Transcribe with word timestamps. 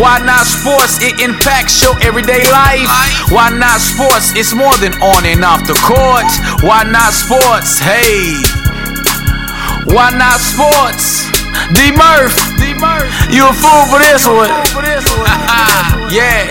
Why 0.00 0.18
not 0.24 0.46
sports? 0.46 1.02
It 1.02 1.20
impacts 1.20 1.82
your 1.82 1.92
everyday 2.02 2.48
life. 2.50 2.88
Why 3.30 3.50
not 3.50 3.80
sports? 3.80 4.32
It's 4.34 4.54
more 4.54 4.76
than 4.78 4.94
on 5.02 5.26
and 5.26 5.44
off 5.44 5.66
the 5.66 5.74
court. 5.84 6.28
Why 6.64 6.84
not 6.84 7.12
sports? 7.12 7.78
Hey. 7.78 8.40
Why 9.92 10.10
not 10.16 10.40
sports? 10.40 11.28
D 11.76 11.92
Murph. 11.92 12.36
D 12.56 12.72
Murph. 12.80 13.12
You 13.30 13.44
a 13.48 13.52
fool 13.52 13.84
for 13.92 14.00
this 14.00 14.26
one. 14.26 14.48
yeah. 16.10 16.48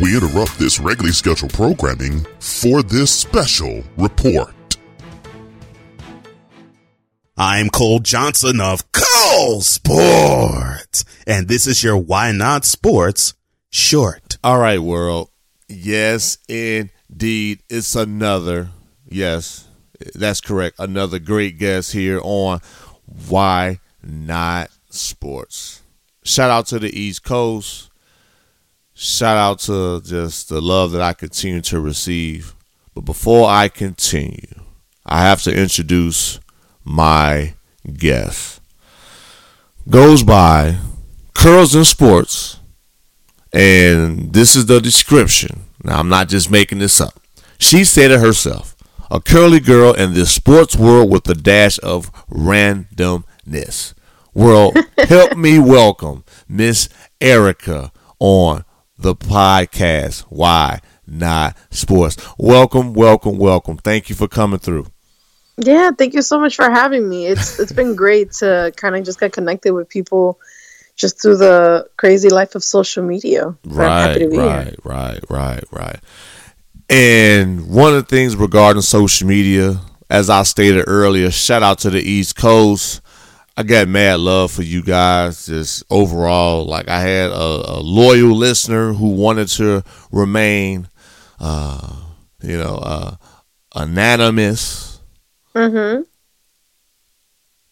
We 0.00 0.16
interrupt 0.16 0.58
this 0.58 0.80
regularly 0.80 1.12
scheduled 1.12 1.52
programming 1.52 2.26
for 2.40 2.82
this 2.82 3.12
special 3.12 3.84
report. 3.96 4.52
I'm 7.36 7.70
Cole 7.70 8.00
Johnson 8.00 8.60
of 8.60 8.92
Cole 8.92 9.62
Sports, 9.62 11.02
and 11.26 11.48
this 11.48 11.66
is 11.66 11.82
your 11.82 11.96
Why 11.96 12.30
Not 12.30 12.66
Sports 12.66 13.32
short. 13.70 14.36
All 14.44 14.58
right, 14.58 14.78
world. 14.78 15.30
Yes, 15.66 16.36
indeed. 16.46 17.60
It's 17.70 17.96
another, 17.96 18.68
yes, 19.08 19.66
that's 20.14 20.42
correct. 20.42 20.78
Another 20.78 21.18
great 21.18 21.58
guest 21.58 21.92
here 21.92 22.20
on 22.22 22.60
Why 23.28 23.80
Not 24.02 24.68
Sports. 24.90 25.80
Shout 26.24 26.50
out 26.50 26.66
to 26.66 26.78
the 26.78 26.94
East 26.94 27.24
Coast. 27.24 27.88
Shout 28.92 29.38
out 29.38 29.58
to 29.60 30.02
just 30.02 30.50
the 30.50 30.60
love 30.60 30.92
that 30.92 31.00
I 31.00 31.14
continue 31.14 31.62
to 31.62 31.80
receive. 31.80 32.54
But 32.94 33.06
before 33.06 33.48
I 33.48 33.68
continue, 33.68 34.60
I 35.06 35.22
have 35.22 35.40
to 35.44 35.58
introduce 35.58 36.38
my 36.84 37.54
guess. 37.94 38.60
Goes 39.88 40.22
by 40.22 40.78
Curls 41.34 41.74
and 41.74 41.86
Sports, 41.86 42.58
and 43.52 44.32
this 44.32 44.54
is 44.56 44.66
the 44.66 44.80
description. 44.80 45.64
Now, 45.82 45.98
I'm 45.98 46.08
not 46.08 46.28
just 46.28 46.50
making 46.50 46.78
this 46.78 47.00
up. 47.00 47.20
She 47.58 47.84
said 47.84 48.10
it 48.10 48.20
herself 48.20 48.76
a 49.10 49.20
curly 49.20 49.60
girl 49.60 49.92
in 49.92 50.14
the 50.14 50.24
sports 50.24 50.74
world 50.74 51.10
with 51.10 51.28
a 51.28 51.34
dash 51.34 51.78
of 51.82 52.10
randomness. 52.28 53.92
World, 54.32 54.74
help 54.98 55.36
me 55.36 55.58
welcome 55.58 56.24
Miss 56.48 56.88
Erica 57.20 57.92
on 58.18 58.64
the 58.96 59.14
podcast. 59.14 60.20
Why 60.30 60.80
not 61.06 61.58
sports? 61.70 62.16
Welcome, 62.38 62.94
welcome, 62.94 63.36
welcome. 63.36 63.76
Thank 63.76 64.08
you 64.08 64.14
for 64.14 64.28
coming 64.28 64.60
through. 64.60 64.86
Yeah, 65.58 65.90
thank 65.92 66.14
you 66.14 66.22
so 66.22 66.40
much 66.40 66.56
for 66.56 66.70
having 66.70 67.08
me. 67.08 67.26
It's 67.26 67.58
it's 67.58 67.72
been 67.72 67.94
great 67.96 68.32
to 68.34 68.72
kind 68.76 68.96
of 68.96 69.04
just 69.04 69.20
get 69.20 69.32
connected 69.32 69.72
with 69.74 69.88
people 69.88 70.38
just 70.96 71.20
through 71.22 71.36
the 71.38 71.88
crazy 71.96 72.30
life 72.30 72.54
of 72.54 72.64
social 72.64 73.04
media. 73.04 73.56
So 73.70 73.84
I'm 73.84 73.94
happy 73.96 74.20
to 74.20 74.28
Right, 74.28 74.32
right, 74.32 74.74
here. 74.74 74.74
right, 74.84 75.20
right, 75.30 75.64
right. 75.72 76.00
And 76.88 77.68
one 77.70 77.94
of 77.94 78.06
the 78.08 78.16
things 78.16 78.36
regarding 78.36 78.82
social 78.82 79.26
media, 79.28 79.80
as 80.10 80.30
I 80.30 80.42
stated 80.44 80.84
earlier, 80.86 81.30
shout 81.30 81.62
out 81.62 81.78
to 81.80 81.90
the 81.90 82.00
East 82.02 82.36
Coast. 82.36 83.00
I 83.56 83.62
got 83.62 83.88
mad 83.88 84.20
love 84.20 84.50
for 84.52 84.62
you 84.62 84.82
guys. 84.82 85.46
Just 85.46 85.84
overall, 85.90 86.66
like 86.66 86.88
I 86.88 87.00
had 87.00 87.30
a, 87.30 87.34
a 87.34 87.80
loyal 87.80 88.34
listener 88.36 88.92
who 88.92 89.10
wanted 89.10 89.48
to 89.50 89.84
remain, 90.10 90.88
uh, 91.40 91.96
you 92.42 92.58
know, 92.58 92.76
uh, 92.82 93.16
anonymous. 93.74 94.91
Mm-hmm. 95.54 96.02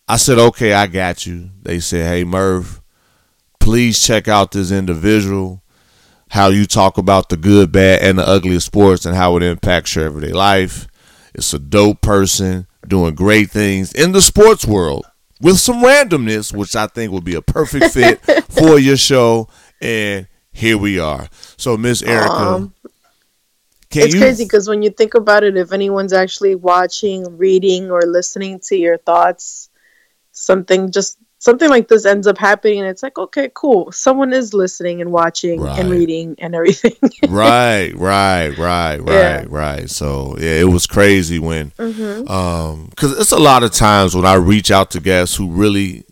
I 0.08 0.16
said, 0.16 0.38
okay, 0.38 0.72
I 0.72 0.86
got 0.86 1.24
you. 1.26 1.50
They 1.62 1.78
said, 1.80 2.06
hey, 2.06 2.24
Murph, 2.24 2.80
please 3.60 4.02
check 4.02 4.26
out 4.26 4.50
this 4.52 4.72
individual, 4.72 5.62
how 6.30 6.48
you 6.48 6.66
talk 6.66 6.98
about 6.98 7.28
the 7.28 7.36
good, 7.36 7.70
bad, 7.70 8.02
and 8.02 8.18
the 8.18 8.26
ugly 8.26 8.56
of 8.56 8.62
sports 8.62 9.06
and 9.06 9.14
how 9.16 9.36
it 9.36 9.42
impacts 9.42 9.94
your 9.94 10.06
everyday 10.06 10.32
life. 10.32 10.88
It's 11.34 11.54
a 11.54 11.60
dope 11.60 12.00
person 12.00 12.66
doing 12.86 13.14
great 13.14 13.50
things 13.50 13.92
in 13.92 14.10
the 14.12 14.20
sports 14.20 14.66
world 14.66 15.06
with 15.40 15.58
some 15.58 15.76
randomness, 15.82 16.52
which 16.54 16.74
I 16.74 16.88
think 16.88 17.12
would 17.12 17.24
be 17.24 17.36
a 17.36 17.42
perfect 17.42 17.94
fit 17.94 18.20
for 18.50 18.78
your 18.80 18.96
show. 18.96 19.48
And 19.80 20.26
here 20.52 20.76
we 20.76 20.98
are. 20.98 21.28
So, 21.56 21.76
Miss 21.76 22.02
Erica, 22.02 22.32
Um, 22.34 22.74
can 23.90 24.02
it's 24.02 24.14
you 24.14 24.20
crazy 24.20 24.44
because 24.44 24.68
when 24.68 24.82
you 24.82 24.90
think 24.90 25.14
about 25.14 25.42
it, 25.42 25.56
if 25.56 25.72
anyone's 25.72 26.12
actually 26.12 26.54
watching, 26.54 27.36
reading, 27.36 27.90
or 27.90 28.02
listening 28.02 28.60
to 28.60 28.76
your 28.76 28.98
thoughts, 28.98 29.68
something 30.32 30.90
just 30.90 31.18
something 31.38 31.68
like 31.70 31.88
this 31.88 32.04
ends 32.04 32.26
up 32.26 32.38
happening, 32.38 32.80
and 32.80 32.88
it's 32.88 33.02
like, 33.02 33.18
okay, 33.18 33.50
cool. 33.54 33.90
Someone 33.92 34.32
is 34.32 34.54
listening 34.54 35.00
and 35.00 35.10
watching 35.10 35.60
Right. 35.60 35.78
and 35.78 35.90
reading 35.90 36.36
and 36.38 36.54
everything. 36.54 36.96
right, 37.28 37.92
right, 37.96 38.50
right, 38.56 38.98
right, 38.98 39.04
Yeah. 39.06 39.44
right. 39.48 39.90
So 39.90 40.36
yeah, 40.38 40.52
it 40.60 40.68
was 40.68 40.86
crazy 40.86 41.38
when, 41.38 41.72
Mhm. 41.78 42.28
um, 42.30 42.86
because 42.90 43.18
it's 43.18 43.32
a 43.32 43.38
lot 43.38 43.62
of 43.62 43.72
times 43.72 44.14
when 44.14 44.26
I 44.26 44.34
reach 44.34 44.70
out 44.70 44.90
to 44.92 45.00
guests 45.00 45.36
who 45.36 45.48
really 45.50 46.04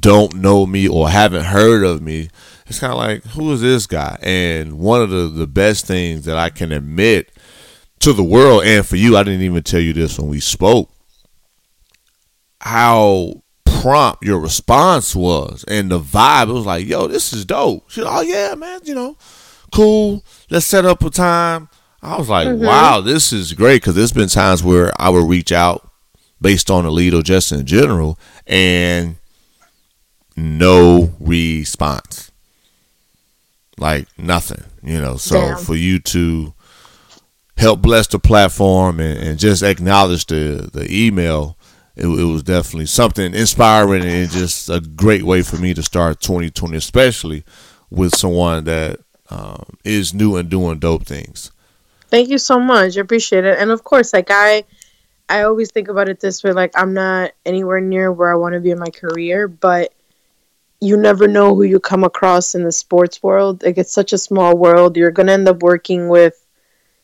don't 0.00 0.34
know 0.34 0.66
me 0.66 0.86
or 0.86 1.08
haven't 1.08 1.46
heard 1.46 1.82
of 1.82 2.00
me, 2.02 2.28
it's 2.68 2.80
kind 2.80 2.92
of 2.92 2.98
like, 2.98 3.24
who 3.24 3.52
is 3.52 3.60
this 3.60 3.86
guy? 3.86 4.18
And 4.22 4.78
one 4.78 5.02
of 5.02 5.10
the 5.10 5.28
the 5.28 5.46
best 5.46 5.86
things 5.86 6.24
that 6.26 6.36
I 6.36 6.50
can 6.50 6.70
admit 6.72 7.30
to 8.00 8.12
the 8.12 8.22
world 8.22 8.62
and 8.64 8.86
for 8.86 8.96
you, 8.96 9.16
I 9.16 9.22
didn't 9.22 9.42
even 9.42 9.62
tell 9.62 9.80
you 9.80 9.92
this 9.92 10.18
when 10.18 10.28
we 10.28 10.40
spoke, 10.40 10.90
how 12.60 13.42
prompt 13.64 14.24
your 14.24 14.38
response 14.38 15.14
was 15.14 15.64
and 15.68 15.90
the 15.90 16.00
vibe. 16.00 16.48
It 16.48 16.52
was 16.52 16.66
like, 16.66 16.86
yo, 16.86 17.06
this 17.06 17.32
is 17.32 17.44
dope. 17.44 17.88
She, 17.90 18.02
oh 18.04 18.20
yeah, 18.20 18.54
man, 18.54 18.80
you 18.84 18.94
know, 18.94 19.16
cool. 19.72 20.24
Let's 20.50 20.66
set 20.66 20.84
up 20.84 21.02
a 21.04 21.10
time. 21.10 21.68
I 22.02 22.16
was 22.16 22.28
like, 22.28 22.48
Mhm. 22.48 22.64
wow, 22.66 23.00
this 23.00 23.32
is 23.32 23.52
great 23.52 23.82
because 23.82 23.94
there's 23.94 24.12
been 24.12 24.28
times 24.28 24.62
where 24.62 24.92
I 25.00 25.08
would 25.10 25.28
reach 25.28 25.52
out 25.52 25.90
based 26.40 26.70
on 26.70 26.84
the 26.84 26.90
lead 26.92 27.14
or 27.14 27.22
just 27.22 27.50
in 27.50 27.66
general 27.66 28.18
and 28.46 29.16
no 30.36 31.12
response. 31.18 32.27
Like 33.78 34.06
nothing, 34.18 34.64
you 34.82 35.00
know. 35.00 35.16
So 35.16 35.40
Damn. 35.40 35.58
for 35.58 35.74
you 35.74 35.98
to 36.00 36.54
help 37.56 37.82
bless 37.82 38.06
the 38.06 38.18
platform 38.18 39.00
and, 39.00 39.18
and 39.18 39.38
just 39.38 39.62
acknowledge 39.62 40.26
the, 40.26 40.70
the 40.72 40.86
email, 40.90 41.56
it, 41.96 42.06
it 42.06 42.24
was 42.24 42.42
definitely 42.42 42.86
something 42.86 43.34
inspiring 43.34 44.04
and 44.04 44.30
just 44.30 44.70
a 44.70 44.80
great 44.80 45.24
way 45.24 45.42
for 45.42 45.56
me 45.56 45.74
to 45.74 45.82
start 45.82 46.20
2020, 46.20 46.76
especially 46.76 47.44
with 47.90 48.16
someone 48.16 48.64
that 48.64 49.00
um, 49.30 49.64
is 49.84 50.14
new 50.14 50.36
and 50.36 50.48
doing 50.48 50.78
dope 50.78 51.04
things. 51.04 51.50
Thank 52.10 52.28
you 52.28 52.38
so 52.38 52.58
much. 52.58 52.96
I 52.96 53.00
appreciate 53.00 53.44
it. 53.44 53.58
And 53.58 53.70
of 53.70 53.84
course, 53.84 54.12
like 54.12 54.28
I 54.30 54.64
I 55.28 55.42
always 55.42 55.70
think 55.70 55.88
about 55.88 56.08
it 56.08 56.20
this 56.20 56.42
way, 56.42 56.52
like 56.52 56.72
I'm 56.74 56.94
not 56.94 57.32
anywhere 57.44 57.80
near 57.80 58.10
where 58.10 58.32
I 58.32 58.36
want 58.36 58.54
to 58.54 58.60
be 58.60 58.70
in 58.70 58.78
my 58.78 58.88
career, 58.88 59.46
but 59.46 59.92
you 60.80 60.96
never 60.96 61.26
know 61.26 61.54
who 61.54 61.64
you 61.64 61.80
come 61.80 62.04
across 62.04 62.54
in 62.54 62.62
the 62.62 62.72
sports 62.72 63.22
world. 63.22 63.62
Like 63.62 63.78
it's 63.78 63.92
such 63.92 64.12
a 64.12 64.18
small 64.18 64.56
world. 64.56 64.96
You're 64.96 65.10
gonna 65.10 65.32
end 65.32 65.48
up 65.48 65.62
working 65.62 66.08
with 66.08 66.44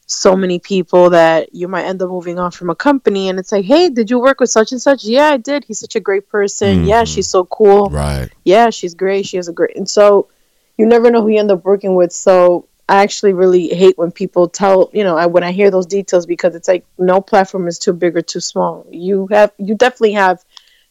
so 0.06 0.36
many 0.36 0.58
people 0.58 1.10
that 1.10 1.54
you 1.54 1.66
might 1.66 1.84
end 1.84 2.02
up 2.02 2.10
moving 2.10 2.38
on 2.38 2.50
from 2.50 2.68
a 2.70 2.74
company 2.74 3.28
and 3.28 3.38
it's 3.38 3.50
like, 3.50 3.64
hey, 3.64 3.88
did 3.88 4.10
you 4.10 4.20
work 4.20 4.38
with 4.38 4.50
such 4.50 4.70
and 4.70 4.80
such? 4.80 5.04
Yeah, 5.04 5.28
I 5.28 5.38
did. 5.38 5.64
He's 5.64 5.80
such 5.80 5.96
a 5.96 6.00
great 6.00 6.28
person. 6.28 6.84
Yeah, 6.84 7.02
mm-hmm. 7.02 7.12
she's 7.12 7.28
so 7.28 7.46
cool 7.46 7.88
Right. 7.88 8.30
yeah, 8.44 8.70
she's 8.70 8.94
great. 8.94 9.26
She 9.26 9.38
has 9.38 9.48
a 9.48 9.52
great, 9.52 9.76
and 9.76 9.88
so 9.88 10.28
you 10.76 10.86
never 10.86 11.10
know 11.10 11.22
who 11.22 11.28
you 11.28 11.38
end 11.38 11.50
up 11.50 11.64
working 11.64 11.94
with. 11.94 12.12
So 12.12 12.68
I 12.88 13.02
actually 13.02 13.32
really 13.32 13.68
hate 13.68 13.96
when 13.96 14.12
people 14.12 14.48
tell, 14.48 14.90
you 14.92 15.04
know, 15.04 15.16
I, 15.16 15.26
when 15.26 15.42
I 15.42 15.52
hear 15.52 15.70
those 15.70 15.86
details 15.86 16.26
because 16.26 16.54
it's 16.54 16.68
like 16.68 16.84
no 16.98 17.20
platform 17.20 17.66
is 17.66 17.78
too 17.78 17.94
big 17.94 18.16
or 18.16 18.22
too 18.22 18.40
small. 18.40 18.86
You 18.90 19.26
have, 19.30 19.52
you 19.58 19.74
definitely 19.74 20.12
have 20.12 20.44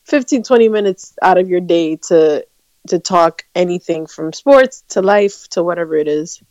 15, 0.06 0.44
20 0.44 0.70
minutes 0.70 1.14
out 1.22 1.38
of 1.38 1.50
your 1.50 1.62
day 1.62 1.98
to 2.08 2.46
to 2.90 3.00
talk 3.00 3.46
anything 3.56 4.08
from 4.08 4.34
sports 4.34 4.84
to 4.90 5.02
life 5.02 5.48
to 5.50 5.64
whatever 5.64 5.96
it 5.96 6.08
is. 6.08 6.42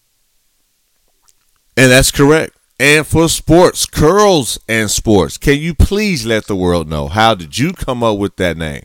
And 1.76 1.90
that's 1.90 2.10
correct. 2.10 2.56
And 2.78 3.06
for 3.06 3.28
sports, 3.28 3.86
curls 3.86 4.58
and 4.68 4.90
sports, 4.90 5.38
can 5.38 5.58
you 5.58 5.74
please 5.74 6.26
let 6.26 6.46
the 6.46 6.56
world 6.56 6.88
know 6.88 7.08
how 7.08 7.34
did 7.34 7.58
you 7.58 7.72
come 7.72 8.02
up 8.02 8.18
with 8.18 8.36
that 8.36 8.56
name? 8.56 8.82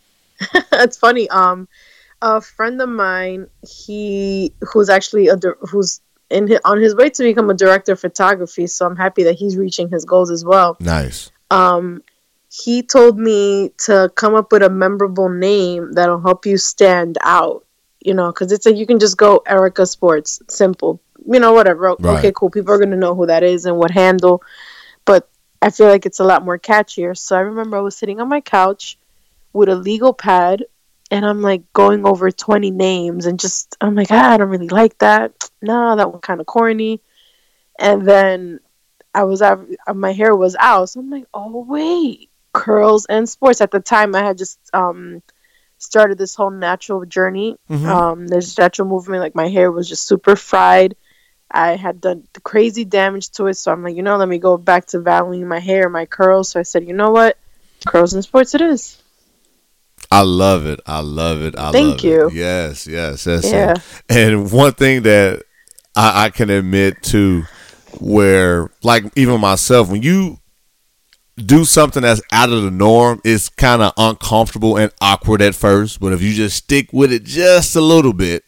that's 0.70 0.96
funny. 0.96 1.28
Um, 1.30 1.68
a 2.22 2.40
friend 2.40 2.80
of 2.80 2.88
mine, 2.88 3.46
he 3.66 4.52
who's 4.60 4.88
actually 4.88 5.28
a 5.28 5.38
who's 5.60 6.00
in 6.28 6.48
hi- 6.48 6.60
on 6.64 6.80
his 6.80 6.94
way 6.94 7.10
to 7.10 7.22
become 7.22 7.50
a 7.50 7.54
director 7.54 7.92
of 7.92 8.00
photography. 8.00 8.66
So 8.66 8.86
I'm 8.86 8.96
happy 8.96 9.22
that 9.24 9.36
he's 9.36 9.56
reaching 9.56 9.88
his 9.88 10.04
goals 10.04 10.30
as 10.30 10.44
well. 10.44 10.76
Nice. 10.80 11.30
Um, 11.50 12.02
he 12.50 12.82
told 12.82 13.18
me 13.18 13.70
to 13.78 14.10
come 14.16 14.34
up 14.34 14.50
with 14.50 14.62
a 14.62 14.70
memorable 14.70 15.28
name 15.28 15.92
that'll 15.92 16.20
help 16.20 16.44
you 16.44 16.58
stand 16.58 17.16
out. 17.22 17.64
You 18.00 18.14
know, 18.14 18.32
because 18.32 18.50
it's 18.50 18.64
like 18.64 18.76
you 18.76 18.86
can 18.86 18.98
just 18.98 19.18
go 19.18 19.42
Erica 19.46 19.84
Sports, 19.84 20.40
simple. 20.48 21.00
You 21.26 21.38
know, 21.38 21.52
whatever. 21.52 21.94
Right. 21.98 22.18
Okay, 22.18 22.32
cool. 22.34 22.50
People 22.50 22.72
are 22.72 22.78
gonna 22.78 22.96
know 22.96 23.14
who 23.14 23.26
that 23.26 23.42
is 23.42 23.66
and 23.66 23.76
what 23.76 23.90
handle. 23.90 24.42
But 25.04 25.28
I 25.60 25.70
feel 25.70 25.86
like 25.86 26.06
it's 26.06 26.20
a 26.20 26.24
lot 26.24 26.44
more 26.44 26.58
catchier. 26.58 27.16
So 27.16 27.36
I 27.36 27.40
remember 27.40 27.76
I 27.76 27.80
was 27.80 27.96
sitting 27.96 28.20
on 28.20 28.28
my 28.28 28.40
couch 28.40 28.98
with 29.52 29.68
a 29.68 29.74
legal 29.74 30.14
pad 30.14 30.64
and 31.10 31.26
I'm 31.26 31.42
like 31.42 31.70
going 31.72 32.06
over 32.06 32.30
20 32.30 32.70
names 32.70 33.26
and 33.26 33.38
just 33.38 33.76
I'm 33.80 33.94
like, 33.94 34.10
ah, 34.10 34.32
I 34.32 34.36
don't 34.38 34.48
really 34.48 34.68
like 34.68 34.98
that. 34.98 35.32
No, 35.60 35.94
that 35.96 36.10
one 36.10 36.22
kind 36.22 36.40
of 36.40 36.46
corny. 36.46 37.00
And 37.78 38.06
then 38.06 38.60
I 39.14 39.24
was 39.24 39.42
uh, 39.42 39.56
my 39.94 40.12
hair 40.12 40.34
was 40.34 40.56
out, 40.58 40.88
so 40.88 41.00
I'm 41.00 41.10
like, 41.10 41.26
oh 41.34 41.64
wait, 41.64 42.29
curls 42.52 43.06
and 43.06 43.28
sports. 43.28 43.60
At 43.60 43.70
the 43.70 43.80
time, 43.80 44.14
I 44.14 44.20
had 44.20 44.38
just 44.38 44.58
um 44.72 45.22
started 45.78 46.18
this 46.18 46.34
whole 46.34 46.50
natural 46.50 47.04
journey. 47.06 47.56
Um, 47.70 48.28
there's 48.28 48.58
natural 48.58 48.86
movement. 48.88 49.22
Like 49.22 49.34
my 49.34 49.48
hair 49.48 49.72
was 49.72 49.88
just 49.88 50.06
super 50.06 50.36
fried. 50.36 50.94
I 51.50 51.76
had 51.76 52.00
done 52.00 52.28
the 52.32 52.40
crazy 52.40 52.84
damage 52.84 53.30
to 53.30 53.46
it, 53.46 53.54
so 53.54 53.72
I'm 53.72 53.82
like, 53.82 53.96
you 53.96 54.02
know, 54.02 54.16
let 54.16 54.28
me 54.28 54.38
go 54.38 54.56
back 54.56 54.86
to 54.88 55.00
valuing 55.00 55.48
my 55.48 55.58
hair, 55.58 55.88
my 55.88 56.06
curls. 56.06 56.50
So 56.50 56.60
I 56.60 56.62
said, 56.62 56.86
you 56.86 56.94
know 56.94 57.10
what, 57.10 57.38
curls 57.86 58.12
and 58.12 58.22
sports 58.22 58.54
it 58.54 58.60
is. 58.60 59.02
I 60.10 60.22
love 60.22 60.66
it. 60.66 60.80
I 60.86 61.00
love 61.00 61.42
it. 61.42 61.56
I 61.58 61.72
Thank 61.72 61.88
love 61.88 62.04
you. 62.04 62.26
It. 62.28 62.34
Yes, 62.34 62.86
yes, 62.86 63.26
yes. 63.26 63.50
Yeah. 63.50 63.74
And, 64.08 64.34
and 64.34 64.52
one 64.52 64.72
thing 64.72 65.02
that 65.02 65.42
I, 65.96 66.26
I 66.26 66.30
can 66.30 66.50
admit 66.50 67.02
to, 67.04 67.44
where 67.98 68.70
like 68.82 69.04
even 69.16 69.40
myself, 69.40 69.90
when 69.90 70.02
you 70.02 70.39
do 71.46 71.64
something 71.64 72.02
that's 72.02 72.22
out 72.32 72.50
of 72.50 72.62
the 72.62 72.70
norm, 72.70 73.20
it's 73.24 73.48
kind 73.48 73.82
of 73.82 73.92
uncomfortable 73.96 74.76
and 74.76 74.92
awkward 75.00 75.42
at 75.42 75.54
first. 75.54 76.00
But 76.00 76.12
if 76.12 76.22
you 76.22 76.32
just 76.32 76.56
stick 76.56 76.90
with 76.92 77.12
it 77.12 77.24
just 77.24 77.76
a 77.76 77.80
little 77.80 78.12
bit, 78.12 78.44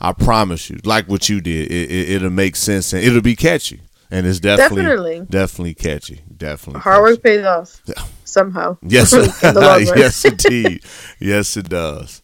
I 0.00 0.12
promise 0.12 0.70
you, 0.70 0.78
like 0.84 1.08
what 1.08 1.28
you 1.28 1.40
did, 1.40 1.70
it, 1.70 1.90
it, 1.90 2.08
it'll 2.10 2.30
make 2.30 2.56
sense 2.56 2.92
and 2.92 3.02
it'll 3.04 3.20
be 3.20 3.36
catchy. 3.36 3.80
And 4.10 4.26
it's 4.26 4.40
definitely 4.40 4.82
Definitely. 4.82 5.20
definitty 5.26 5.78
catchy. 5.78 6.20
Definitely 6.36 6.80
Hard 6.80 7.02
work 7.02 7.22
pays 7.22 7.44
off 7.44 7.80
somehow. 8.24 8.76
Yes, 8.82 9.12
In 9.42 9.54
the 9.54 9.60
long 9.60 9.84
run. 9.84 9.98
yes, 9.98 10.24
indeed. 10.24 10.82
Yes, 11.20 11.56
it 11.56 11.68
does. 11.68 12.20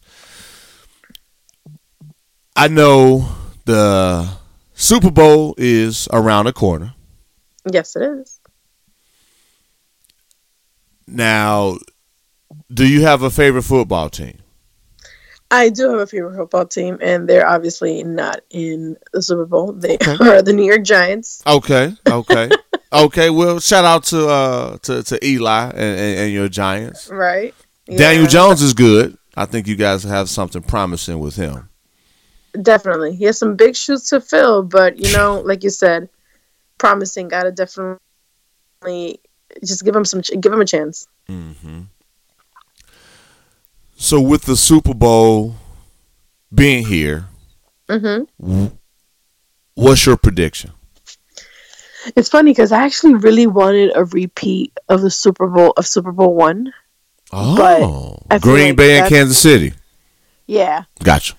I 2.55 2.67
know 2.67 3.29
the 3.65 4.27
Super 4.73 5.11
Bowl 5.11 5.55
is 5.57 6.07
around 6.11 6.45
the 6.45 6.53
corner. 6.53 6.93
Yes, 7.71 7.95
it 7.95 8.01
is. 8.01 8.36
Now, 11.07 11.77
do 12.71 12.87
you 12.87 13.01
have 13.01 13.23
a 13.23 13.29
favorite 13.29 13.63
football 13.63 14.09
team? 14.09 14.39
I 15.49 15.69
do 15.69 15.89
have 15.91 15.99
a 15.99 16.07
favorite 16.07 16.35
football 16.35 16.65
team, 16.65 16.97
and 17.01 17.27
they're 17.27 17.47
obviously 17.47 18.03
not 18.03 18.41
in 18.49 18.97
the 19.13 19.21
Super 19.21 19.45
Bowl. 19.45 19.71
They 19.71 19.97
are 20.19 20.41
the 20.41 20.51
New 20.53 20.65
York 20.65 20.83
Giants. 20.83 21.41
Okay, 21.47 21.93
okay, 22.09 22.49
okay. 22.93 23.29
Well, 23.29 23.59
shout 23.61 23.85
out 23.85 24.03
to 24.05 24.27
uh 24.27 24.77
to, 24.79 25.03
to 25.03 25.25
Eli 25.25 25.69
and, 25.69 25.75
and, 25.75 26.19
and 26.19 26.33
your 26.33 26.49
Giants. 26.49 27.09
Right. 27.09 27.55
Daniel 27.87 28.27
Jones 28.27 28.61
is 28.61 28.73
good. 28.73 29.17
I 29.37 29.45
think 29.45 29.67
you 29.67 29.77
guys 29.77 30.03
have 30.03 30.29
something 30.29 30.61
promising 30.61 31.19
with 31.19 31.37
him. 31.37 31.69
Definitely. 32.61 33.15
He 33.15 33.23
has 33.25 33.37
some 33.37 33.55
big 33.55 33.77
shoes 33.77 34.09
to 34.09 34.19
fill, 34.19 34.63
but 34.63 34.97
you 34.97 35.13
know, 35.13 35.41
like 35.45 35.63
you 35.63 35.69
said, 35.69 36.09
promising. 36.77 37.29
Gotta 37.29 37.51
definitely 37.51 39.21
just 39.63 39.83
give 39.83 39.95
him 39.95 40.05
some, 40.05 40.21
give 40.21 40.51
him 40.51 40.61
a 40.61 40.65
chance. 40.65 41.07
So, 43.95 44.21
with 44.21 44.43
the 44.43 44.55
Super 44.55 44.93
Bowl 44.93 45.55
being 46.53 46.85
here, 46.85 47.25
hmm 47.89 48.67
what's 49.73 50.05
your 50.05 50.17
prediction? 50.17 50.71
It's 52.15 52.29
funny 52.29 52.51
because 52.51 52.71
I 52.71 52.83
actually 52.83 53.15
really 53.15 53.47
wanted 53.47 53.91
a 53.95 54.05
repeat 54.05 54.77
of 54.87 55.01
the 55.01 55.09
Super 55.09 55.47
Bowl 55.47 55.73
of 55.77 55.85
Super 55.85 56.11
Bowl 56.11 56.33
one. 56.35 56.73
Oh, 57.33 58.17
Green 58.39 58.67
like 58.69 58.77
Bay 58.77 58.99
and 58.99 59.09
Kansas 59.09 59.37
City. 59.37 59.73
Yeah, 60.45 60.83
Gotcha. 61.03 61.35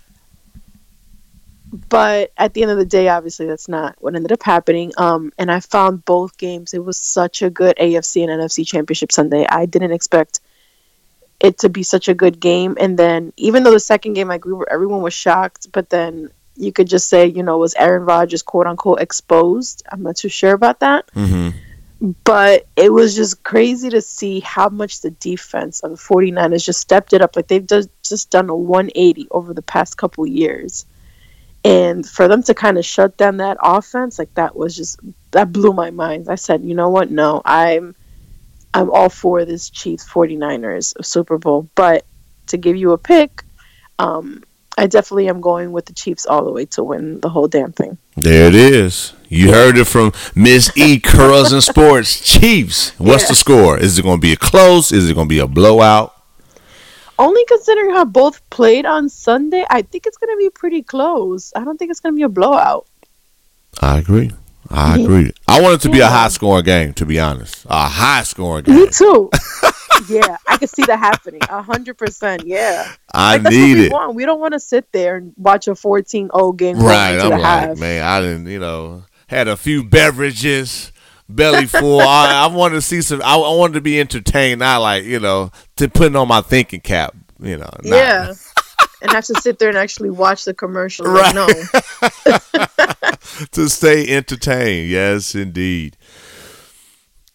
But 1.71 2.33
at 2.37 2.55
the 2.55 2.63
end 2.63 2.71
of 2.71 2.79
the 2.79 2.87
day, 2.87 3.09
obviously 3.09 3.47
that's 3.47 3.69
not 3.69 3.97
what 3.99 4.15
ended 4.15 4.33
up 4.33 4.43
happening. 4.43 4.93
Um, 4.97 5.33
and 5.39 5.51
I 5.51 5.61
found 5.61 6.05
both 6.05 6.39
games. 6.39 6.73
It 6.73 6.85
was 6.85 6.97
such 6.97 7.43
a 7.43 7.51
good 7.51 7.77
AFC 7.77 8.23
and 8.23 8.31
NFC 8.31 8.67
Championship 8.67 9.13
Sunday. 9.13 9.47
I 9.49 9.67
didn't 9.67 9.93
expect 9.93 10.41
it 11.41 11.59
to 11.59 11.69
be 11.69 11.83
such 11.83 12.09
a 12.09 12.15
good 12.15 12.41
game. 12.41 12.77
And 12.81 12.99
then 12.99 13.33
even 13.37 13.63
though 13.63 13.73
the 13.73 13.81
second 13.81 14.15
game, 14.15 14.29
like 14.29 14.45
we 14.45 14.53
were, 14.53 14.71
everyone 14.71 15.03
was 15.03 15.15
shocked. 15.15 15.71
But 15.73 15.91
then 15.91 16.31
you 16.57 16.73
could 16.73 16.89
just 16.89 17.09
say, 17.09 17.27
you 17.27 17.43
know, 17.43 17.59
was 17.59 17.75
Aaron 17.75 18.05
Rodgers 18.05 18.43
quote 18.43 18.67
unquote 18.67 19.01
exposed? 19.01 19.83
I'm 19.93 20.03
not 20.03 20.17
too 20.17 20.29
sure 20.29 20.53
about 20.53 20.81
that. 20.81 21.07
Mm-hmm. 21.15 22.11
but 22.23 22.67
it 22.77 22.93
was 22.93 23.17
just 23.17 23.43
crazy 23.43 23.91
to 23.91 24.01
see 24.01 24.41
how 24.41 24.69
much 24.69 25.01
the 25.01 25.11
defense 25.11 25.81
of 25.81 25.91
the 25.91 25.97
49ers 25.97 26.65
just 26.65 26.81
stepped 26.81 27.13
it 27.13 27.21
up 27.21 27.35
like 27.35 27.49
they've 27.49 27.67
just, 27.67 27.89
just 28.05 28.31
done 28.31 28.49
a 28.49 28.55
180 28.55 29.27
over 29.33 29.53
the 29.53 29.63
past 29.63 29.97
couple 29.97 30.25
years 30.25 30.87
and 31.65 32.07
for 32.09 32.29
them 32.29 32.43
to 32.43 32.55
kind 32.55 32.79
of 32.79 32.85
shut 32.85 33.17
down 33.17 33.39
that 33.39 33.57
offense 33.63 34.19
like 34.19 34.33
that 34.35 34.55
was 34.57 34.77
just 34.77 34.99
that 35.33 35.53
blew 35.53 35.73
my 35.73 35.91
mind 35.91 36.29
i 36.29 36.35
said 36.35 36.63
you 36.63 36.75
know 36.75 36.89
what 36.89 37.11
no 37.11 37.43
i'm 37.45 37.95
i'm 38.75 38.91
all 38.91 39.09
for 39.09 39.45
this 39.45 39.69
chiefs 39.71 40.09
49ers 40.09 40.95
super 41.05 41.37
bowl 41.39 41.69
but 41.75 42.05
to 42.47 42.57
give 42.57 42.77
you 42.77 42.93
a 42.93 42.99
pick 42.99 43.43
um 43.99 44.43
i 44.77 44.87
definitely 44.87 45.29
am 45.29 45.41
going 45.41 45.73
with 45.73 45.87
the 45.87 45.93
chiefs 45.95 46.27
all 46.27 46.45
the 46.45 46.53
way 46.53 46.65
to 46.65 46.85
win 46.85 47.19
the 47.21 47.29
whole 47.29 47.49
damn 47.49 47.73
thing 47.73 47.99
There 48.17 48.47
it 48.49 48.55
is. 48.55 49.13
You 49.29 49.53
heard 49.53 49.77
it 49.77 49.85
from 49.87 50.13
Miss 50.35 50.75
E. 50.75 50.99
Curls 50.99 51.53
and 51.53 51.63
Sports 51.63 52.19
Chiefs. 52.21 52.93
What's 52.99 53.25
Yeah. 53.25 53.29
the 53.29 53.35
score? 53.35 53.79
Is 53.79 53.99
it 53.99 54.03
going 54.03 54.17
to 54.17 54.21
be 54.23 54.33
a 54.33 54.37
close? 54.37 54.91
Is 54.91 55.11
it 55.11 55.15
going 55.15 55.29
to 55.29 55.35
be 55.35 55.39
a 55.39 55.47
blowout? 55.47 56.15
Only 57.19 57.45
considering 57.47 57.91
how 57.91 58.05
both 58.05 58.49
played 58.51 58.87
on 58.87 59.09
Sunday, 59.09 59.65
I 59.69 59.83
think 59.83 60.07
it's 60.07 60.17
going 60.17 60.33
to 60.33 60.39
be 60.39 60.51
pretty 60.51 60.83
close. 60.83 61.53
I 61.57 61.65
don't 61.65 61.77
think 61.77 61.91
it's 61.91 62.01
going 62.01 62.15
to 62.15 62.17
be 62.17 62.23
a 62.23 62.29
blowout. 62.29 62.87
I 63.81 63.99
agree. 63.99 64.31
I 64.71 64.97
Yeah. 64.97 65.05
agree. 65.05 65.33
I 65.49 65.61
want 65.61 65.75
it 65.77 65.81
to 65.83 65.91
be 65.91 66.01
a 66.01 66.07
high 66.07 66.29
scoring 66.29 66.65
game, 66.65 66.93
to 66.95 67.07
be 67.07 67.19
honest. 67.19 67.65
A 67.69 67.89
high 67.89 68.23
scoring 68.23 68.65
game. 68.65 68.77
Me 68.77 68.89
too. 68.89 69.31
yeah, 70.09 70.37
I 70.47 70.57
can 70.59 70.69
see 70.69 70.83
that 70.85 70.99
happening. 70.99 71.41
A 71.49 71.63
hundred 71.63 71.97
percent. 71.99 72.45
Yeah, 72.47 72.87
I 73.13 73.35
like, 73.35 73.43
that's 73.45 73.57
need 73.57 73.71
what 73.73 73.79
we 73.79 73.87
it. 73.87 73.93
Want. 73.93 74.15
We 74.15 74.25
don't 74.27 74.41
want 74.41 74.53
to 74.55 74.61
sit 74.61 74.91
there 74.93 75.17
and 75.17 75.33
watch 75.37 75.69
a 75.69 75.73
14-0 75.73 76.57
game 76.57 76.79
Right. 76.79 77.19
I'm 77.19 77.31
like, 77.31 77.41
half. 77.41 77.79
man, 77.79 78.03
I 78.05 78.21
didn't, 78.21 78.47
you 78.47 78.59
know, 78.61 79.05
had 79.29 79.49
a 79.49 79.57
few 79.57 79.83
beverages, 79.85 80.93
belly 81.29 81.67
full. 81.67 82.01
I, 82.01 82.45
I 82.45 82.47
wanted 82.47 82.77
to 82.77 82.83
see 82.83 83.03
some, 83.03 83.21
I, 83.23 83.35
I 83.37 83.55
wanted 83.55 83.75
to 83.75 83.81
be 83.81 84.01
entertained, 84.01 84.61
not 84.61 84.81
like, 84.81 85.05
you 85.05 85.21
know, 85.21 85.51
to 85.77 85.89
putting 85.89 86.17
on 86.17 86.29
my 86.29 86.41
thinking 86.41 86.81
cap, 86.81 87.15
you 87.41 87.57
know. 87.59 87.71
not- 87.83 87.97
Yeah, 87.97 88.33
and 89.03 89.13
have 89.13 89.25
to 89.27 89.35
sit 89.41 89.59
there 89.59 89.69
and 89.69 89.79
actually 89.79 90.11
watch 90.11 90.45
the 90.45 90.55
commercial. 90.55 91.07
Right. 91.07 91.35
No, 91.35 91.47
to 93.53 93.69
stay 93.69 94.09
entertained. 94.09 94.89
Yes, 94.91 95.35
indeed. 95.35 95.97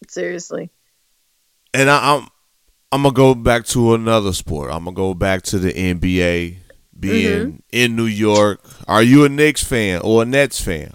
seriously. 0.07 0.69
And 1.73 1.89
I, 1.89 2.15
I'm 2.15 2.27
I'm 2.91 3.01
gonna 3.03 3.13
go 3.13 3.33
back 3.33 3.65
to 3.67 3.93
another 3.95 4.33
sport. 4.33 4.71
I'm 4.71 4.85
gonna 4.85 4.95
go 4.95 5.13
back 5.13 5.41
to 5.43 5.59
the 5.59 5.73
NBA. 5.73 6.57
Being 6.99 7.47
Mm-hmm. 7.47 7.55
in 7.71 7.95
New 7.97 8.05
York, 8.05 8.61
are 8.87 9.03
you 9.03 9.25
a 9.25 9.29
Knicks 9.29 9.63
fan 9.63 9.99
or 10.03 10.21
a 10.21 10.25
Nets 10.25 10.61
fan? 10.61 10.93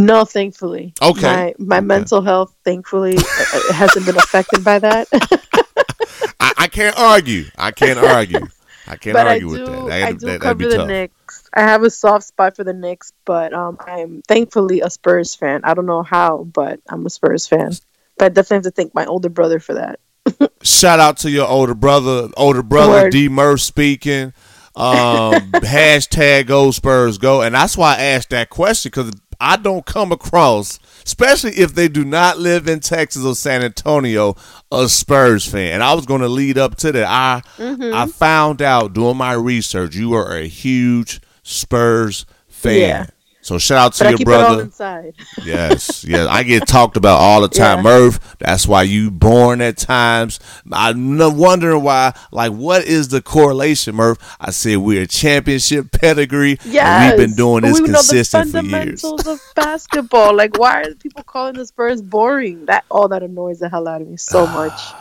No, 0.00 0.24
thankfully. 0.24 0.94
Okay. 1.02 1.22
My, 1.22 1.54
my 1.58 1.76
Okay. 1.78 1.86
mental 1.86 2.22
health, 2.22 2.54
thankfully, 2.64 3.16
uh, 3.16 3.72
hasn't 3.72 4.06
been 4.06 4.16
affected 4.16 4.64
by 4.64 4.78
that. 4.78 5.08
I, 6.40 6.52
I 6.58 6.66
can't 6.68 6.96
argue. 6.98 7.44
I 7.58 7.70
can't 7.70 7.98
argue. 7.98 8.40
I 8.86 8.96
can't 8.96 9.14
but 9.14 9.26
I 9.26 9.34
argue 9.34 9.56
do, 9.56 9.70
with 9.72 9.86
that. 9.88 10.02
I 10.02 10.12
do 10.12 10.26
that- 10.26 10.40
cover 10.40 10.68
the 10.68 10.76
tough. 10.76 10.88
Knicks. 10.88 11.48
I 11.52 11.60
have 11.62 11.82
a 11.82 11.90
soft 11.90 12.24
spot 12.26 12.56
for 12.56 12.64
the 12.64 12.72
Knicks, 12.72 13.12
but 13.24 13.52
um, 13.52 13.76
I'm 13.80 14.22
thankfully 14.22 14.80
a 14.80 14.90
Spurs 14.90 15.34
fan. 15.34 15.60
I 15.64 15.74
don't 15.74 15.86
know 15.86 16.02
how, 16.02 16.44
but 16.44 16.80
I'm 16.88 17.04
a 17.06 17.10
Spurs 17.10 17.46
fan. 17.46 17.72
But 18.18 18.24
I 18.26 18.28
definitely 18.28 18.56
have 18.56 18.62
to 18.64 18.70
thank 18.70 18.94
my 18.94 19.04
older 19.06 19.28
brother 19.28 19.58
for 19.60 19.74
that. 19.74 20.00
Shout 20.62 21.00
out 21.00 21.18
to 21.18 21.30
your 21.30 21.48
older 21.48 21.74
brother, 21.74 22.28
older 22.36 22.62
brother 22.62 22.92
Word. 23.04 23.12
D 23.12 23.28
Murph 23.28 23.60
speaking. 23.60 24.32
Um, 24.76 25.32
hashtag 25.52 26.46
Go 26.46 26.70
Spurs 26.70 27.18
Go, 27.18 27.42
and 27.42 27.54
that's 27.54 27.76
why 27.76 27.96
I 27.96 28.02
asked 28.02 28.30
that 28.30 28.48
question 28.50 28.90
because 28.90 29.10
I 29.40 29.56
don't 29.56 29.86
come 29.86 30.12
across, 30.12 30.78
especially 31.04 31.52
if 31.52 31.74
they 31.74 31.88
do 31.88 32.04
not 32.04 32.38
live 32.38 32.68
in 32.68 32.80
Texas 32.80 33.24
or 33.24 33.34
San 33.34 33.62
Antonio, 33.62 34.36
a 34.70 34.88
Spurs 34.88 35.46
fan. 35.46 35.74
And 35.74 35.82
I 35.82 35.94
was 35.94 36.06
going 36.06 36.20
to 36.20 36.28
lead 36.28 36.58
up 36.58 36.76
to 36.76 36.92
that. 36.92 37.06
I 37.08 37.42
Mm-hmm. 37.56 37.94
I 37.94 38.06
found 38.06 38.62
out 38.62 38.94
doing 38.94 39.16
my 39.16 39.32
research 39.32 39.94
you 39.94 40.14
are 40.14 40.36
a 40.36 40.46
huge 40.46 41.20
Spurs 41.42 42.26
fan. 42.48 42.78
Yeah. 42.78 43.06
So 43.42 43.56
shout 43.58 43.78
out 43.78 43.92
to 43.94 44.04
But 44.04 44.10
your 44.10 44.18
keep 44.18 44.28
it 44.28 44.34
all 44.34 44.40
brother. 44.40 44.62
inside. 44.64 45.14
Yes, 45.44 46.04
yes. 46.04 46.26
I 46.28 46.42
get 46.42 46.66
talked 46.68 46.96
about 46.98 47.18
all 47.18 47.40
the 47.40 47.48
time, 47.48 47.78
Yeah. 47.78 47.82
Murph. 47.84 48.36
That's 48.38 48.66
why 48.66 48.82
you 48.82 49.10
born 49.10 49.62
at 49.62 49.78
times. 49.78 50.38
I'm 50.70 51.16
wondering 51.38 51.82
why. 51.82 52.14
Like, 52.32 52.52
what 52.52 52.84
is 52.84 53.08
the 53.08 53.22
correlation, 53.22 53.94
Murph? 53.94 54.18
I 54.38 54.50
said 54.50 54.76
we're 54.78 55.02
a 55.02 55.06
championship 55.06 55.90
pedigree. 55.92 56.58
Yes. 56.66 57.12
we've 57.16 57.28
been 57.28 57.34
doing 57.36 57.62
this 57.62 57.74
we 57.80 57.80
know 57.80 57.86
the 57.86 57.92
consistent 57.94 58.50
for 58.50 58.58
years. 58.60 59.00
fundamentals 59.00 59.26
of 59.26 59.40
basketball. 59.56 60.36
Like, 60.36 60.58
why 60.58 60.82
are 60.82 60.94
people 60.94 61.22
calling 61.22 61.54
the 61.54 61.64
Spurs 61.66 62.02
boring? 62.02 62.66
That 62.66 62.84
all 62.90 63.08
that 63.08 63.22
annoys 63.22 63.58
the 63.60 63.70
hell 63.70 63.88
out 63.88 64.02
of 64.02 64.08
me 64.08 64.16
so 64.18 64.46
much. 64.46 64.78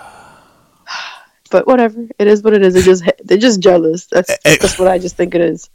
But 1.51 1.65
whatever, 1.65 2.05
it 2.19 2.27
is 2.27 2.43
what 2.43 2.53
it 2.53 2.61
is. 2.61 2.75
They're 2.75 2.83
just 2.83 3.03
they're 3.23 3.37
just 3.39 3.59
jealous. 3.59 4.05
That's 4.05 4.29
Eh, 4.45 4.57
that's 4.61 4.77
what 4.77 4.87
I 4.87 4.99
just 4.99 5.17
think 5.17 5.33
it 5.33 5.41
is. 5.41 5.67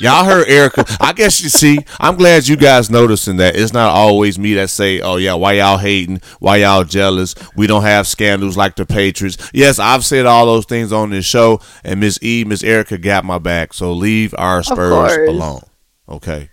Y'all 0.00 0.24
heard 0.24 0.48
Erica. 0.48 0.84
I 1.00 1.12
guess 1.12 1.42
you 1.42 1.48
see. 1.48 1.78
I'm 1.98 2.16
glad 2.16 2.46
you 2.46 2.56
guys 2.56 2.88
noticing 2.90 3.38
that 3.38 3.56
it's 3.56 3.72
not 3.72 3.90
always 3.90 4.38
me 4.38 4.54
that 4.54 4.70
say, 4.70 5.00
"Oh 5.00 5.16
yeah, 5.16 5.34
why 5.34 5.54
y'all 5.54 5.78
hating? 5.78 6.20
Why 6.38 6.58
y'all 6.58 6.84
jealous? 6.84 7.34
We 7.56 7.66
don't 7.66 7.82
have 7.82 8.06
scandals 8.06 8.56
like 8.56 8.76
the 8.76 8.86
Patriots." 8.86 9.50
Yes, 9.52 9.78
I've 9.80 10.04
said 10.04 10.26
all 10.26 10.46
those 10.46 10.66
things 10.66 10.92
on 10.92 11.10
this 11.10 11.24
show, 11.24 11.60
and 11.82 11.98
Miss 11.98 12.18
E, 12.22 12.44
Miss 12.46 12.62
Erica 12.62 12.96
got 12.96 13.24
my 13.24 13.38
back. 13.38 13.74
So 13.74 13.92
leave 13.92 14.34
our 14.38 14.62
Spurs 14.62 15.28
alone. 15.28 15.62
Okay. 16.08 16.48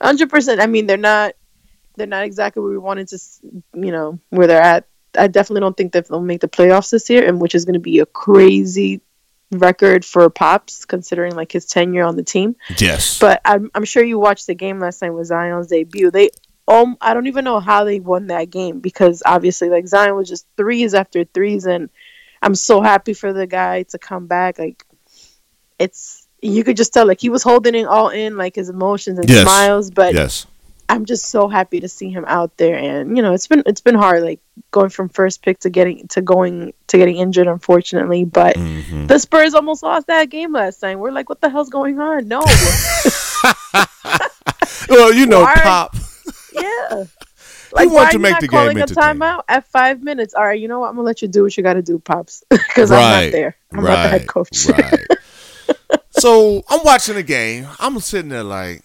Hundred 0.00 0.28
percent. 0.28 0.60
I 0.60 0.66
mean, 0.66 0.86
they're 0.86 0.96
not 0.98 1.34
they're 1.96 2.06
not 2.06 2.24
exactly 2.24 2.62
where 2.62 2.72
we 2.72 2.78
wanted 2.78 3.08
to, 3.08 3.18
you 3.74 3.92
know, 3.92 4.18
where 4.28 4.46
they're 4.46 4.60
at. 4.60 4.86
I 5.16 5.26
definitely 5.26 5.60
don't 5.60 5.76
think 5.76 5.92
that 5.92 6.08
they'll 6.08 6.20
make 6.20 6.40
the 6.40 6.48
playoffs 6.48 6.90
this 6.90 7.08
year, 7.10 7.26
and 7.26 7.40
which 7.40 7.54
is 7.54 7.64
going 7.64 7.74
to 7.74 7.80
be 7.80 7.98
a 7.98 8.06
crazy 8.06 9.00
record 9.50 10.04
for 10.04 10.28
Pops 10.30 10.84
considering 10.84 11.34
like 11.34 11.52
his 11.52 11.66
tenure 11.66 12.04
on 12.04 12.16
the 12.16 12.22
team. 12.22 12.56
Yes. 12.78 13.18
But 13.18 13.40
I'm, 13.44 13.70
I'm 13.74 13.84
sure 13.84 14.04
you 14.04 14.18
watched 14.18 14.46
the 14.46 14.54
game 14.54 14.78
last 14.80 15.02
night 15.02 15.10
with 15.10 15.26
Zion's 15.26 15.66
debut. 15.68 16.10
They 16.10 16.30
um 16.68 16.96
I 17.00 17.14
don't 17.14 17.26
even 17.26 17.44
know 17.44 17.58
how 17.60 17.84
they 17.84 17.98
won 18.00 18.28
that 18.28 18.50
game 18.50 18.78
because 18.80 19.22
obviously 19.26 19.68
like 19.68 19.88
Zion 19.88 20.14
was 20.14 20.28
just 20.28 20.46
threes 20.56 20.94
after 20.94 21.24
threes 21.24 21.66
and 21.66 21.90
I'm 22.42 22.54
so 22.54 22.80
happy 22.80 23.12
for 23.12 23.32
the 23.32 23.46
guy 23.46 23.82
to 23.84 23.98
come 23.98 24.26
back. 24.28 24.58
Like 24.58 24.84
it's 25.78 26.26
you 26.42 26.64
could 26.64 26.76
just 26.76 26.94
tell 26.94 27.06
like 27.06 27.20
he 27.20 27.28
was 27.28 27.42
holding 27.42 27.74
it 27.74 27.84
all 27.86 28.08
in 28.08 28.36
like 28.36 28.54
his 28.54 28.68
emotions 28.70 29.18
and 29.18 29.28
Yes. 29.28 29.42
smiles, 29.42 29.90
but 29.90 30.14
yes. 30.14 30.46
I'm 30.90 31.04
just 31.04 31.26
so 31.26 31.46
happy 31.48 31.78
to 31.80 31.88
see 31.88 32.10
him 32.10 32.24
out 32.26 32.56
there 32.56 32.76
and 32.76 33.16
you 33.16 33.22
know 33.22 33.32
it's 33.32 33.46
been 33.46 33.62
it's 33.64 33.80
been 33.80 33.94
hard 33.94 34.22
like 34.22 34.40
going 34.72 34.90
from 34.90 35.08
first 35.08 35.42
pick 35.42 35.58
to 35.60 35.70
getting 35.70 36.06
to 36.08 36.20
going 36.20 36.72
to 36.88 36.98
getting 36.98 37.16
injured 37.16 37.46
unfortunately 37.46 38.24
but 38.24 38.56
Mhm. 38.56 39.06
the 39.08 39.18
Spurs 39.18 39.54
almost 39.54 39.82
lost 39.82 40.06
that 40.08 40.30
game 40.30 40.52
last 40.52 40.78
time. 40.80 40.98
We're 40.98 41.12
like, 41.12 41.28
what 41.28 41.40
the 41.40 41.48
hell's 41.48 41.70
going 41.70 42.00
on? 42.00 42.26
No, 42.28 42.42
Well, 44.88 45.12
you 45.14 45.26
know, 45.26 45.42
Why- 45.42 45.54
Pop. 45.62 45.94
yeah. 46.52 47.04
He 47.78 47.86
wanted 47.86 47.92
why 47.94 48.06
to 48.10 48.12
you 48.14 48.18
make 48.18 48.32
not 48.32 48.40
the 48.40 48.48
game 48.48 48.58
calling 48.58 48.80
a 48.80 48.86
timeout 48.86 49.42
at 49.48 49.64
five 49.68 50.02
minutes? 50.02 50.34
All 50.34 50.44
right, 50.44 50.58
you 50.58 50.66
know 50.66 50.80
what? 50.80 50.88
I'm 50.88 50.96
gonna 50.96 51.06
let 51.06 51.22
you 51.22 51.28
do 51.28 51.44
what 51.44 51.56
you 51.56 51.62
got 51.62 51.74
to 51.74 51.82
do, 51.82 52.00
pops, 52.00 52.42
because 52.50 52.90
I'm 52.90 53.26
not 53.26 53.30
there. 53.30 53.56
I'm 53.72 53.84
not 53.84 54.02
the 54.02 54.08
head 54.08 54.26
coach. 54.26 54.66
right. 54.66 55.06
so 56.10 56.64
I'm 56.68 56.80
watching 56.84 57.14
the 57.14 57.22
game. 57.22 57.68
I'm 57.78 58.00
sitting 58.00 58.28
there 58.28 58.42
like, 58.42 58.82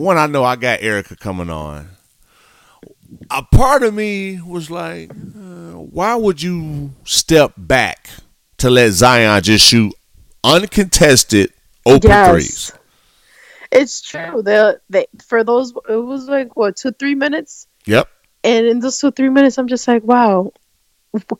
one, 0.00 0.16
I 0.18 0.26
know 0.26 0.44
I 0.44 0.56
got 0.56 0.80
Erica 0.82 1.16
coming 1.16 1.50
on. 1.50 1.88
A 3.30 3.42
part 3.42 3.82
of 3.82 3.92
me 3.92 4.40
was 4.40 4.70
like, 4.70 5.10
uh, 5.10 5.72
why 5.78 6.14
would 6.14 6.40
you 6.42 6.92
step 7.04 7.52
back 7.56 8.08
to 8.58 8.70
let 8.70 8.90
Zion 8.92 9.42
just 9.42 9.66
shoot 9.66 9.92
uncontested 10.44 11.52
open 11.84 12.08
Yes. 12.10 12.28
threes? 12.30 12.72
It's 13.72 14.00
true. 14.00 14.42
They 14.42 14.74
they 14.88 15.06
for 15.26 15.44
those 15.44 15.72
it 15.88 15.94
was 15.96 16.28
like 16.28 16.56
what 16.56 16.76
two 16.76 16.90
three 16.92 17.14
minutes, 17.14 17.66
Yep. 17.86 18.08
and 18.42 18.66
in 18.66 18.80
those 18.80 18.98
two 18.98 19.10
three 19.12 19.28
minutes, 19.28 19.58
I'm 19.58 19.68
just 19.68 19.86
like, 19.86 20.02
wow. 20.02 20.52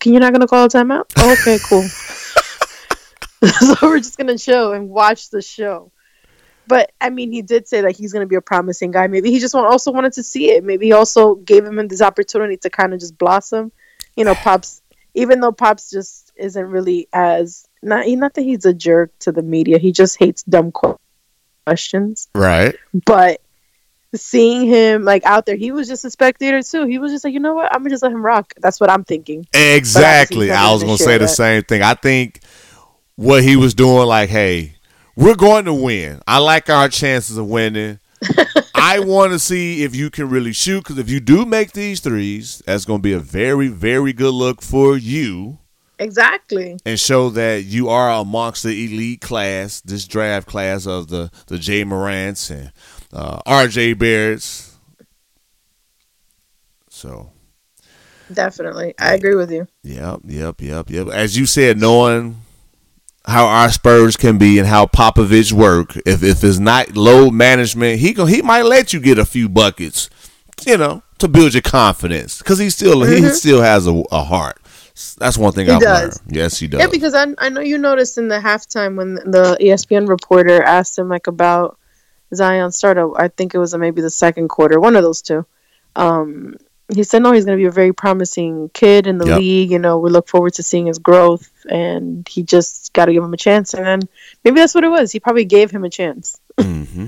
Can 0.00 0.12
you 0.14 0.20
not 0.20 0.32
gonna 0.32 0.46
call 0.48 0.64
a 0.64 0.68
timeout? 0.68 1.06
okay, 1.18 1.58
cool. 1.68 1.82
so 3.60 3.74
we're 3.88 3.98
just 3.98 4.18
gonna 4.18 4.36
chill 4.38 4.72
and 4.72 4.88
watch 4.90 5.30
the 5.30 5.40
show. 5.42 5.90
But 6.70 6.92
I 7.00 7.10
mean, 7.10 7.32
he 7.32 7.42
did 7.42 7.68
say 7.68 7.82
that 7.82 7.96
he's 7.96 8.12
gonna 8.12 8.26
be 8.26 8.36
a 8.36 8.40
promising 8.40 8.92
guy. 8.92 9.08
Maybe 9.08 9.30
he 9.30 9.40
just 9.40 9.54
want, 9.54 9.66
also 9.66 9.90
wanted 9.90 10.14
to 10.14 10.22
see 10.22 10.50
it. 10.52 10.64
Maybe 10.64 10.86
he 10.86 10.92
also 10.92 11.34
gave 11.34 11.66
him 11.66 11.86
this 11.88 12.00
opportunity 12.00 12.56
to 12.58 12.70
kind 12.70 12.94
of 12.94 13.00
just 13.00 13.18
blossom. 13.18 13.72
You 14.16 14.24
know, 14.24 14.34
pops. 14.34 14.80
Even 15.14 15.40
though 15.40 15.52
pops 15.52 15.90
just 15.90 16.32
isn't 16.36 16.66
really 16.66 17.08
as 17.12 17.66
not 17.82 18.06
not 18.08 18.34
that 18.34 18.42
he's 18.42 18.64
a 18.64 18.72
jerk 18.72 19.10
to 19.20 19.32
the 19.32 19.42
media. 19.42 19.78
He 19.78 19.90
just 19.92 20.16
hates 20.18 20.44
dumb 20.44 20.72
questions 21.66 22.28
Right. 22.34 22.76
but 23.04 23.40
seeing 24.14 24.66
him 24.66 25.04
like 25.04 25.24
out 25.24 25.46
there, 25.46 25.56
he 25.56 25.72
was 25.72 25.88
just 25.88 26.04
a 26.04 26.10
spectator 26.10 26.62
too. 26.62 26.86
He 26.86 26.98
was 26.98 27.12
just 27.12 27.24
like, 27.24 27.32
you 27.32 27.40
know 27.40 27.54
what, 27.54 27.72
I'm 27.72 27.80
gonna 27.80 27.90
just 27.90 28.02
let 28.02 28.12
him 28.12 28.24
rock. 28.24 28.54
That's 28.60 28.80
what 28.80 28.90
I'm 28.90 29.04
thinking. 29.04 29.46
Exactly. 29.52 30.50
I 30.50 30.72
was 30.72 30.82
going 30.82 30.96
to 30.96 31.04
doesn't 31.04 31.12
say 31.12 31.18
the 31.18 31.28
same 31.28 31.62
thing. 31.62 31.82
I 31.82 31.94
think 31.94 32.40
what 33.16 33.42
he 33.42 33.56
was 33.56 33.74
doing, 33.74 34.06
like, 34.06 34.30
hey, 34.30 34.74
we're 35.20 35.36
going 35.36 35.66
to 35.66 35.74
win. 35.74 36.20
I 36.26 36.38
like 36.38 36.70
our 36.70 36.88
chances 36.88 37.36
of 37.36 37.46
winning. 37.46 37.98
I 38.74 38.98
want 39.00 39.32
to 39.32 39.38
see 39.38 39.84
if 39.84 39.94
you 39.94 40.10
can 40.10 40.28
really 40.30 40.52
shoot 40.52 40.82
because 40.82 40.98
if 40.98 41.08
you 41.10 41.20
do 41.20 41.44
make 41.44 41.72
these 41.72 42.00
threes, 42.00 42.62
that's 42.66 42.84
going 42.84 42.98
to 43.00 43.02
be 43.02 43.12
a 43.12 43.18
very, 43.20 43.68
very 43.68 44.12
good 44.12 44.32
look 44.32 44.62
for 44.62 44.96
you 44.96 45.58
Exactly. 45.98 46.78
and 46.86 46.98
show 46.98 47.28
that 47.30 47.64
you 47.64 47.88
are 47.90 48.10
amongst 48.10 48.62
the 48.62 48.84
elite 48.86 49.20
class, 49.20 49.80
this 49.82 50.06
draft 50.06 50.48
class 50.48 50.86
of 50.86 51.08
the 51.08 51.30
the 51.46 51.58
Ja 51.58 51.84
Morants 51.84 52.50
and 52.50 52.72
uh, 53.12 53.40
R.J. 53.44 53.92
Barrett's. 53.94 54.78
So 56.88 57.30
Definitely. 58.32 58.94
I 58.98 59.14
agree 59.14 59.34
with 59.34 59.50
you. 59.50 59.66
Yep, 59.82 60.20
yep, 60.24 60.60
yep, 60.62 60.88
yep. 60.88 61.08
As 61.08 61.36
you 61.36 61.46
said, 61.46 61.78
knowing 61.78 62.40
how 63.30 63.46
our 63.46 63.70
Spurs 63.70 64.16
can 64.16 64.38
be 64.38 64.58
and 64.58 64.66
how 64.68 64.86
Popovich 64.86 65.52
work, 65.52 65.96
if 66.06 66.22
if 66.22 66.44
it's 66.44 66.58
not 66.58 66.96
load 66.96 67.32
management, 67.32 68.00
he 68.00 68.12
go 68.12 68.26
he 68.26 68.42
might 68.42 68.62
let 68.64 68.92
you 68.92 69.00
get 69.00 69.18
a 69.18 69.24
few 69.24 69.48
buckets, 69.48 70.10
you 70.66 70.76
know, 70.76 71.02
to 71.18 71.28
build 71.28 71.54
your 71.54 71.62
confidence 71.62 72.38
because 72.38 72.58
he 72.58 72.70
still 72.70 73.02
he 73.02 73.22
still 73.30 73.62
has 73.62 73.86
a, 73.86 74.02
a 74.12 74.22
heart. 74.24 74.58
That's 75.18 75.38
one 75.38 75.52
thing 75.52 75.66
He 75.66 75.72
I've 75.72 75.80
does. 75.80 76.20
learned. 76.20 76.36
Yes, 76.36 76.58
he 76.58 76.66
does. 76.68 76.80
Yeah, 76.80 76.88
because 76.88 77.14
I 77.14 77.26
I 77.38 77.48
know 77.48 77.60
you 77.60 77.78
noticed 77.78 78.18
in 78.18 78.28
the 78.28 78.38
halftime 78.38 78.96
when 78.96 79.14
the 79.14 79.56
ESPN 79.60 80.08
reporter 80.08 80.62
asked 80.62 80.98
him 80.98 81.08
like 81.08 81.26
about 81.26 81.78
Zion 82.34 82.70
startup. 82.72 83.12
I 83.16 83.28
think 83.28 83.54
it 83.54 83.58
was 83.58 83.74
maybe 83.76 84.02
the 84.02 84.10
second 84.10 84.48
quarter, 84.48 84.78
one 84.78 84.96
of 84.96 85.02
those 85.02 85.22
two. 85.22 85.46
Um, 85.96 86.56
he 86.94 87.02
said 87.04 87.22
no, 87.22 87.32
he's 87.32 87.44
going 87.44 87.56
to 87.58 87.62
be 87.62 87.66
a 87.66 87.70
very 87.70 87.92
promising 87.92 88.70
kid 88.74 89.06
in 89.06 89.18
the 89.18 89.26
Yep. 89.26 89.38
league. 89.38 89.70
You 89.70 89.78
know, 89.78 89.98
we 89.98 90.10
look 90.10 90.28
forward 90.28 90.54
to 90.54 90.62
seeing 90.62 90.86
his 90.86 90.98
growth, 90.98 91.50
and 91.68 92.26
he 92.28 92.42
just 92.42 92.92
got 92.92 93.06
to 93.06 93.12
give 93.12 93.22
him 93.24 93.32
a 93.32 93.36
chance. 93.36 93.74
And 93.74 93.86
then 93.86 94.00
maybe 94.44 94.60
that's 94.60 94.74
what 94.74 94.84
it 94.84 94.88
was. 94.88 95.12
He 95.12 95.20
probably 95.20 95.44
gave 95.44 95.70
him 95.70 95.84
a 95.84 95.90
chance. 95.90 96.38
mm-hmm. 96.58 97.06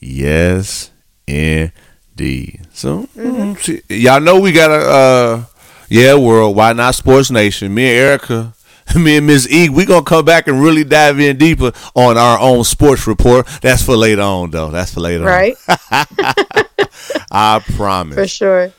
Yes, 0.00 0.90
indeed. 1.26 2.66
So 2.72 3.08
mm, 3.16 3.58
see, 3.58 3.82
y'all 3.88 4.20
know 4.20 4.40
we 4.40 4.52
got 4.52 4.70
a 4.70 4.74
uh, 4.74 5.44
yeah 5.88 6.14
world. 6.16 6.56
Why 6.56 6.72
not 6.72 6.94
Sports 6.94 7.30
Nation? 7.30 7.74
Me 7.74 7.84
and 7.88 7.96
Erica, 7.96 8.54
me 8.96 9.16
and 9.16 9.26
Miss 9.26 9.50
E, 9.50 9.68
we're 9.68 9.86
gonna 9.86 10.04
come 10.04 10.24
back 10.24 10.46
and 10.48 10.60
really 10.62 10.84
dive 10.84 11.18
in 11.20 11.36
deeper 11.38 11.72
on 11.94 12.16
our 12.16 12.38
own 12.38 12.64
sports 12.64 13.06
report. 13.06 13.46
That's 13.60 13.82
for 13.82 13.96
later 13.96 14.22
on, 14.22 14.50
though. 14.50 14.70
That's 14.70 14.94
for 14.94 15.00
later 15.00 15.24
Right, 15.24 15.56
on. 15.68 15.76
Right. 15.90 16.66
I 17.30 17.62
promise. 17.76 18.14
for 18.16 18.26
sure. 18.26 18.72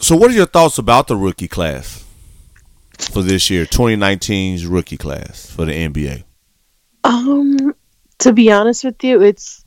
So, 0.00 0.16
what 0.16 0.30
are 0.30 0.34
your 0.34 0.46
thoughts 0.46 0.78
about 0.78 1.08
the 1.08 1.16
rookie 1.16 1.48
class 1.48 2.04
for 3.12 3.22
this 3.22 3.50
year, 3.50 3.64
2019's 3.66 4.66
rookie 4.66 4.96
class 4.96 5.50
for 5.50 5.64
the 5.64 5.72
NBA? 5.72 6.24
Um, 7.04 7.74
to 8.18 8.32
be 8.32 8.52
honest 8.52 8.84
with 8.84 9.02
you, 9.04 9.22
it's 9.22 9.64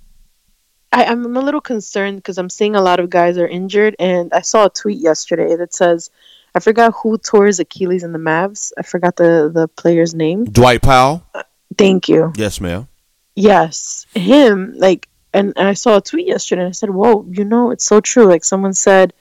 I, 0.91 1.05
I'm 1.05 1.35
a 1.35 1.41
little 1.41 1.61
concerned 1.61 2.17
because 2.17 2.37
I'm 2.37 2.49
seeing 2.49 2.75
a 2.75 2.81
lot 2.81 2.99
of 2.99 3.09
guys 3.09 3.37
are 3.37 3.47
injured, 3.47 3.95
and 3.99 4.31
I 4.33 4.41
saw 4.41 4.65
a 4.65 4.69
tweet 4.69 4.99
yesterday 4.99 5.55
that 5.55 5.73
says, 5.73 6.11
I 6.55 6.59
forgot 6.59 6.93
who 7.01 7.17
tore 7.17 7.47
his 7.47 7.59
Achilles 7.59 8.03
in 8.03 8.11
the 8.13 8.19
Mavs. 8.19 8.71
I 8.77 8.83
forgot 8.83 9.15
the 9.15 9.51
the 9.53 9.67
player's 9.67 10.13
name. 10.13 10.45
Dwight 10.45 10.81
Powell. 10.81 11.25
Uh, 11.33 11.43
thank 11.77 12.07
you. 12.07 12.31
Yes, 12.35 12.61
ma'am. 12.61 12.87
Yes, 13.35 14.05
him. 14.13 14.73
Like, 14.77 15.09
and, 15.33 15.53
and 15.55 15.67
I 15.67 15.73
saw 15.73 15.97
a 15.97 16.01
tweet 16.01 16.27
yesterday, 16.27 16.61
and 16.61 16.69
I 16.69 16.73
said, 16.73 16.91
"Whoa, 16.91 17.25
you 17.29 17.43
know, 17.43 17.71
it's 17.71 17.85
so 17.85 17.99
true." 17.99 18.25
Like, 18.25 18.43
someone 18.43 18.73
said, 18.73 19.13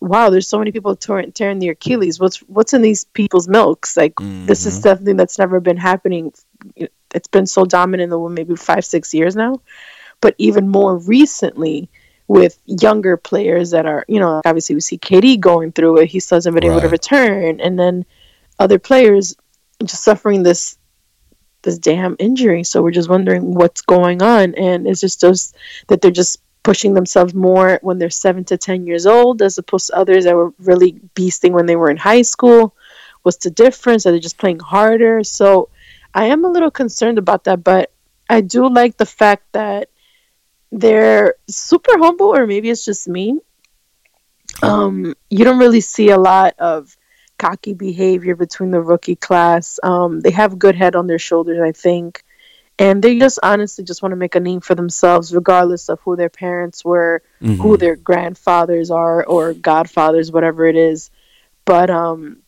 "Wow, 0.00 0.30
there's 0.30 0.48
so 0.48 0.58
many 0.58 0.72
people 0.72 0.96
tearing, 0.96 1.30
tearing 1.30 1.60
their 1.60 1.72
Achilles. 1.72 2.18
What's 2.18 2.38
what's 2.38 2.74
in 2.74 2.82
these 2.82 3.04
people's 3.04 3.46
milks? 3.46 3.96
Like, 3.96 4.14
this 4.18 4.66
is 4.66 4.74
mm-hmm. 4.74 4.82
something 4.82 5.16
that's 5.16 5.38
never 5.38 5.60
been 5.60 5.76
happening. 5.76 6.32
It's 7.14 7.28
been 7.28 7.46
so 7.46 7.64
dominant 7.64 8.04
in 8.04 8.10
the 8.10 8.28
maybe 8.28 8.56
five, 8.56 8.84
six 8.84 9.14
years 9.14 9.36
now, 9.36 9.60
but 10.20 10.34
even 10.38 10.68
more 10.68 10.96
recently." 10.96 11.88
With 12.26 12.58
younger 12.64 13.16
players 13.16 13.70
that 13.70 13.86
are, 13.86 14.04
you 14.08 14.18
know, 14.18 14.40
obviously 14.44 14.74
we 14.74 14.80
see 14.80 14.98
KD 14.98 15.38
going 15.40 15.72
through 15.72 15.98
it. 15.98 16.06
He 16.06 16.20
still 16.20 16.36
hasn't 16.36 16.54
been 16.54 16.64
able 16.64 16.80
to 16.80 16.88
return, 16.88 17.60
and 17.60 17.78
then 17.78 18.04
other 18.58 18.78
players 18.78 19.36
just 19.84 20.02
suffering 20.02 20.42
this 20.42 20.78
this 21.62 21.78
damn 21.78 22.16
injury. 22.18 22.62
So 22.64 22.82
we're 22.82 22.90
just 22.90 23.08
wondering 23.08 23.54
what's 23.54 23.82
going 23.82 24.22
on, 24.22 24.54
and 24.54 24.86
it's 24.86 25.00
just 25.00 25.20
those 25.20 25.52
that 25.88 26.00
they're 26.00 26.10
just 26.10 26.40
pushing 26.62 26.94
themselves 26.94 27.34
more 27.34 27.78
when 27.82 27.98
they're 27.98 28.10
seven 28.10 28.44
to 28.44 28.56
ten 28.56 28.86
years 28.86 29.06
old, 29.06 29.42
as 29.42 29.58
opposed 29.58 29.88
to 29.88 29.96
others 29.96 30.24
that 30.24 30.36
were 30.36 30.52
really 30.58 30.92
beasting 31.14 31.52
when 31.52 31.66
they 31.66 31.76
were 31.76 31.90
in 31.90 31.96
high 31.96 32.22
school. 32.22 32.74
What's 33.22 33.38
the 33.38 33.50
difference? 33.50 34.06
Are 34.06 34.12
they 34.12 34.20
just 34.20 34.38
playing 34.38 34.60
harder? 34.60 35.24
So 35.24 35.68
I 36.14 36.26
am 36.26 36.44
a 36.44 36.50
little 36.50 36.70
concerned 36.70 37.18
about 37.18 37.44
that, 37.44 37.64
but 37.64 37.90
I 38.28 38.40
do 38.40 38.68
like 38.68 38.96
the 38.96 39.06
fact 39.06 39.52
that 39.52 39.90
they're 40.74 41.34
super 41.48 41.98
humble, 41.98 42.34
or 42.34 42.46
maybe 42.46 42.68
it's 42.68 42.84
just 42.84 43.08
me. 43.08 43.38
Um, 44.62 45.14
you 45.30 45.44
don't 45.44 45.58
really 45.58 45.80
see 45.80 46.10
a 46.10 46.18
lot 46.18 46.54
of 46.58 46.96
cocky 47.38 47.74
behavior 47.74 48.34
between 48.34 48.70
the 48.70 48.80
rookie 48.80 49.16
class. 49.16 49.78
Um, 49.82 50.20
they 50.20 50.30
have 50.32 50.58
good 50.58 50.74
head 50.74 50.96
on 50.96 51.06
their 51.06 51.18
shoulders, 51.18 51.60
I 51.60 51.72
think, 51.72 52.24
and 52.78 53.02
they 53.02 53.18
just 53.18 53.38
honestly 53.42 53.84
just 53.84 54.02
want 54.02 54.12
to 54.12 54.16
make 54.16 54.34
a 54.34 54.40
name 54.40 54.60
for 54.60 54.74
themselves, 54.74 55.34
regardless 55.34 55.88
of 55.88 56.00
who 56.00 56.16
their 56.16 56.28
parents 56.28 56.84
were, 56.84 57.22
who 57.40 57.76
their 57.76 57.96
grandfathers 57.96 58.90
are, 58.90 59.24
or 59.24 59.52
godfathers, 59.54 60.32
whatever 60.32 60.66
it 60.66 60.76
is. 60.76 61.10
But 61.64 61.88
um, 61.90 62.38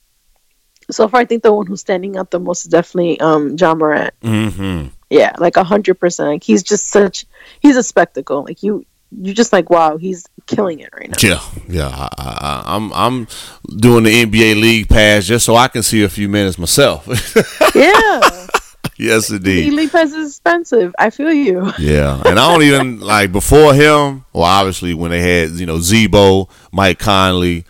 so 0.91 1.07
far, 1.09 1.21
I 1.21 1.25
think 1.27 1.43
the 1.43 1.53
one 1.53 1.67
who's 1.67 1.81
standing 1.81 2.17
out 2.17 2.31
the 2.31 2.41
most 2.41 2.65
is 2.65 2.71
definitely 2.71 3.21
um, 3.21 3.57
Ja 3.59 3.75
Morant. 3.75 4.15
Mm-hmm. 4.21 4.89
Yeah, 5.11 5.33
like 5.39 5.57
a 5.57 5.65
hundred 5.65 5.95
percent. 6.01 6.29
Like 6.31 6.43
he's 6.45 6.63
just 6.63 6.89
such 6.89 7.27
he's 7.61 7.77
a 7.77 7.83
spectacle. 7.83 8.45
Like 8.45 8.63
you 8.63 8.85
you're 9.13 9.35
just 9.35 9.53
like, 9.53 9.71
wow, 9.71 9.97
he's 9.97 10.27
killing 10.47 10.81
it 10.81 10.91
right 10.93 11.09
now. 11.09 11.17
Yeah, 11.23 11.41
yeah. 11.69 11.89
I, 11.89 12.09
I, 12.19 12.63
I'm 12.75 12.93
I'm 12.93 13.29
doing 13.77 14.03
the 14.05 14.25
NBA 14.25 14.61
League 14.61 14.89
Pass 14.89 15.25
just 15.27 15.47
so 15.47 15.55
I 15.55 15.69
can 15.69 15.83
see 15.85 16.03
a 16.03 16.09
few 16.09 16.29
minutes 16.29 16.59
myself. 16.59 17.07
Yeah. 17.75 18.21
yes, 18.99 19.29
indeed. 19.31 19.73
League 19.75 19.93
Pass 19.93 20.13
is 20.13 20.31
expensive. 20.31 20.95
I 20.99 21.11
feel 21.11 21.31
you. 21.33 21.71
Yeah, 21.79 22.23
and 22.25 22.39
I 22.39 22.51
don't 22.53 22.63
even 22.63 23.01
like 23.01 23.31
before 23.33 23.75
him. 23.75 24.25
Well, 24.33 24.45
obviously 24.45 24.95
when 24.95 25.11
they 25.11 25.21
had 25.21 25.51
you 25.51 25.67
know 25.67 25.79
Z-Bo, 25.79 26.49
Mike 26.73 26.99
Conley, 26.99 27.65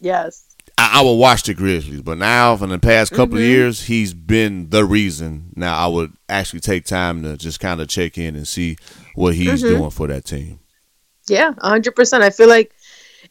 Yes. 0.00 0.44
I, 0.80 1.00
I 1.00 1.02
would 1.02 1.14
watch 1.14 1.42
the 1.44 1.54
Grizzlies. 1.54 2.02
But 2.02 2.18
now, 2.18 2.56
for 2.56 2.66
the 2.66 2.78
past 2.78 3.12
couple 3.12 3.34
Mm-hmm. 3.36 3.44
of 3.44 3.50
years, 3.50 3.82
he's 3.82 4.14
been 4.14 4.70
the 4.70 4.84
reason. 4.84 5.52
Now 5.56 5.76
I 5.76 5.86
would 5.88 6.12
actually 6.28 6.60
take 6.60 6.84
time 6.84 7.22
to 7.24 7.36
just 7.36 7.60
kind 7.60 7.80
of 7.80 7.88
check 7.88 8.16
in 8.18 8.34
and 8.36 8.46
see 8.48 8.76
what 9.14 9.34
he's 9.34 9.62
Mm-hmm. 9.62 9.76
doing 9.78 9.90
for 9.90 10.06
that 10.08 10.24
team. 10.24 10.60
Yeah, 11.28 11.52
hundred 11.58 11.94
percent. 11.94 12.24
I 12.24 12.30
feel 12.30 12.48
like 12.48 12.72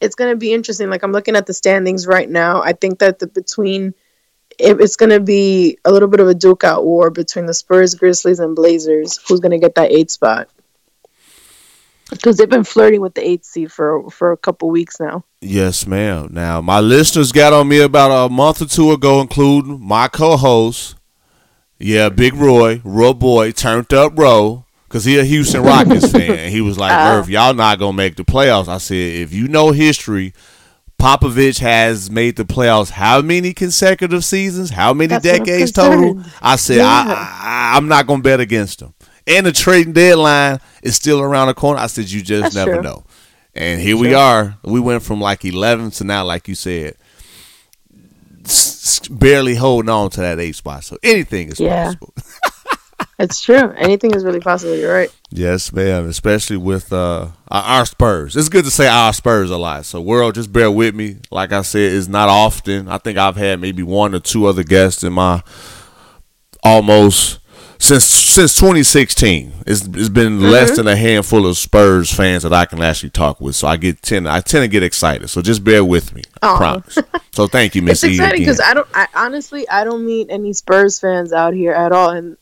it's 0.00 0.14
gonna 0.14 0.36
be 0.36 0.52
interesting. 0.52 0.88
Like 0.88 1.02
I'm 1.02 1.12
looking 1.12 1.36
at 1.36 1.46
the 1.46 1.52
standings 1.54 2.06
right 2.06 2.30
now. 2.30 2.62
I 2.62 2.72
think 2.72 2.98
that 3.00 3.18
the 3.18 3.26
between 3.26 3.94
it, 4.58 4.80
it's 4.80 4.96
gonna 4.96 5.20
be 5.20 5.76
a 5.84 5.92
little 5.92 6.08
bit 6.08 6.20
of 6.20 6.28
a 6.28 6.34
duke 6.34 6.64
out 6.64 6.84
war 6.84 7.10
between 7.10 7.46
the 7.46 7.54
Spurs, 7.54 7.94
Grizzlies, 7.94 8.38
and 8.40 8.54
Blazers. 8.56 9.18
Who's 9.28 9.40
gonna 9.40 9.58
get 9.58 9.74
that 9.74 9.90
eight 9.92 10.10
spot? 10.10 10.48
Because 12.10 12.36
they've 12.36 12.48
been 12.48 12.64
flirting 12.64 13.00
with 13.00 13.14
the 13.14 13.26
eight 13.26 13.44
seed 13.44 13.72
for 13.72 14.08
for 14.10 14.32
a 14.32 14.36
couple 14.36 14.68
weeks 14.70 14.98
now. 15.00 15.24
Yes, 15.40 15.86
ma'am. 15.86 16.28
Now, 16.32 16.60
my 16.60 16.80
listeners 16.80 17.32
got 17.32 17.52
on 17.52 17.68
me 17.68 17.80
about 17.80 18.26
a 18.26 18.28
month 18.28 18.60
or 18.60 18.66
two 18.66 18.92
ago, 18.92 19.20
including 19.20 19.80
my 19.80 20.08
co-host, 20.08 20.96
yeah, 21.78 22.08
Big 22.08 22.34
Roy, 22.34 22.80
Roy 22.84 23.12
Boy, 23.12 23.52
turned 23.52 23.92
up 23.94 24.18
Row, 24.18 24.66
because 24.88 25.04
he 25.04 25.18
a 25.18 25.24
Houston 25.24 25.62
Rockets 25.62 26.10
fan. 26.12 26.50
He 26.50 26.60
was 26.60 26.78
like. 26.78 26.90
Murph, 26.90 27.24
uh-huh. 27.24 27.30
y'all 27.30 27.54
not 27.54 27.78
going 27.78 27.92
to 27.92 27.96
make 27.96 28.16
the 28.16 28.24
playoffs. 28.24 28.68
I 28.68 28.78
said, 28.78 28.96
if 28.96 29.32
you 29.32 29.48
know 29.48 29.70
history, 29.70 30.34
Popovich 31.00 31.60
has 31.60 32.10
made 32.10 32.36
the 32.36 32.44
playoffs 32.44 32.90
how 32.90 33.22
many 33.22 33.54
consecutive 33.54 34.22
seasons? 34.24 34.70
How 34.70 34.92
many 34.92 35.08
That's 35.08 35.24
what 35.24 35.34
I'm 35.34 35.44
decades 35.44 35.72
total? 35.72 36.22
I 36.42 36.56
said, 36.56 36.76
Yeah. 36.76 36.86
I, 36.86 37.72
I, 37.72 37.76
I'm 37.76 37.88
not 37.88 38.06
going 38.06 38.20
to 38.20 38.22
bet 38.22 38.40
against 38.40 38.82
him. 38.82 38.92
And 39.26 39.46
the 39.46 39.52
trading 39.52 39.92
deadline 39.92 40.60
is 40.82 40.96
still 40.96 41.20
around 41.20 41.48
the 41.48 41.54
corner. 41.54 41.80
I 41.80 41.86
said, 41.86 42.10
you 42.10 42.22
just 42.22 42.42
That's 42.42 42.54
never 42.54 42.74
true. 42.74 42.82
know. 42.82 43.04
And 43.54 43.80
here 43.80 43.96
we 43.96 44.08
True. 44.08 44.16
are. 44.16 44.58
We 44.64 44.80
went 44.80 45.02
from 45.02 45.20
like 45.20 45.44
11 45.44 45.90
to 45.92 46.04
now, 46.04 46.24
like 46.24 46.46
you 46.48 46.54
said, 46.54 46.94
barely 49.10 49.54
holding 49.56 49.88
on 49.90 50.10
to 50.10 50.20
that 50.20 50.38
eight 50.40 50.56
spot. 50.56 50.84
So 50.84 50.96
anything 51.02 51.48
is 51.48 51.60
Yeah. 51.60 51.84
possible. 51.86 52.14
It's 53.18 53.38
true. 53.42 53.70
Anything 53.76 54.14
is 54.14 54.24
really 54.24 54.40
possible. 54.40 54.74
You're 54.74 54.94
right. 54.94 55.10
Yes, 55.30 55.74
ma'am. 55.74 56.08
Especially 56.08 56.56
with 56.56 56.90
uh, 56.90 57.28
our 57.48 57.62
our 57.62 57.84
Spurs. 57.84 58.34
It's 58.34 58.48
good 58.48 58.64
to 58.64 58.70
say 58.70 58.88
our 58.88 59.12
Spurs 59.12 59.50
a 59.50 59.58
lot. 59.58 59.84
So, 59.84 60.00
world, 60.00 60.36
just 60.36 60.50
bear 60.54 60.70
with 60.70 60.94
me. 60.94 61.16
Like 61.30 61.52
I 61.52 61.60
said, 61.60 61.92
it's 61.92 62.08
not 62.08 62.30
often. 62.30 62.88
I 62.88 62.96
think 62.96 63.18
I've 63.18 63.36
had 63.36 63.60
maybe 63.60 63.82
one 63.82 64.14
or 64.14 64.20
two 64.20 64.46
other 64.46 64.62
guests 64.64 65.02
in 65.04 65.12
my 65.12 65.42
almost 66.64 67.40
since 67.80 68.04
since 68.04 68.54
2016. 68.56 69.52
It's 69.66 69.86
it's 69.86 70.08
been 70.08 70.40
less 70.40 70.76
than 70.76 70.86
a 70.86 70.94
handful 70.94 71.46
of 71.46 71.56
Spurs 71.56 72.12
fans 72.12 72.44
that 72.44 72.52
I 72.52 72.66
can 72.66 72.80
actually 72.82 73.10
talk 73.10 73.40
with. 73.40 73.56
So 73.56 73.66
I 73.66 73.76
get 73.76 74.02
tend 74.02 74.28
I 74.28 74.40
tend 74.40 74.62
to 74.62 74.68
get 74.68 74.82
excited. 74.82 75.28
So 75.28 75.42
just 75.42 75.64
bear 75.64 75.84
with 75.84 76.14
me. 76.14 76.22
I 76.42 76.56
promise. 76.56 76.98
So 77.32 77.46
thank 77.46 77.76
you, 77.76 77.80
Miss 77.82 78.02
It's 78.02 78.14
exciting 78.14 78.40
because 78.40 78.60
I 78.60 78.74
don't. 78.74 78.88
I 78.92 79.06
honestly, 79.14 79.66
I 79.68 79.84
don't 79.84 80.04
meet 80.04 80.26
any 80.30 80.52
Spurs 80.52 80.98
fans 80.98 81.32
out 81.32 81.54
here 81.54 81.72
at 81.72 81.92
all, 81.92 82.10
and 82.10 82.36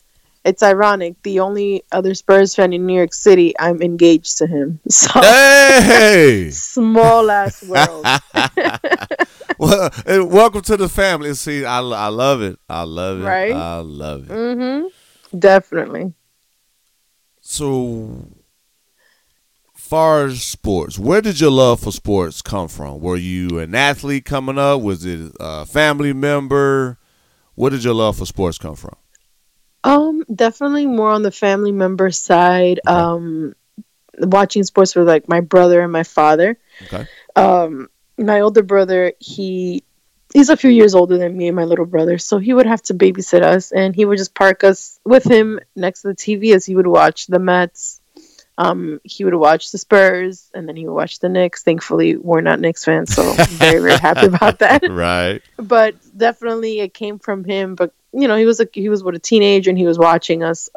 it's 0.46 0.62
ironic. 0.62 1.22
The 1.22 1.40
only 1.40 1.85
other 1.92 2.14
Spurs 2.14 2.55
fan 2.55 2.72
in 2.72 2.87
New 2.87 2.96
York 2.96 3.12
City, 3.12 3.55
I'm 3.61 3.83
engaged 3.83 4.38
to 4.38 4.46
him. 4.46 4.81
So 4.90 5.20
Hey. 5.20 6.51
small 6.53 7.31
ass 7.31 7.62
world. 7.62 8.07
well, 9.59 9.90
welcome 10.27 10.62
to 10.62 10.77
the 10.79 10.88
family. 10.88 11.35
See, 11.35 11.66
I, 11.66 11.81
I 11.81 12.09
love 12.09 12.40
it. 12.40 12.59
I 12.68 12.85
love 12.85 13.20
it. 13.20 13.24
Right? 13.24 13.53
I 13.53 13.79
love 13.81 14.31
it. 14.31 14.33
mm-hmm. 14.33 14.87
Definitely. 15.37 16.14
So, 17.41 18.29
far 19.75 20.27
as 20.27 20.43
sports, 20.43 20.99
where 20.99 21.21
did 21.21 21.41
your 21.41 21.51
love 21.51 21.81
for 21.81 21.93
sports 21.93 22.43
come 22.43 22.69
from? 22.69 23.01
Were 23.01 23.17
you 23.17 23.59
an 23.59 23.75
athlete 23.75 24.25
coming 24.25 24.59
up? 24.59 24.83
Was 24.83 25.05
it 25.05 25.33
a 25.41 25.64
family 25.64 26.12
member? 26.12 26.99
Where 27.55 27.71
did 27.71 27.85
your 27.85 27.95
love 27.95 28.19
for 28.19 28.27
sports 28.27 28.59
come 28.59 28.77
from? 28.77 28.97
Um, 29.85 30.25
definitely 30.33 30.87
more 30.87 31.11
on 31.11 31.23
the 31.23 31.31
family 31.31 31.73
member 31.73 32.11
side. 32.11 32.81
Um, 32.87 33.55
watching 34.19 34.64
sports 34.64 34.95
with 34.95 35.09
like 35.09 35.29
my 35.29 35.41
brother 35.41 35.81
and 35.81 35.93
my 35.93 36.03
father. 36.03 36.59
Okay. 36.83 37.07
Um, 37.37 37.88
my 38.19 38.41
older 38.41 38.62
brother, 38.62 39.12
he 39.21 39.85
he's 40.33 40.49
a 40.51 40.57
few 40.57 40.71
years 40.71 40.95
older 40.95 41.19
than 41.19 41.37
me 41.37 41.47
and 41.49 41.57
my 41.57 41.64
little 41.64 41.87
brother, 41.87 42.19
so 42.19 42.38
he 42.38 42.53
would 42.55 42.67
have 42.67 42.83
to 42.83 42.95
babysit 42.95 43.43
us, 43.43 43.73
and 43.73 43.95
he 43.95 44.05
would 44.05 44.19
just 44.19 44.35
park 44.35 44.64
us 44.64 44.99
with 45.05 45.25
him 45.25 45.61
next 45.77 46.03
to 46.03 46.09
the 46.09 46.14
TV 46.14 46.55
as 46.55 46.64
he 46.67 46.75
would 46.75 46.87
watch 46.87 47.27
the 47.27 47.38
Mets. 47.38 48.01
Um, 48.57 49.01
he 49.05 49.25
would 49.25 49.35
watch 49.35 49.71
the 49.71 49.79
Spurs, 49.79 50.51
and 50.53 50.69
then 50.69 50.75
he 50.75 50.85
would 50.87 50.95
watch 50.95 51.21
the 51.21 51.29
Knicks. 51.29 51.62
Thankfully, 51.62 52.17
we're 52.17 52.41
not 52.41 52.59
Knicks 52.59 52.85
fans, 52.85 53.14
so 53.14 53.23
I'm 53.23 53.47
very 53.47 53.81
very 53.81 53.99
happy 53.99 54.27
about 54.35 54.59
that 54.59 54.83
Right. 54.91 55.41
but 55.57 55.95
definitely 56.17 56.81
it 56.81 56.93
came 56.93 57.19
from 57.21 57.45
him. 57.45 57.77
But 57.77 57.93
you 58.12 58.27
know, 58.27 58.37
he 58.37 58.47
was 58.47 58.59
a 58.61 58.67
he 58.73 58.88
was 58.88 59.03
with 59.05 59.14
a 59.14 59.21
teenager 59.21 59.71
and 59.71 59.79
he 59.79 59.87
was 59.87 59.99
watching 59.99 60.43
us 60.43 60.69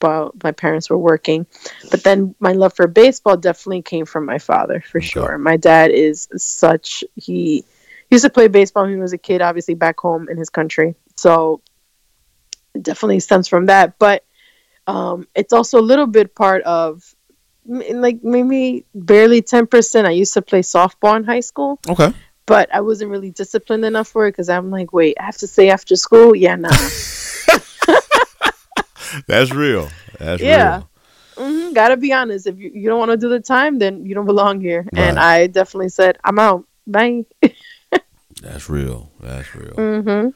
while 0.00 0.32
my 0.42 0.52
parents 0.52 0.90
were 0.90 0.98
working. 0.98 1.46
But 1.90 2.02
then 2.04 2.34
my 2.40 2.52
love 2.52 2.74
for 2.74 2.86
baseball 2.86 3.38
definitely 3.38 3.80
came 3.80 4.04
from 4.04 4.26
my 4.26 4.38
father 4.38 4.80
for 4.86 5.00
sure. 5.00 5.38
My 5.38 5.56
dad 5.56 5.92
is 5.92 6.28
such 6.36 7.04
he, 7.14 7.64
he 8.08 8.16
used 8.16 8.24
to 8.24 8.30
play 8.30 8.48
baseball 8.48 8.84
when 8.84 8.92
he 8.94 8.98
was 9.00 9.12
a 9.12 9.18
kid, 9.18 9.42
obviously 9.42 9.74
back 9.74 9.98
home 10.00 10.28
in 10.28 10.36
his 10.36 10.50
country. 10.50 10.94
So 11.16 11.62
it 12.74 12.82
definitely 12.82 13.20
stems 13.20 13.48
from 13.48 13.66
that. 13.66 13.98
But 13.98 14.24
um, 14.86 15.26
it's 15.34 15.52
also 15.52 15.78
a 15.78 15.82
little 15.82 16.06
bit 16.06 16.34
part 16.34 16.62
of 16.62 17.02
like 17.66 18.22
maybe 18.22 18.84
barely 18.94 19.40
10%. 19.42 20.04
I 20.04 20.10
used 20.10 20.34
to 20.34 20.42
play 20.42 20.60
softball 20.60 21.16
in 21.16 21.24
high 21.24 21.40
school 21.40 21.80
Okay. 21.88 22.12
but 22.46 22.68
I 22.74 22.82
wasn't 22.82 23.10
really 23.10 23.30
disciplined 23.30 23.84
enough 23.84 24.08
for 24.08 24.26
it 24.26 24.32
because 24.32 24.48
I'm 24.50 24.70
like, 24.70 24.92
wait, 24.92 25.16
I 25.18 25.24
have 25.24 25.38
to 25.38 25.46
stay 25.46 25.70
after 25.70 25.96
school? 25.96 26.36
Yeah, 26.36 26.56
nah. 26.56 26.68
That's 29.26 29.50
real. 29.52 29.88
That's 30.18 30.42
Yeah. 30.42 30.76
real. 30.76 30.88
hmm 31.36 31.72
gotta 31.72 31.96
be 31.96 32.12
honest. 32.12 32.46
If 32.46 32.58
you, 32.58 32.70
you 32.74 32.88
don't 32.88 32.98
want 32.98 33.10
to 33.12 33.16
do 33.16 33.28
the 33.28 33.40
time, 33.40 33.78
then 33.78 34.04
you 34.06 34.14
don't 34.14 34.26
belong 34.26 34.60
here. 34.60 34.86
And 34.94 35.18
I 35.18 35.46
definitely 35.46 35.88
said, 35.88 36.18
I'm 36.22 36.38
out. 36.38 36.66
Bye. 36.86 37.24
That's 38.44 38.68
real. 38.68 39.10
That's 39.20 39.54
real. 39.54 39.74
hmm 39.74 40.28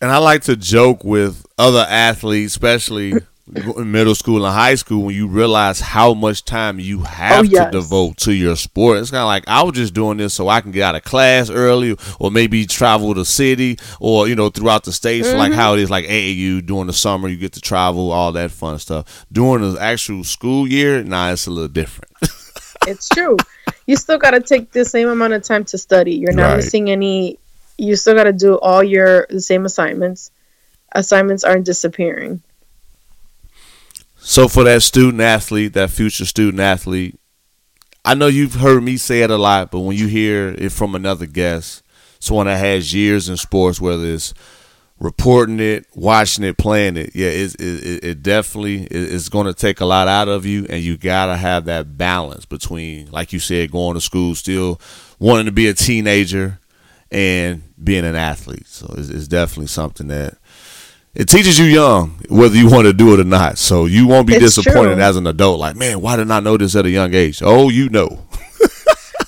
And 0.00 0.10
I 0.10 0.18
like 0.18 0.42
to 0.44 0.56
joke 0.56 1.04
with 1.04 1.44
other 1.58 1.86
athletes, 1.88 2.52
especially 2.52 3.14
in 3.54 3.90
middle 3.90 4.14
school 4.14 4.44
and 4.46 4.54
high 4.54 4.76
school, 4.76 5.02
when 5.04 5.14
you 5.14 5.26
realize 5.26 5.80
how 5.80 6.14
much 6.14 6.44
time 6.44 6.78
you 6.78 7.00
have 7.02 7.40
Oh, 7.46 7.64
to 7.64 7.70
devote 7.70 8.16
to 8.18 8.32
your 8.32 8.54
sport. 8.56 8.98
It's 8.98 9.10
kind 9.10 9.22
of 9.22 9.26
like 9.26 9.44
I 9.48 9.62
was 9.62 9.74
just 9.74 9.94
doing 9.94 10.16
this 10.18 10.32
so 10.34 10.48
I 10.48 10.60
can 10.60 10.70
get 10.70 10.82
out 10.82 10.94
of 10.94 11.02
class 11.04 11.50
early, 11.50 11.96
or 12.20 12.30
maybe 12.30 12.66
travel 12.66 13.12
the 13.14 13.24
city, 13.24 13.78
or 14.00 14.28
you 14.28 14.34
know 14.36 14.48
throughout 14.50 14.84
the 14.84 14.92
states, 14.92 15.28
Mm-hmm. 15.28 15.38
like 15.38 15.52
how 15.52 15.74
it 15.74 15.80
is 15.80 15.90
like 15.90 16.04
AAU 16.06 16.64
during 16.64 16.86
the 16.86 16.92
summer, 16.92 17.28
you 17.28 17.36
get 17.36 17.52
to 17.54 17.60
travel, 17.60 18.12
all 18.12 18.32
that 18.32 18.50
fun 18.52 18.78
stuff. 18.78 19.26
During 19.32 19.72
the 19.72 19.80
actual 19.80 20.22
school 20.24 20.68
year, 20.68 21.02
nah, 21.02 21.32
it's 21.32 21.46
a 21.46 21.50
little 21.50 21.68
different. 21.68 22.12
it's 22.86 23.08
true. 23.08 23.36
You 23.86 23.96
still 23.96 24.18
got 24.18 24.32
to 24.32 24.40
take 24.40 24.72
the 24.72 24.84
same 24.84 25.08
amount 25.08 25.32
of 25.32 25.42
time 25.42 25.64
to 25.66 25.78
study. 25.78 26.14
You're 26.14 26.32
not 26.32 26.48
Right. 26.48 26.56
missing 26.56 26.90
any. 26.90 27.38
You 27.78 27.96
still 27.96 28.14
got 28.14 28.24
to 28.24 28.32
do 28.32 28.58
all 28.58 28.82
your 28.82 29.26
the 29.28 29.40
same 29.40 29.64
assignments. 29.64 30.30
Assignments 30.92 31.42
aren't 31.44 31.64
disappearing. 31.66 32.42
So 34.18 34.46
for 34.46 34.62
that 34.64 34.82
student 34.82 35.20
athlete, 35.20 35.72
that 35.72 35.90
future 35.90 36.24
student 36.24 36.60
athlete, 36.60 37.18
I 38.04 38.14
know 38.14 38.28
you've 38.28 38.54
heard 38.54 38.82
me 38.82 38.96
say 38.96 39.22
it 39.22 39.30
a 39.30 39.36
lot, 39.36 39.70
but 39.70 39.80
when 39.80 39.96
you 39.96 40.06
hear 40.06 40.48
it 40.50 40.70
from 40.72 40.94
another 40.94 41.26
guest, 41.26 41.82
someone 42.20 42.46
that 42.46 42.58
has 42.58 42.94
years 42.94 43.28
in 43.28 43.36
sports, 43.36 43.80
whether 43.80 44.04
it's 44.06 44.32
reporting 45.02 45.58
it, 45.60 45.86
watching 45.94 46.44
it, 46.44 46.56
playing 46.56 46.96
it, 46.96 47.10
yeah, 47.14 47.28
it 47.28 47.54
it, 47.60 48.04
it 48.04 48.22
definitely 48.22 48.86
is 48.90 49.28
going 49.28 49.46
to 49.46 49.54
take 49.54 49.80
a 49.80 49.84
lot 49.84 50.08
out 50.08 50.28
of 50.28 50.46
you, 50.46 50.64
and 50.70 50.82
you 50.82 50.96
gotta 50.96 51.36
have 51.36 51.64
that 51.66 51.98
balance 51.98 52.46
between, 52.46 53.10
like 53.10 53.32
you 53.32 53.38
said, 53.38 53.70
going 53.72 53.94
to 53.94 54.00
school, 54.00 54.34
still 54.34 54.80
wanting 55.18 55.46
to 55.46 55.52
be 55.52 55.66
a 55.66 55.74
teenager, 55.74 56.58
and 57.10 57.62
being 57.82 58.04
an 58.04 58.16
athlete. 58.16 58.66
So 58.66 58.94
it's, 58.96 59.08
it's 59.08 59.28
definitely 59.28 59.66
something 59.66 60.08
that 60.08 60.38
it 61.14 61.28
teaches 61.28 61.58
you 61.58 61.66
young 61.66 62.18
whether 62.30 62.56
you 62.56 62.70
want 62.70 62.86
to 62.86 62.92
do 62.94 63.12
it 63.12 63.20
or 63.20 63.24
not. 63.24 63.58
So 63.58 63.84
you 63.84 64.06
won't 64.06 64.26
be 64.26 64.34
It's 64.34 64.54
disappointed 64.56 64.94
true. 64.94 65.02
as 65.02 65.16
an 65.16 65.26
adult. 65.26 65.58
Like, 65.60 65.76
man, 65.76 66.00
why 66.00 66.16
didn't 66.16 66.30
I 66.30 66.40
know 66.40 66.56
this 66.56 66.74
at 66.74 66.86
a 66.86 66.90
young 66.90 67.12
age? 67.12 67.42
Oh, 67.44 67.68
you 67.68 67.88
know. 67.90 68.22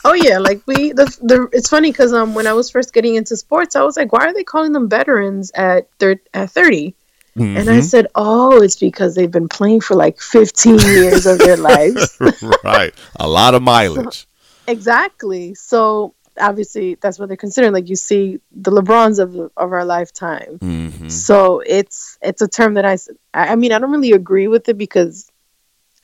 Oh 0.07 0.12
yeah, 0.12 0.38
like 0.38 0.62
we 0.67 0.93
the 0.93 1.07
the 1.23 1.49
it's 1.53 1.69
funny 1.69 1.90
because 1.90 2.12
um 2.12 2.35
when 2.35 2.47
I 2.47 2.53
was 2.53 2.71
first 2.71 2.93
getting 2.93 3.14
into 3.14 3.37
sports, 3.37 3.75
I 3.75 3.83
was 3.83 3.97
like, 3.97 4.12
why 4.12 4.27
are 4.27 4.35
they 4.35 4.45
calling 4.45 4.73
them 4.73 4.88
veterans 4.88 5.51
at 5.55 5.88
thir- 5.99 6.21
at 6.33 6.51
30 6.51 6.95
And 7.37 7.57
Mm-hmm. 7.57 7.71
I 7.71 7.81
said, 7.81 8.07
oh, 8.14 8.62
it's 8.62 8.77
because 8.77 9.14
they've 9.14 9.31
been 9.31 9.49
playing 9.49 9.81
for 9.81 9.95
like 9.97 10.21
fifteen 10.21 10.79
years 10.79 11.27
of 11.27 11.38
their 11.38 11.57
lives. 11.57 12.19
right, 12.62 12.95
a 13.17 13.27
lot 13.29 13.55
of 13.55 13.62
mileage. 13.62 14.27
exactly. 14.69 15.55
So 15.55 16.14
obviously 16.38 16.97
that's 17.01 17.19
what 17.19 17.29
they're 17.29 17.37
considering. 17.37 17.73
Like 17.73 17.88
you 17.88 17.97
see 17.97 18.40
the 18.53 18.71
LeBrons 18.71 19.19
of 19.19 19.35
of 19.35 19.73
our 19.73 19.85
lifetime. 19.85 20.59
hmm 20.61 21.09
So 21.09 21.61
it's 21.61 22.19
it's 22.23 22.43
a 22.43 22.49
term 22.49 22.75
that 22.75 22.85
I 22.85 22.99
I 23.33 23.57
mean 23.57 23.73
I 23.73 23.79
don't 23.81 23.90
really 23.90 24.12
agree 24.12 24.49
with 24.49 24.69
it 24.69 24.79
because 24.79 25.31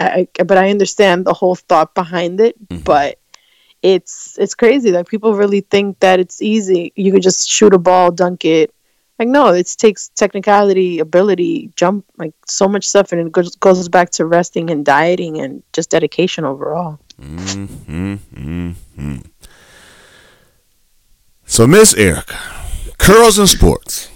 I, 0.01 0.29
but 0.45 0.57
I 0.57 0.71
understand 0.71 1.27
the 1.27 1.35
whole 1.35 1.55
thought 1.55 1.95
behind 1.95 2.41
it. 2.41 2.57
Mhm. 2.69 2.85
But 2.85 3.20
it's 3.83 4.39
it's 4.39 4.55
crazy. 4.55 4.93
Like 4.93 5.09
people 5.09 5.35
really 5.35 5.61
think 5.63 5.99
that 6.01 6.21
it's 6.21 6.43
easy. 6.43 6.93
You 6.97 7.13
could 7.13 7.23
just 7.23 7.49
shoot 7.49 7.75
a 7.75 7.79
ball, 7.79 8.11
dunk 8.11 8.45
it. 8.45 8.75
Like 9.19 9.29
no, 9.29 9.49
it 9.49 9.75
takes 9.79 10.09
technicality, 10.09 10.99
ability, 10.99 11.71
jump, 11.77 12.07
like 12.17 12.33
so 12.47 12.69
much 12.69 12.87
stuff, 12.87 13.13
and 13.13 13.27
it 13.27 13.33
goes 13.33 13.57
goes 13.57 13.89
back 13.89 14.11
to 14.11 14.25
resting 14.27 14.71
and 14.71 14.85
dieting 14.85 15.39
and 15.41 15.63
just 15.73 15.91
dedication 15.91 16.45
overall. 16.45 16.99
hmm 17.19 17.67
hmm 17.67 19.17
So, 21.45 21.67
Miss 21.67 21.95
Erica, 21.95 22.39
curls 22.97 23.39
and 23.39 23.49
sports. 23.49 24.09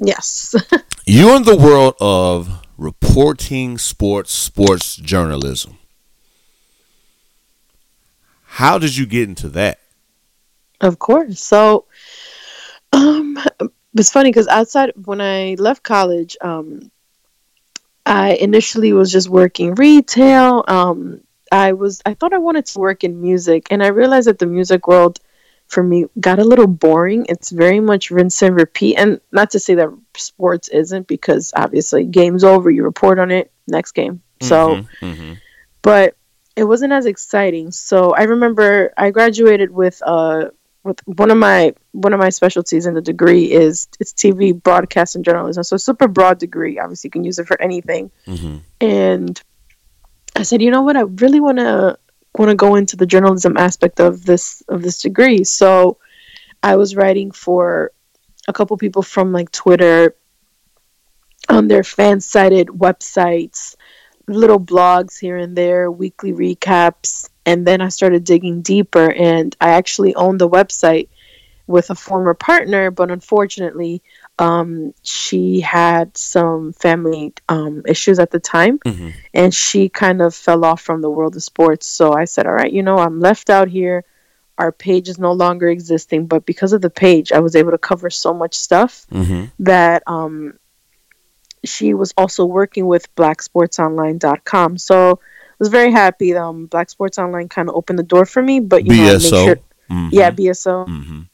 Yes. 0.00 0.54
You 1.06 1.36
in 1.36 1.42
the 1.42 1.54
world 1.54 1.96
of 2.00 2.48
reporting 2.78 3.76
sports, 3.76 4.32
sports 4.32 4.96
journalism. 4.96 5.76
How 8.54 8.78
did 8.78 8.96
you 8.96 9.04
get 9.04 9.28
into 9.28 9.48
that? 9.48 9.80
Of 10.80 11.00
course. 11.00 11.42
So, 11.42 11.86
um, 12.92 13.36
it's 13.98 14.12
funny 14.12 14.30
because 14.30 14.46
outside 14.46 14.92
when 15.06 15.20
I 15.20 15.56
left 15.58 15.82
college, 15.82 16.36
um, 16.40 16.92
I 18.06 18.34
initially 18.34 18.92
was 18.92 19.10
just 19.10 19.28
working 19.28 19.74
retail. 19.74 20.64
Um, 20.68 21.22
I 21.50 21.72
was 21.72 22.00
I 22.06 22.14
thought 22.14 22.32
I 22.32 22.38
wanted 22.38 22.66
to 22.66 22.78
work 22.78 23.02
in 23.02 23.20
music, 23.20 23.66
and 23.70 23.82
I 23.82 23.88
realized 23.88 24.28
that 24.28 24.38
the 24.38 24.46
music 24.46 24.86
world 24.86 25.18
for 25.66 25.82
me 25.82 26.04
got 26.20 26.38
a 26.38 26.44
little 26.44 26.68
boring. 26.68 27.26
It's 27.28 27.50
very 27.50 27.80
much 27.80 28.12
rinse 28.12 28.40
and 28.40 28.54
repeat, 28.54 28.94
and 28.94 29.20
not 29.32 29.50
to 29.50 29.58
say 29.58 29.74
that 29.74 29.90
sports 30.16 30.68
isn't, 30.68 31.08
because 31.08 31.52
obviously 31.56 32.04
game's 32.04 32.44
over, 32.44 32.70
you 32.70 32.84
report 32.84 33.18
on 33.18 33.32
it, 33.32 33.50
next 33.66 33.92
game. 33.92 34.22
So 34.40 34.84
Mhm. 35.02 35.38
but 35.82 36.14
it 36.56 36.64
wasn't 36.64 36.92
as 36.92 37.06
exciting. 37.06 37.70
So 37.70 38.14
I 38.14 38.24
remember 38.24 38.92
I 38.96 39.10
graduated 39.10 39.70
with 39.70 40.02
uh 40.04 40.50
with 40.84 41.00
one 41.06 41.30
of 41.30 41.38
my 41.38 41.74
one 41.92 42.12
of 42.12 42.20
my 42.20 42.28
specialties 42.28 42.86
in 42.86 42.94
the 42.94 43.00
degree 43.00 43.50
is 43.50 43.88
it's 43.98 44.12
TV 44.12 44.52
broadcast 44.52 45.16
and 45.16 45.24
journalism. 45.24 45.64
So 45.64 45.76
super 45.76 46.08
broad 46.08 46.38
degree. 46.38 46.78
Obviously, 46.78 47.08
you 47.08 47.12
can 47.12 47.24
use 47.24 47.38
it 47.38 47.46
for 47.46 47.60
anything. 47.60 48.10
Mhm. 48.26 48.60
And 48.80 49.42
I 50.36 50.42
said, 50.42 50.60
you 50.60 50.70
know 50.70 50.82
what? 50.82 50.96
I 50.96 51.02
really 51.02 51.40
want 51.40 51.58
to 51.58 51.98
want 52.36 52.50
to 52.50 52.56
go 52.56 52.74
into 52.74 52.96
the 52.96 53.06
journalism 53.06 53.56
aspect 53.56 54.00
of 54.00 54.24
this 54.24 54.62
of 54.68 54.82
this 54.82 55.00
degree. 55.00 55.44
So 55.44 55.98
I 56.62 56.76
was 56.76 56.96
writing 56.96 57.30
for 57.30 57.92
a 58.46 58.52
couple 58.52 58.76
people 58.76 59.02
from 59.02 59.32
like 59.32 59.50
Twitter 59.52 60.14
on 61.48 61.68
their 61.68 61.82
FanSided 61.82 62.66
websites, 62.66 63.76
little 64.26 64.60
blogs 64.60 65.18
here 65.18 65.36
and 65.36 65.56
there, 65.56 65.90
weekly 65.90 66.32
recaps, 66.32 67.28
and 67.46 67.66
then 67.66 67.80
I 67.80 67.88
started 67.88 68.24
digging 68.24 68.62
deeper 68.62 69.10
and 69.12 69.54
I 69.60 69.70
actually 69.70 70.14
owned 70.14 70.40
the 70.40 70.48
website 70.48 71.08
with 71.66 71.88
a 71.90 71.94
former 71.94 72.34
partner, 72.34 72.90
but 72.90 73.10
unfortunately, 73.10 74.02
um, 74.38 74.92
she 75.02 75.60
had 75.60 76.14
some 76.16 76.72
family 76.74 77.32
um, 77.48 77.82
issues 77.86 78.18
at 78.18 78.30
the 78.30 78.40
time 78.40 78.78
Mhm. 78.80 79.12
and 79.32 79.54
she 79.54 79.88
kind 79.88 80.20
of 80.20 80.34
fell 80.34 80.64
off 80.64 80.82
from 80.82 81.00
the 81.00 81.08
world 81.10 81.36
of 81.36 81.42
sports. 81.42 81.86
So 81.86 82.12
I 82.12 82.24
said, 82.26 82.46
All 82.46 82.52
right, 82.52 82.70
you 82.72 82.82
know, 82.82 82.98
I'm 82.98 83.18
left 83.20 83.48
out 83.48 83.68
here. 83.68 84.04
Our 84.58 84.72
page 84.72 85.08
is 85.08 85.18
no 85.18 85.32
longer 85.32 85.68
existing, 85.68 86.26
but 86.26 86.44
because 86.46 86.72
of 86.72 86.80
the 86.82 86.90
page, 86.90 87.32
I 87.32 87.40
was 87.40 87.56
able 87.56 87.70
to 87.72 87.78
cover 87.78 88.10
so 88.10 88.34
much 88.34 88.56
stuff 88.58 89.06
Mhm. 89.10 89.50
that 89.60 90.02
um, 90.06 90.54
she 91.64 91.94
was 91.94 92.12
also 92.16 92.44
working 92.44 92.86
with 92.86 93.14
blacksportsonline.com. 93.16 94.78
So 94.78 95.10
I 95.12 95.56
was 95.58 95.68
very 95.68 95.92
happy. 95.92 96.34
Um, 96.34 96.66
Black 96.66 96.90
Sports 96.90 97.18
Online 97.18 97.48
kind 97.48 97.68
of 97.68 97.74
opened 97.76 97.98
the 97.98 98.02
door 98.04 98.24
for 98.26 98.42
me, 98.42 98.60
but 98.60 98.84
you 98.84 98.96
know, 98.96 99.16
BSO. 99.18 99.44
sure, 99.44 99.58
Mhm. 99.90 100.08
yeah, 100.12 100.30
BSO, 100.30 100.86
Mhm. 100.86 101.28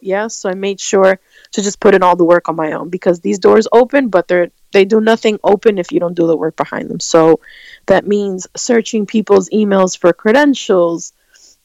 yeah. 0.00 0.26
So 0.28 0.48
I 0.50 0.54
made 0.54 0.80
sure 0.80 1.20
to 1.52 1.62
just 1.62 1.80
put 1.80 1.94
in 1.94 2.02
all 2.02 2.16
the 2.16 2.24
work 2.24 2.48
on 2.48 2.56
my 2.56 2.72
own 2.72 2.88
because 2.88 3.20
these 3.20 3.38
doors 3.38 3.68
open, 3.72 4.08
but 4.08 4.28
they're 4.28 4.50
they 4.72 4.86
do 4.86 5.00
nothing 5.02 5.38
open 5.44 5.76
if 5.76 5.92
you 5.92 6.00
don't 6.00 6.14
do 6.14 6.26
the 6.26 6.36
work 6.36 6.56
behind 6.56 6.88
them. 6.88 6.98
So 6.98 7.40
that 7.86 8.06
means 8.06 8.46
searching 8.56 9.04
people's 9.04 9.50
emails 9.50 9.96
for 9.98 10.14
credentials, 10.14 11.12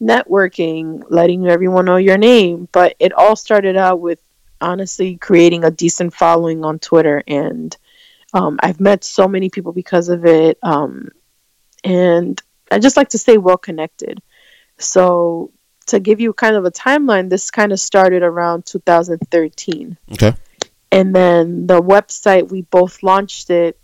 networking, 0.01 1.03
letting 1.09 1.47
everyone 1.47 1.85
know 1.85 1.95
your 1.97 2.17
name. 2.17 2.67
But 2.71 2.95
it 2.99 3.13
all 3.13 3.35
started 3.37 3.77
out 3.77 3.99
with 4.01 4.19
honestly 4.59 5.15
creating 5.17 5.63
a 5.63 5.71
decent 5.71 6.13
following 6.13 6.65
on 6.65 6.79
Twitter, 6.79 7.23
and 7.27 7.75
um, 8.37 8.59
I've 8.61 8.79
met 8.79 9.03
so 9.03 9.27
many 9.27 9.49
people 9.49 9.73
because 9.73 10.09
of 10.09 10.25
it. 10.25 10.57
Um, 10.61 11.09
and 11.83 12.41
I 12.71 12.79
just 12.79 12.97
like 12.97 13.09
to 13.09 13.17
stay 13.17 13.37
well 13.37 13.57
connected. 13.57 14.21
So 14.77 15.51
to 15.87 15.99
give 15.99 16.19
you 16.19 16.33
kind 16.33 16.55
of 16.55 16.65
a 16.65 16.71
timeline, 16.71 17.29
this 17.29 17.49
kind 17.51 17.71
of 17.71 17.79
started 17.79 18.21
around 18.21 18.65
2013 18.65 19.97
Okay. 20.13 20.33
and 20.91 21.15
then 21.15 21.65
the 21.67 21.81
website 21.81 22.49
we 22.51 22.61
both 22.63 23.03
launched 23.03 23.49
it 23.49 23.79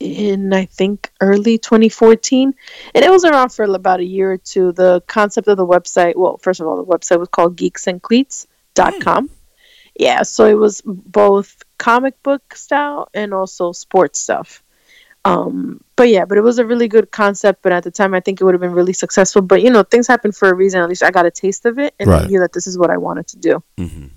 in 0.00 0.52
i 0.52 0.64
think 0.64 1.10
early 1.20 1.58
2014 1.58 2.54
and 2.94 3.04
it 3.04 3.10
was 3.10 3.24
around 3.24 3.50
for 3.50 3.64
about 3.64 3.98
a 3.98 4.04
year 4.04 4.30
or 4.32 4.38
two 4.38 4.70
the 4.72 5.00
concept 5.08 5.48
of 5.48 5.56
the 5.56 5.66
website 5.66 6.14
well 6.14 6.36
first 6.38 6.60
of 6.60 6.66
all 6.68 6.76
the 6.76 6.84
website 6.84 7.18
was 7.18 7.28
called 7.28 7.56
geeksandcleats.com 7.56 9.28
yeah 9.96 10.22
so 10.22 10.46
it 10.46 10.54
was 10.54 10.82
both 10.84 11.62
comic 11.78 12.20
book 12.22 12.54
style 12.54 13.08
and 13.14 13.32
also 13.32 13.72
sports 13.72 14.18
stuff. 14.18 14.62
Um 15.24 15.80
but 15.96 16.08
yeah 16.08 16.24
but 16.24 16.38
it 16.38 16.42
was 16.42 16.58
a 16.58 16.64
really 16.64 16.88
good 16.88 17.10
concept. 17.10 17.62
But 17.62 17.72
at 17.72 17.82
the 17.84 17.90
time 17.90 18.14
i 18.14 18.20
think 18.20 18.40
it 18.40 18.44
would 18.44 18.54
have 18.54 18.60
been 18.60 18.72
really 18.72 18.92
successful. 18.92 19.42
But 19.42 19.62
you 19.62 19.70
know 19.70 19.82
things 19.82 20.06
happen 20.06 20.32
for 20.32 20.48
a 20.48 20.54
reason. 20.54 20.80
At 20.80 20.88
least 20.88 21.02
i 21.02 21.10
got 21.10 21.26
a 21.26 21.30
taste 21.30 21.66
of 21.66 21.78
it 21.78 21.94
and 21.98 22.08
i 22.10 22.12
Right. 22.20 22.28
knew 22.30 22.40
that 22.40 22.52
this 22.52 22.66
is 22.66 22.78
what 22.78 22.90
i 22.90 22.96
wanted 22.96 23.26
to 23.28 23.36
do. 23.38 23.62
Mhm. 23.78 24.10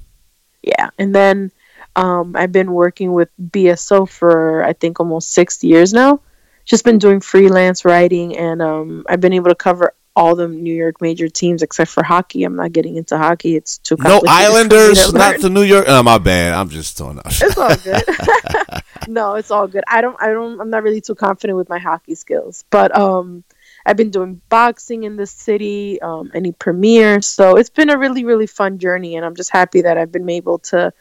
yeah. 0.62 0.90
And 1.00 1.14
then 1.16 1.52
um, 1.96 2.36
i've 2.36 2.52
been 2.52 2.72
working 2.72 3.12
with 3.14 3.30
bso 3.52 4.08
for 4.08 4.64
i 4.64 4.74
think 4.74 5.00
almost 5.00 5.34
six 5.34 5.64
years 5.64 5.92
now. 5.94 6.22
Just 6.64 6.86
been 6.86 7.00
doing 7.00 7.20
freelance 7.20 7.84
writing 7.84 8.38
and 8.38 8.62
um, 8.62 9.04
i've 9.10 9.20
been 9.20 9.34
able 9.34 9.50
to 9.50 9.56
cover 9.56 9.94
all 10.16 10.36
the 10.36 10.48
new 10.48 10.74
york 10.74 11.02
major 11.02 11.30
teams 11.30 11.62
except 11.62 11.90
for 11.90 12.04
hockey. 12.04 12.44
I'm 12.44 12.56
not 12.56 12.72
getting 12.72 12.98
into 12.98 13.18
hockey. 13.18 13.56
It's 13.56 13.78
too 13.78 13.96
No 14.00 14.22
Islanders, 14.28 15.14
not 15.14 15.40
the 15.40 15.50
New 15.50 15.64
York. 15.64 15.86
Oh, 15.88 16.04
my 16.04 16.18
bad. 16.18 16.54
I'm 16.54 16.70
just 16.70 16.98
throwing 16.98 17.18
out. 17.20 17.28
it's 17.28 17.58
all 17.58 17.76
good. 17.76 18.04
No 19.08 19.36
it's 19.36 19.50
all 19.50 19.68
good. 19.68 19.84
I 19.88 20.02
don't 20.02 20.16
i 20.22 20.28
don't 20.28 20.62
i'm 20.62 20.70
not 20.70 20.84
really 20.84 21.02
too 21.02 21.16
confident 21.16 21.58
with 21.58 21.70
my 21.70 21.80
hockey 21.80 22.16
skills 22.16 22.66
but 22.70 22.96
um 22.96 23.44
i've 23.86 23.98
been 23.98 24.12
doing 24.12 24.42
boxing 24.48 25.04
in 25.04 25.16
this 25.16 25.32
city 25.32 26.00
um 26.02 26.32
any 26.34 26.52
premiere. 26.52 27.22
So 27.22 27.58
it's 27.58 27.72
been 27.72 27.90
a 27.90 27.98
really 27.98 28.26
really 28.26 28.48
fun 28.48 28.78
journey 28.78 29.16
and 29.16 29.26
i'm 29.26 29.36
just 29.36 29.52
happy 29.52 29.82
that 29.82 29.98
i've 29.98 30.12
been 30.12 30.30
able 30.30 30.60
to 30.60 30.94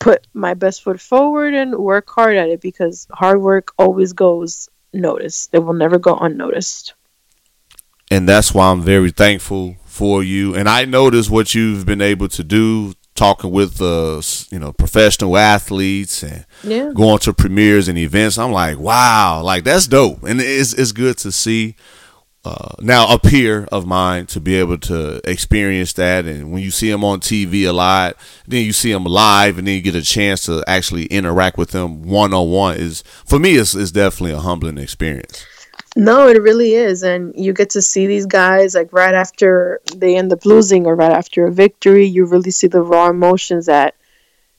put 0.00 0.26
my 0.34 0.54
best 0.54 0.82
foot 0.82 1.00
forward 1.00 1.54
and 1.54 1.76
work 1.76 2.10
hard 2.10 2.36
at 2.36 2.48
it 2.48 2.60
because 2.60 3.06
hard 3.12 3.40
work 3.40 3.72
always 3.78 4.12
goes 4.12 4.68
noticed. 4.92 5.50
It 5.52 5.60
will 5.60 5.74
never 5.74 5.98
go 5.98 6.16
unnoticed 6.16 6.94
and 8.10 8.28
that's 8.28 8.52
why 8.52 8.70
I'm 8.70 8.82
very 8.82 9.10
thankful 9.10 9.76
for 9.84 10.22
you. 10.22 10.54
And 10.54 10.68
I 10.68 10.84
notice 10.84 11.28
what 11.30 11.54
you've 11.54 11.84
been 11.86 12.00
able 12.00 12.28
to 12.28 12.42
do, 12.44 12.94
talking 13.14 13.50
with 13.50 13.80
uh, 13.82 14.20
you 14.50 14.58
know 14.58 14.72
professional 14.72 15.36
athletes 15.36 16.22
and 16.22 16.46
Yeah. 16.64 16.90
going 16.94 17.18
to 17.20 17.32
premieres 17.32 17.88
and 17.88 17.98
events. 17.98 18.38
I'm 18.38 18.52
like, 18.52 18.78
wow, 18.78 19.42
like 19.42 19.64
that's 19.64 19.86
dope, 19.86 20.22
and 20.24 20.40
it's 20.40 20.72
it's 20.72 20.92
good 20.92 21.18
to 21.18 21.32
see. 21.32 21.76
Uh, 22.42 22.70
now 22.80 23.12
a 23.12 23.18
peer 23.18 23.68
of 23.70 23.84
mine 23.86 24.24
to 24.24 24.40
be 24.40 24.54
able 24.54 24.78
to 24.78 25.20
experience 25.30 25.92
that 25.92 26.24
and 26.24 26.50
when 26.50 26.62
you 26.62 26.70
see 26.70 26.90
them 26.90 27.04
on 27.04 27.20
tv 27.20 27.68
a 27.68 27.70
lot 27.70 28.16
then 28.48 28.64
you 28.64 28.72
see 28.72 28.90
them 28.90 29.04
live 29.04 29.58
and 29.58 29.66
then 29.68 29.74
you 29.74 29.82
get 29.82 29.94
a 29.94 30.00
chance 30.00 30.46
to 30.46 30.64
actually 30.66 31.04
interact 31.08 31.58
with 31.58 31.72
them 31.72 32.00
one-on-one 32.02 32.78
is 32.78 33.02
for 33.26 33.38
me 33.38 33.56
it's, 33.56 33.74
it's 33.74 33.90
definitely 33.90 34.32
a 34.32 34.38
humbling 34.40 34.78
experience 34.78 35.44
No, 35.96 36.28
it 36.28 36.40
really 36.40 36.74
is. 36.74 37.02
And 37.02 37.34
you 37.36 37.52
get 37.52 37.70
to 37.70 37.82
see 37.82 38.06
these 38.06 38.26
guys 38.26 38.74
like 38.74 38.92
right 38.92 39.14
after 39.14 39.80
they 39.96 40.16
end 40.16 40.32
up 40.32 40.44
losing 40.44 40.86
or 40.86 40.94
right 40.94 41.10
after 41.10 41.46
a 41.46 41.52
victory. 41.52 42.06
You 42.06 42.26
really 42.26 42.52
see 42.52 42.68
the 42.68 42.82
raw 42.82 43.08
emotions 43.08 43.66
that 43.66 43.94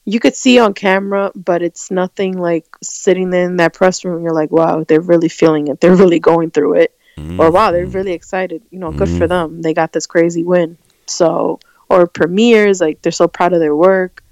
you 0.03 0.19
could 0.19 0.35
see 0.35 0.59
on 0.59 0.73
camera, 0.73 1.31
but 1.35 1.61
it's 1.61 1.91
nothing 1.91 2.37
like 2.37 2.65
sitting 2.81 3.29
there 3.29 3.45
in 3.45 3.57
that 3.57 3.73
press 3.73 4.03
room. 4.03 4.23
You're 4.23 4.33
like, 4.33 4.51
wow, 4.51 4.83
they're 4.83 4.99
really 4.99 5.29
feeling 5.29 5.67
it. 5.67 5.79
They're 5.79 5.95
really 5.95 6.19
going 6.19 6.51
through 6.51 6.75
it. 6.75 6.97
Or 7.39 7.51
wow, 7.51 7.71
they're 7.71 7.85
really 7.85 8.13
excited. 8.13 8.63
You 8.71 8.79
know, 8.79 8.91
good 8.91 9.09
for 9.09 9.27
them. 9.27 9.61
They 9.61 9.73
got 9.73 9.93
this 9.93 10.07
crazy 10.07 10.43
win. 10.43 10.77
So, 11.05 11.59
or 11.89 12.07
premieres, 12.07 12.81
like 12.81 13.01
they're 13.01 13.11
so 13.11 13.27
proud 13.27 13.53
of 13.53 13.59
their 13.59 13.75
work. 13.75 14.23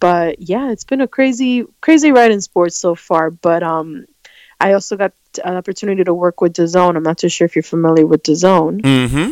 But 0.00 0.42
yeah, 0.42 0.70
it's 0.70 0.84
been 0.84 1.00
a 1.00 1.08
crazy, 1.08 1.64
crazy 1.80 2.12
ride 2.12 2.32
in 2.32 2.40
sports 2.40 2.76
so 2.76 2.94
far. 2.94 3.30
But 3.30 3.62
um, 3.62 4.06
I 4.60 4.72
also 4.72 4.96
got 4.96 5.12
an 5.44 5.56
opportunity 5.56 6.04
to 6.04 6.14
work 6.14 6.40
with 6.40 6.54
DAZN. 6.54 6.96
I'm 6.96 7.02
not 7.02 7.18
too 7.18 7.28
sure 7.28 7.44
if 7.44 7.56
you're 7.56 7.62
familiar 7.62 8.06
with 8.06 8.22
DAZN. 8.22 8.80
mm-hmm 8.82 9.30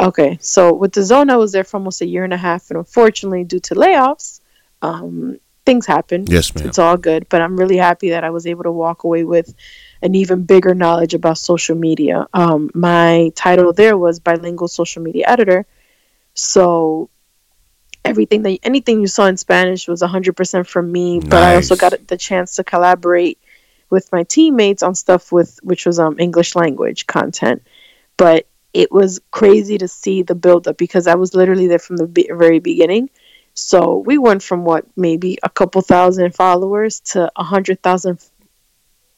Okay, 0.00 0.38
so 0.40 0.74
with 0.74 0.92
DAZN, 0.92 1.30
I 1.30 1.36
was 1.36 1.52
there 1.52 1.64
for 1.64 1.76
almost 1.76 2.00
a 2.00 2.06
year 2.06 2.24
and 2.24 2.32
a 2.32 2.36
half, 2.36 2.70
and 2.70 2.78
unfortunately, 2.78 3.44
due 3.44 3.60
to 3.60 3.74
layoffs, 3.74 4.40
um, 4.82 5.38
things 5.64 5.86
happen. 5.86 6.24
yes 6.26 6.54
ma'am 6.54 6.66
It's 6.66 6.78
all 6.78 6.96
good, 6.96 7.28
but 7.28 7.40
I'm 7.40 7.56
really 7.56 7.76
happy 7.76 8.10
that 8.10 8.24
I 8.24 8.30
was 8.30 8.46
able 8.46 8.64
to 8.64 8.72
walk 8.72 9.04
away 9.04 9.24
with 9.24 9.54
an 10.02 10.14
even 10.14 10.44
bigger 10.44 10.74
knowledge 10.74 11.14
about 11.14 11.38
social 11.38 11.76
media. 11.76 12.26
Um, 12.34 12.70
my 12.74 13.30
title 13.34 13.72
there 13.72 13.96
was 13.96 14.20
bilingual 14.20 14.68
social 14.68 15.02
media 15.02 15.24
editor, 15.28 15.66
so 16.34 17.08
everything 18.04 18.42
that 18.42 18.58
anything 18.62 19.00
you 19.00 19.06
saw 19.06 19.26
in 19.26 19.36
Spanish 19.36 19.88
was 19.88 20.02
100% 20.02 20.66
from 20.66 20.92
me. 20.92 21.20
But 21.20 21.42
I 21.42 21.54
also 21.54 21.76
got 21.76 22.06
the 22.06 22.16
chance 22.18 22.56
to 22.56 22.64
collaborate 22.64 23.38
with 23.94 24.10
my 24.12 24.24
teammates 24.24 24.82
on 24.82 24.94
stuff 24.96 25.30
with 25.30 25.60
which 25.62 25.86
was 25.86 25.98
um 26.00 26.16
English 26.18 26.56
language 26.56 27.06
content. 27.06 27.62
But 28.16 28.46
it 28.72 28.90
was 28.90 29.20
crazy 29.30 29.78
to 29.78 29.86
see 29.86 30.22
the 30.22 30.34
build 30.34 30.66
up 30.66 30.76
because 30.76 31.06
I 31.06 31.14
was 31.14 31.32
literally 31.32 31.68
there 31.68 31.78
from 31.78 31.96
the 31.96 32.08
be- 32.08 32.28
very 32.44 32.58
beginning. 32.58 33.08
So 33.54 33.98
we 33.98 34.18
went 34.18 34.42
from 34.42 34.64
what 34.64 34.84
maybe 34.96 35.38
a 35.44 35.48
couple 35.48 35.80
thousand 35.80 36.34
followers 36.34 36.98
to 37.12 37.30
a 37.36 37.44
hundred 37.44 37.82
thousand 37.82 38.18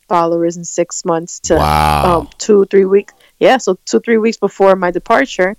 followers 0.08 0.58
in 0.58 0.64
six 0.64 1.04
months 1.06 1.40
to 1.48 1.54
wow 1.56 2.04
um, 2.04 2.28
two 2.36 2.66
three 2.66 2.84
weeks. 2.84 3.14
Yeah, 3.40 3.56
so 3.56 3.78
two 3.86 4.00
three 4.00 4.18
weeks 4.18 4.36
before 4.36 4.76
my 4.76 4.90
departure, 4.90 5.56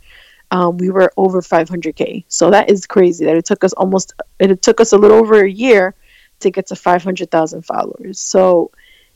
um, 0.52 0.78
we 0.78 0.92
were 0.92 1.12
over 1.18 1.42
500k. 1.42 2.26
So 2.28 2.52
that 2.52 2.70
is 2.70 2.86
crazy. 2.86 3.26
That 3.26 3.36
it 3.36 3.46
took 3.46 3.64
us 3.64 3.74
almost 3.74 4.14
it 4.40 4.62
took 4.62 4.80
us 4.80 4.94
a 4.94 4.98
little 4.98 5.18
over 5.18 5.44
a 5.44 5.50
year 5.50 5.96
to 6.40 6.52
get 6.52 6.68
to 6.68 6.76
500,000 6.76 7.64
followers. 7.64 8.20
So 8.20 8.72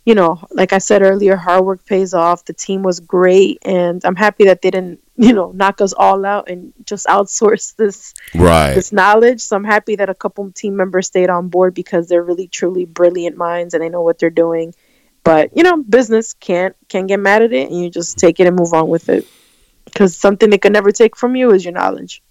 you 0.06 0.16
know, 0.16 0.44
like 0.50 0.74
I 0.74 0.80
said 0.80 1.04
earlier, 1.04 1.36
hard 1.36 1.64
work 1.64 1.86
pays 1.86 2.14
off. 2.14 2.46
The 2.46 2.54
team 2.54 2.82
was 2.82 3.00
great, 3.00 3.60
and 3.64 4.04
I'm 4.04 4.16
happy 4.16 4.46
that 4.46 4.62
they 4.62 4.72
didn't, 4.72 5.00
you 5.16 5.32
know, 5.32 5.52
knock 5.52 5.80
us 5.80 5.94
all 5.94 6.26
out 6.26 6.50
and 6.50 6.74
just 6.86 7.06
outsource 7.06 7.76
this 7.78 8.14
right 8.34 8.74
this 8.74 8.92
knowledge. 8.92 9.42
So 9.42 9.56
I'm 9.56 9.64
happy 9.64 9.96
that 9.98 10.10
a 10.10 10.16
couple 10.16 10.52
team 10.52 10.76
members 10.76 11.08
stayed 11.08 11.30
on 11.30 11.50
board 11.50 11.76
because 11.76 12.08
they're 12.08 12.24
really 12.24 12.48
truly 12.48 12.86
brilliant 12.86 13.38
minds 13.38 13.74
and 13.74 13.84
they 13.84 13.90
know 13.90 14.02
what 14.02 14.18
they're 14.18 14.32
doing. 14.32 14.74
But 15.24 15.56
you 15.56 15.62
know, 15.62 15.84
business 15.84 16.34
can't 16.34 16.76
can't 16.90 17.08
get 17.08 17.20
mad 17.20 17.44
at 17.44 17.54
it, 17.54 17.70
and 17.70 17.80
you 17.80 17.92
just 17.92 18.18
take 18.18 18.40
it 18.40 18.48
and 18.48 18.56
move 18.56 18.74
on 18.74 18.88
with 18.88 19.08
it. 19.10 19.28
Because 19.86 20.18
something 20.18 20.50
they 20.50 20.58
could 20.58 20.74
never 20.74 20.92
take 20.92 21.16
from 21.16 21.36
you 21.36 21.52
is 21.52 21.64
your 21.64 21.74
knowledge. 21.74 22.24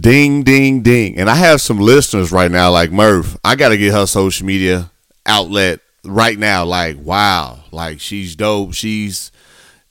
Ding, 0.00 0.42
ding, 0.42 0.82
ding. 0.82 1.18
And 1.18 1.30
I 1.30 1.34
have 1.36 1.62
some 1.62 1.78
listeners 1.78 2.30
right 2.30 2.50
now, 2.50 2.70
like 2.70 2.90
Murph. 2.90 3.38
I 3.42 3.54
got 3.54 3.70
to 3.70 3.78
get 3.78 3.92
her 3.92 4.06
social 4.06 4.44
media 4.44 4.90
outlet 5.24 5.80
right 6.10 6.38
now. 6.38 6.64
Like, 6.64 6.96
wow. 6.98 7.60
Like, 7.70 8.00
she's 8.00 8.36
dope. 8.36 8.74
She's 8.74 9.30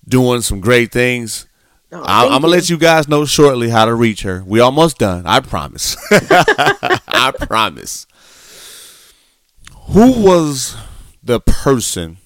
doing 0.08 0.41
some 0.41 0.60
great 0.60 0.91
things. 0.91 1.47
Oh, 1.91 2.03
I, 2.06 2.27
going 2.27 2.41
to 2.41 2.47
let 2.47 2.69
you 2.69 2.77
guys 2.77 3.08
know 3.08 3.25
shortly 3.25 3.69
how 3.69 3.86
to 3.86 3.95
reach 3.95 4.23
her. 4.23 4.43
We 4.45 4.60
almost 4.60 4.97
done. 4.97 5.25
I 5.25 5.39
promise. 5.39 5.95
I 6.12 7.32
promise. 7.39 8.06
Who 9.91 10.21
was 10.21 10.75
the 11.23 11.39
person 11.39 12.17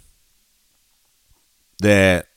that 1.81 2.27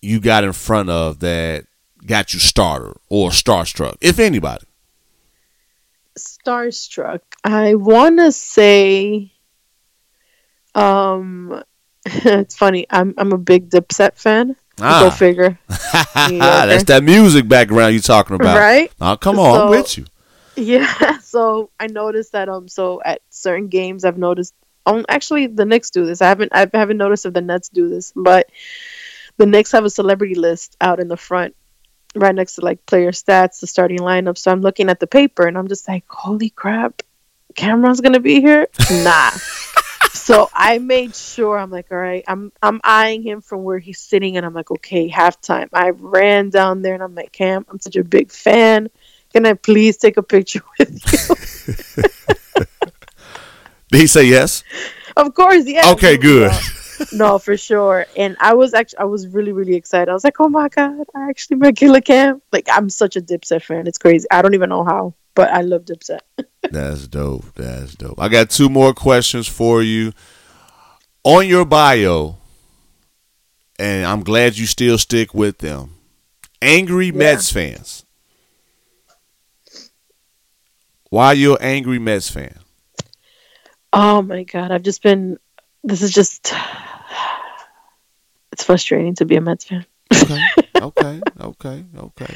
you 0.00 0.20
got 0.20 0.44
in 0.44 0.52
front 0.52 0.88
of 0.88 1.20
that 1.20 1.66
got 2.06 2.32
you 2.32 2.40
started 2.40 2.94
or 3.10 3.30
starstruck, 3.30 3.96
if 4.00 4.18
anybody? 4.18 4.64
Starstruck. 6.18 7.20
I 7.44 7.74
want 7.74 8.18
to 8.18 8.32
say, 8.32 9.32
um, 10.78 11.62
it's 12.06 12.56
funny. 12.56 12.86
I'm 12.90 13.14
I'm 13.18 13.32
a 13.32 13.38
big 13.38 13.70
Dipset 13.70 14.16
fan. 14.16 14.56
Ah. 14.80 15.04
Go 15.04 15.10
figure. 15.10 15.58
That's 15.68 16.84
that 16.84 17.02
music 17.02 17.48
background 17.48 17.94
you 17.94 18.00
talking 18.00 18.36
about, 18.36 18.56
Right? 18.58 18.92
Oh, 19.00 19.16
come 19.16 19.38
on, 19.38 19.62
I'm 19.62 19.70
with 19.70 19.98
you. 19.98 20.04
Yeah, 20.56 21.18
so 21.18 21.70
I 21.78 21.86
noticed 21.86 22.32
that 22.32 22.48
um 22.48 22.68
so 22.68 23.00
at 23.04 23.20
certain 23.30 23.68
games 23.68 24.04
I've 24.04 24.18
noticed 24.18 24.54
um 24.86 25.04
actually 25.08 25.46
the 25.46 25.64
Knicks 25.64 25.90
do 25.90 26.06
this. 26.06 26.22
I 26.22 26.28
haven't 26.28 26.52
I 26.52 26.68
haven't 26.72 26.96
noticed 26.96 27.26
if 27.26 27.34
the 27.34 27.40
Nets 27.40 27.68
do 27.68 27.88
this, 27.88 28.12
but 28.14 28.50
the 29.36 29.46
Knicks 29.46 29.72
have 29.72 29.84
a 29.84 29.90
celebrity 29.90 30.34
list 30.34 30.76
out 30.80 31.00
in 31.00 31.08
the 31.08 31.16
front 31.16 31.54
right 32.14 32.34
next 32.34 32.54
to 32.54 32.62
like 32.62 32.84
player 32.86 33.12
stats, 33.12 33.60
the 33.60 33.66
starting 33.66 33.98
lineup. 33.98 34.36
So 34.38 34.50
I'm 34.50 34.60
looking 34.60 34.88
at 34.88 34.98
the 34.98 35.06
paper 35.06 35.46
and 35.46 35.56
I'm 35.56 35.68
just 35.68 35.86
like, 35.86 36.04
holy 36.08 36.50
crap, 36.50 37.02
Cam'ron's 37.54 38.00
gonna 38.00 38.20
be 38.20 38.40
here? 38.40 38.66
Nah. 38.90 39.30
So 40.28 40.50
I 40.52 40.76
made 40.76 41.16
sure 41.16 41.58
I'm 41.58 41.70
like, 41.70 41.86
all 41.90 41.96
right, 41.96 42.22
I'm 42.28 42.52
I'm 42.62 42.82
eyeing 42.84 43.22
him 43.22 43.40
from 43.40 43.64
where 43.64 43.78
he's 43.78 43.98
sitting 43.98 44.36
and 44.36 44.44
I'm 44.44 44.52
like, 44.52 44.70
okay, 44.70 45.08
halftime. 45.08 45.70
I 45.72 45.88
ran 45.88 46.50
down 46.50 46.82
there 46.82 46.92
and 46.92 47.02
I'm 47.02 47.14
like, 47.14 47.32
Cam, 47.32 47.64
I'm 47.70 47.80
such 47.80 47.96
a 47.96 48.04
big 48.04 48.30
fan. 48.30 48.90
Can 49.32 49.46
I 49.46 49.54
please 49.54 49.96
take 49.96 50.18
a 50.18 50.22
picture 50.22 50.60
with 50.78 50.90
you? 51.96 52.04
Did 53.90 54.00
he 54.02 54.06
say 54.06 54.24
yes? 54.24 54.64
of 55.16 55.32
course, 55.32 55.64
yes. 55.66 55.90
Okay, 55.94 56.18
good. 56.18 56.52
No, 57.12 57.38
for 57.38 57.56
sure. 57.56 58.06
And 58.16 58.36
I 58.40 58.54
was 58.54 58.74
actually, 58.74 58.98
I 58.98 59.04
was 59.04 59.26
really, 59.28 59.52
really 59.52 59.74
excited. 59.74 60.10
I 60.10 60.12
was 60.12 60.24
like, 60.24 60.40
oh 60.40 60.48
my 60.48 60.68
god, 60.68 61.06
I 61.14 61.28
actually 61.28 61.56
met 61.56 61.76
Killer 61.76 62.00
Cam. 62.00 62.42
Like, 62.52 62.68
I'm 62.70 62.90
such 62.90 63.16
a 63.16 63.20
Dipset 63.20 63.62
fan. 63.62 63.86
It's 63.86 63.98
crazy. 63.98 64.26
I 64.30 64.42
don't 64.42 64.54
even 64.54 64.68
know 64.68 64.84
how, 64.84 65.14
but 65.34 65.50
I 65.50 65.62
love 65.62 65.84
Dipset. 65.84 66.20
That's 66.70 67.06
dope. 67.08 67.54
That's 67.54 67.94
dope. 67.94 68.20
I 68.20 68.28
got 68.28 68.50
two 68.50 68.68
more 68.68 68.92
questions 68.92 69.46
for 69.46 69.82
you. 69.82 70.12
On 71.24 71.46
your 71.46 71.64
bio, 71.64 72.36
and 73.78 74.06
I'm 74.06 74.22
glad 74.22 74.56
you 74.56 74.66
still 74.66 74.98
stick 74.98 75.34
with 75.34 75.58
them. 75.58 75.94
Angry 76.62 77.12
Mets 77.12 77.52
fans. 77.52 78.04
Why 81.10 81.32
you 81.32 81.56
an 81.56 81.62
angry 81.62 81.98
Mets 81.98 82.30
fan? 82.30 82.58
Oh 83.92 84.22
my 84.22 84.44
god, 84.44 84.70
I've 84.70 84.82
just 84.82 85.02
been. 85.02 85.38
This 85.82 86.02
is 86.02 86.12
just. 86.12 86.52
It's 88.58 88.64
frustrating 88.64 89.14
to 89.14 89.24
be 89.24 89.36
a 89.36 89.40
Mets 89.40 89.66
fan. 89.66 89.86
Okay, 90.12 90.42
okay, 90.76 91.20
okay, 91.40 91.84
okay. 91.96 92.34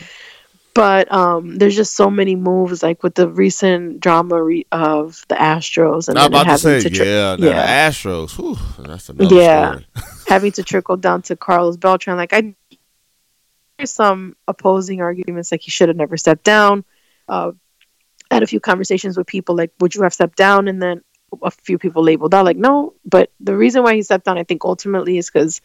But 0.73 1.11
um, 1.13 1.59
there's 1.59 1.75
just 1.75 1.97
so 1.97 2.11
many 2.11 2.37
moves, 2.37 2.81
like 2.81 3.03
with 3.03 3.17
the 3.17 3.29
recent 3.29 3.99
drama 3.99 4.41
re- 4.41 4.65
of 4.71 5.25
the 5.27 5.35
Astros, 5.35 6.07
and 6.07 6.17
then 6.17 6.27
about 6.27 6.45
to 6.45 6.51
having 6.51 6.81
say, 6.81 6.81
to 6.83 6.91
tri- 6.91 7.07
yeah, 7.07 7.35
no, 7.37 7.47
the 7.49 7.53
Astros. 7.55 8.39
Whew, 8.39 8.57
that's 8.79 9.09
another 9.09 9.35
Yeah. 9.35 9.71
story. 9.73 9.87
having 10.29 10.53
to 10.53 10.63
trickle 10.63 10.97
down 10.97 11.23
to 11.23 11.35
Carlos 11.35 11.77
Beltran. 11.77 12.17
Like 12.17 12.33
I 12.33 12.55
there's 13.79 13.91
some 13.91 14.37
opposing 14.47 15.01
arguments 15.01 15.51
like 15.51 15.63
he 15.63 15.73
should 15.73 15.89
have 15.89 15.97
never 15.97 16.17
stepped 16.17 16.45
down. 16.45 16.85
Uh, 17.29 17.51
I 18.31 18.35
had 18.35 18.45
a 18.45 18.47
few 18.47 18.61
conversations 18.61 19.17
with 19.17 19.27
people 19.27 19.57
like, 19.57 19.73
would 19.81 19.97
you 19.97 20.03
have 20.03 20.15
stepped 20.15 20.39
down? 20.39 20.69
And 20.69 20.81
then 20.81 21.03
a 21.43 21.51
few 21.51 21.79
people 21.79 22.05
labeled 22.05 22.33
out 22.33 22.45
like, 22.45 22.57
no. 22.57 22.95
But 23.05 23.33
the 23.41 23.57
reason 23.57 23.83
why 23.83 23.97
he 23.97 24.03
stepped 24.03 24.25
down, 24.27 24.39
I 24.39 24.45
think, 24.45 24.65
ultimately 24.65 25.19
is 25.19 25.29
because 25.29 25.61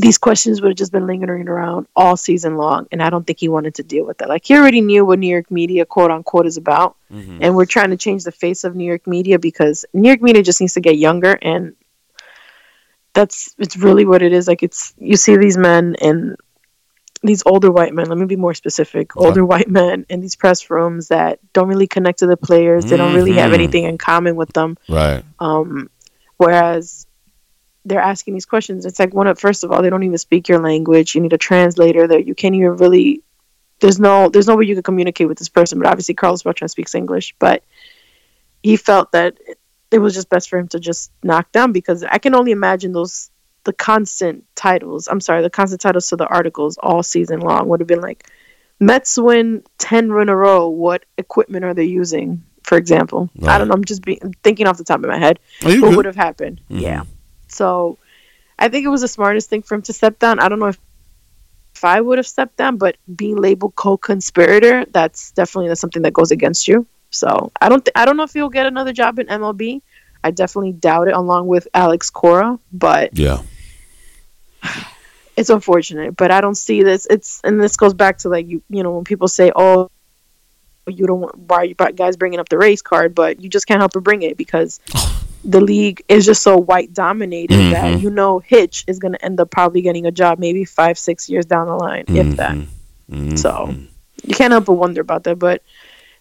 these 0.00 0.16
questions 0.18 0.60
would 0.60 0.68
have 0.68 0.76
just 0.76 0.92
been 0.92 1.06
lingering 1.06 1.48
around 1.48 1.86
all 1.96 2.16
season 2.16 2.56
long, 2.56 2.86
and 2.92 3.02
I 3.02 3.10
don't 3.10 3.26
think 3.26 3.40
he 3.40 3.48
wanted 3.48 3.74
to 3.76 3.82
deal 3.82 4.06
with 4.06 4.18
that. 4.18 4.28
Like 4.28 4.44
he 4.44 4.54
already 4.56 4.80
knew 4.80 5.04
what 5.04 5.18
New 5.18 5.28
York 5.28 5.50
media, 5.50 5.84
quote 5.84 6.10
unquote, 6.10 6.46
is 6.46 6.56
about, 6.56 6.96
Mhm. 7.12 7.38
and 7.40 7.56
we're 7.56 7.64
trying 7.66 7.90
to 7.90 7.96
change 7.96 8.22
the 8.24 8.30
face 8.32 8.62
of 8.64 8.76
New 8.76 8.84
York 8.84 9.06
media 9.06 9.38
because 9.38 9.84
New 9.92 10.08
York 10.08 10.22
media 10.22 10.42
just 10.42 10.60
needs 10.60 10.74
to 10.74 10.80
get 10.80 10.96
younger 10.98 11.36
and 11.42 11.74
that's 13.14 13.54
it's 13.58 13.76
really 13.76 14.04
what 14.04 14.22
it 14.22 14.32
is 14.32 14.46
like 14.46 14.62
it's 14.62 14.92
you 14.98 15.16
see 15.16 15.36
these 15.36 15.56
men 15.56 15.96
and 16.00 16.36
these 17.22 17.42
older 17.46 17.72
white 17.72 17.92
men. 17.92 18.06
Let 18.08 18.16
me 18.16 18.26
be 18.26 18.36
more 18.36 18.54
specific. 18.54 19.16
Older 19.16 19.44
white 19.44 19.68
men 19.68 20.06
in 20.08 20.20
these 20.20 20.36
press 20.36 20.70
rooms 20.70 21.08
that 21.08 21.40
don't 21.52 21.66
really 21.66 21.88
connect 21.88 22.20
to 22.20 22.28
the 22.28 22.36
players. 22.36 22.84
They 22.84 22.96
don't 22.96 23.12
really 23.16 23.32
have 23.32 23.50
Mhm. 23.50 23.54
anything 23.54 23.84
in 23.84 23.98
common 23.98 24.36
with 24.36 24.52
them. 24.52 24.76
Right. 24.88 25.24
Um, 25.40 25.90
whereas 26.36 27.07
they're 27.88 28.00
asking 28.00 28.34
these 28.34 28.46
questions. 28.46 28.86
It's 28.86 28.98
like 28.98 29.14
one 29.14 29.26
of 29.26 29.38
first 29.38 29.64
of 29.64 29.72
all, 29.72 29.82
they 29.82 29.90
don't 29.90 30.02
even 30.02 30.18
speak 30.18 30.48
your 30.48 30.60
language. 30.60 31.14
You 31.14 31.20
need 31.20 31.32
a 31.32 31.38
translator 31.38 32.06
that 32.06 32.26
you 32.26 32.34
can't 32.34 32.54
even 32.54 32.76
really. 32.76 33.22
There's 33.80 33.98
no 34.00 34.28
there's 34.28 34.48
no 34.48 34.56
way 34.56 34.64
you 34.64 34.74
can 34.74 34.82
communicate 34.82 35.28
with 35.28 35.38
this 35.38 35.48
person. 35.48 35.78
But 35.78 35.88
obviously, 35.88 36.14
Carlos 36.14 36.42
Beltran 36.42 36.68
speaks 36.68 36.94
English. 36.94 37.34
But 37.38 37.62
he 38.62 38.76
felt 38.76 39.12
that 39.12 39.38
it 39.90 39.98
was 39.98 40.14
just 40.14 40.28
best 40.28 40.48
for 40.50 40.58
him 40.58 40.68
to 40.68 40.80
just 40.80 41.10
knock 41.22 41.50
down 41.52 41.72
because 41.72 42.04
I 42.04 42.18
can 42.18 42.34
only 42.34 42.52
imagine 42.52 42.92
those 42.92 43.30
the 43.64 43.72
constant 43.72 44.44
titles. 44.54 45.08
I'm 45.08 45.20
sorry, 45.20 45.42
the 45.42 45.50
constant 45.50 45.80
titles 45.80 46.06
to 46.08 46.16
the 46.16 46.26
articles 46.26 46.78
all 46.78 47.02
season 47.02 47.40
long 47.40 47.68
would 47.68 47.80
have 47.80 47.86
been 47.86 48.00
like 48.00 48.28
Mets 48.80 49.16
win 49.18 49.62
ten 49.78 50.10
in 50.10 50.28
a 50.28 50.36
row. 50.36 50.68
What 50.68 51.04
equipment 51.16 51.64
are 51.64 51.74
they 51.74 51.84
using? 51.84 52.42
For 52.64 52.76
example, 52.76 53.30
I 53.46 53.56
don't 53.56 53.68
know. 53.68 53.74
I'm 53.74 53.84
just 53.84 54.02
be, 54.02 54.20
thinking 54.42 54.66
off 54.66 54.76
the 54.76 54.84
top 54.84 55.00
of 55.02 55.08
my 55.08 55.18
head 55.18 55.38
Oh, 55.64 55.68
what 55.68 55.80
good. 55.80 55.96
would 55.96 56.04
have 56.04 56.16
happened. 56.16 56.60
Mhm. 56.70 56.80
Yeah. 56.82 57.02
So 57.48 57.98
I 58.58 58.68
think 58.68 58.84
it 58.84 58.88
was 58.88 59.00
the 59.00 59.08
smartest 59.08 59.50
thing 59.50 59.62
for 59.62 59.74
him 59.74 59.82
to 59.82 59.92
step 59.92 60.18
down. 60.18 60.38
I 60.38 60.48
don't 60.48 60.58
know 60.58 60.66
if 60.66 60.78
if 61.74 61.84
I 61.84 62.00
would 62.00 62.18
have 62.18 62.26
stepped 62.26 62.56
down, 62.56 62.76
but 62.76 62.96
being 63.14 63.36
labeled 63.36 63.76
co-conspirator, 63.76 64.86
that's 64.86 65.30
definitely 65.30 65.68
that's 65.68 65.80
something 65.80 66.02
that 66.02 66.12
goes 66.12 66.32
against 66.32 66.66
you. 66.66 66.86
So 67.10 67.52
I 67.60 67.68
don't 67.68 67.84
th- 67.84 67.92
I 67.94 68.04
don't 68.04 68.16
know 68.16 68.24
if 68.24 68.32
he'll 68.32 68.48
get 68.48 68.66
another 68.66 68.92
job 68.92 69.18
in 69.20 69.26
MLB. 69.28 69.80
I 70.24 70.32
definitely 70.32 70.72
doubt 70.72 71.06
it, 71.06 71.14
along 71.14 71.46
with 71.46 71.68
Alex 71.72 72.10
Cora. 72.10 72.58
But 72.72 73.16
Yeah. 73.16 73.42
it's 75.36 75.50
unfortunate. 75.50 76.16
But 76.16 76.32
I 76.32 76.40
don't 76.40 76.56
see 76.56 76.82
this. 76.82 77.06
It's 77.08 77.40
and 77.44 77.62
this 77.62 77.76
goes 77.76 77.94
back 77.94 78.18
to 78.18 78.28
like 78.28 78.48
you 78.48 78.60
you 78.68 78.82
know 78.82 78.90
when 78.90 79.04
people 79.04 79.28
say 79.28 79.52
oh 79.54 79.88
you 80.88 81.06
don't 81.06 81.20
want 81.20 81.38
why 81.38 81.58
are 81.58 81.64
you 81.64 81.74
guys 81.74 82.16
bringing 82.16 82.40
up 82.40 82.48
the 82.48 82.58
race 82.58 82.82
card, 82.82 83.14
but 83.14 83.40
you 83.40 83.48
just 83.48 83.66
can't 83.68 83.80
help 83.80 83.92
but 83.92 84.02
bring 84.02 84.22
it 84.22 84.36
because 84.36 84.80
the 85.48 85.60
league 85.60 86.02
is 86.08 86.24
just 86.26 86.42
so 86.42 86.56
white 86.58 86.92
dominated 86.92 87.72
that 87.72 87.94
Mhm. 87.94 88.02
you 88.02 88.10
know 88.10 88.38
Hinch 88.38 88.84
is 88.86 88.98
going 88.98 89.12
to 89.14 89.24
end 89.24 89.40
up 89.40 89.50
probably 89.50 89.80
getting 89.82 90.06
a 90.06 90.10
job 90.12 90.38
maybe 90.38 90.64
five 90.64 90.96
six 90.98 91.28
years 91.28 91.46
down 91.46 91.66
the 91.66 91.74
line 91.74 92.04
if 92.08 92.36
that. 92.36 92.56
Mhm. 93.10 93.38
So 93.38 93.74
you 94.26 94.34
can't 94.34 94.52
help 94.52 94.66
but 94.66 94.74
wonder 94.74 95.00
about 95.00 95.24
that, 95.24 95.38
but. 95.38 95.62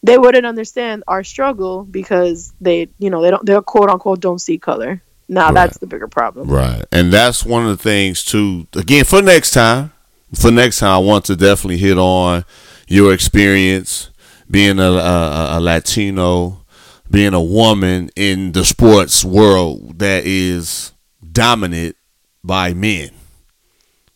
They 0.04 0.16
wouldn't 0.20 0.46
understand 0.46 1.04
our 1.08 1.24
struggle 1.24 1.84
because 1.84 2.54
they, 2.62 2.88
you 3.00 3.10
know, 3.10 3.24
they 3.24 3.32
don't, 3.32 3.44
they're 3.44 3.64
quote 3.64 3.90
unquote 3.90 4.20
don't 4.22 4.40
see 4.40 4.60
color. 4.60 5.02
Now 5.28 5.46
Right. 5.48 5.56
that's 5.56 5.80
the 5.80 5.88
bigger 5.88 6.08
problem. 6.08 6.48
Right. 6.48 6.86
And 6.92 7.12
that's 7.12 7.44
one 7.44 7.64
of 7.66 7.70
the 7.76 7.84
things 7.84 8.24
too. 8.24 8.68
Again, 8.76 9.06
for 9.06 9.24
next 9.24 9.52
time, 9.52 9.92
for 10.36 10.52
next 10.52 10.78
time, 10.80 10.92
I 10.92 10.98
want 11.00 11.26
to 11.26 11.36
definitely 11.36 11.78
hit 11.80 11.98
on 11.98 12.46
your 12.88 13.12
experience 13.12 14.12
being 14.50 14.78
a, 14.80 14.84
a, 14.92 15.58
a 15.58 15.60
Latino, 15.60 16.62
being 17.10 17.34
a 17.34 17.42
woman 17.42 18.10
in 18.16 18.52
the 18.52 18.66
sports 18.66 19.24
world 19.24 20.00
that 20.00 20.26
is 20.26 20.94
dominant 21.32 21.96
by 22.44 22.74
men, 22.74 23.10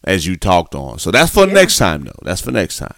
as 0.03 0.25
you 0.25 0.35
talked 0.37 0.75
on. 0.75 0.99
So 0.99 1.11
that's 1.11 1.31
for 1.33 1.47
Yeah. 1.47 1.53
next 1.53 1.77
time, 1.77 2.03
though. 2.03 2.19
That's 2.23 2.41
for 2.41 2.51
next 2.51 2.77
time. 2.77 2.95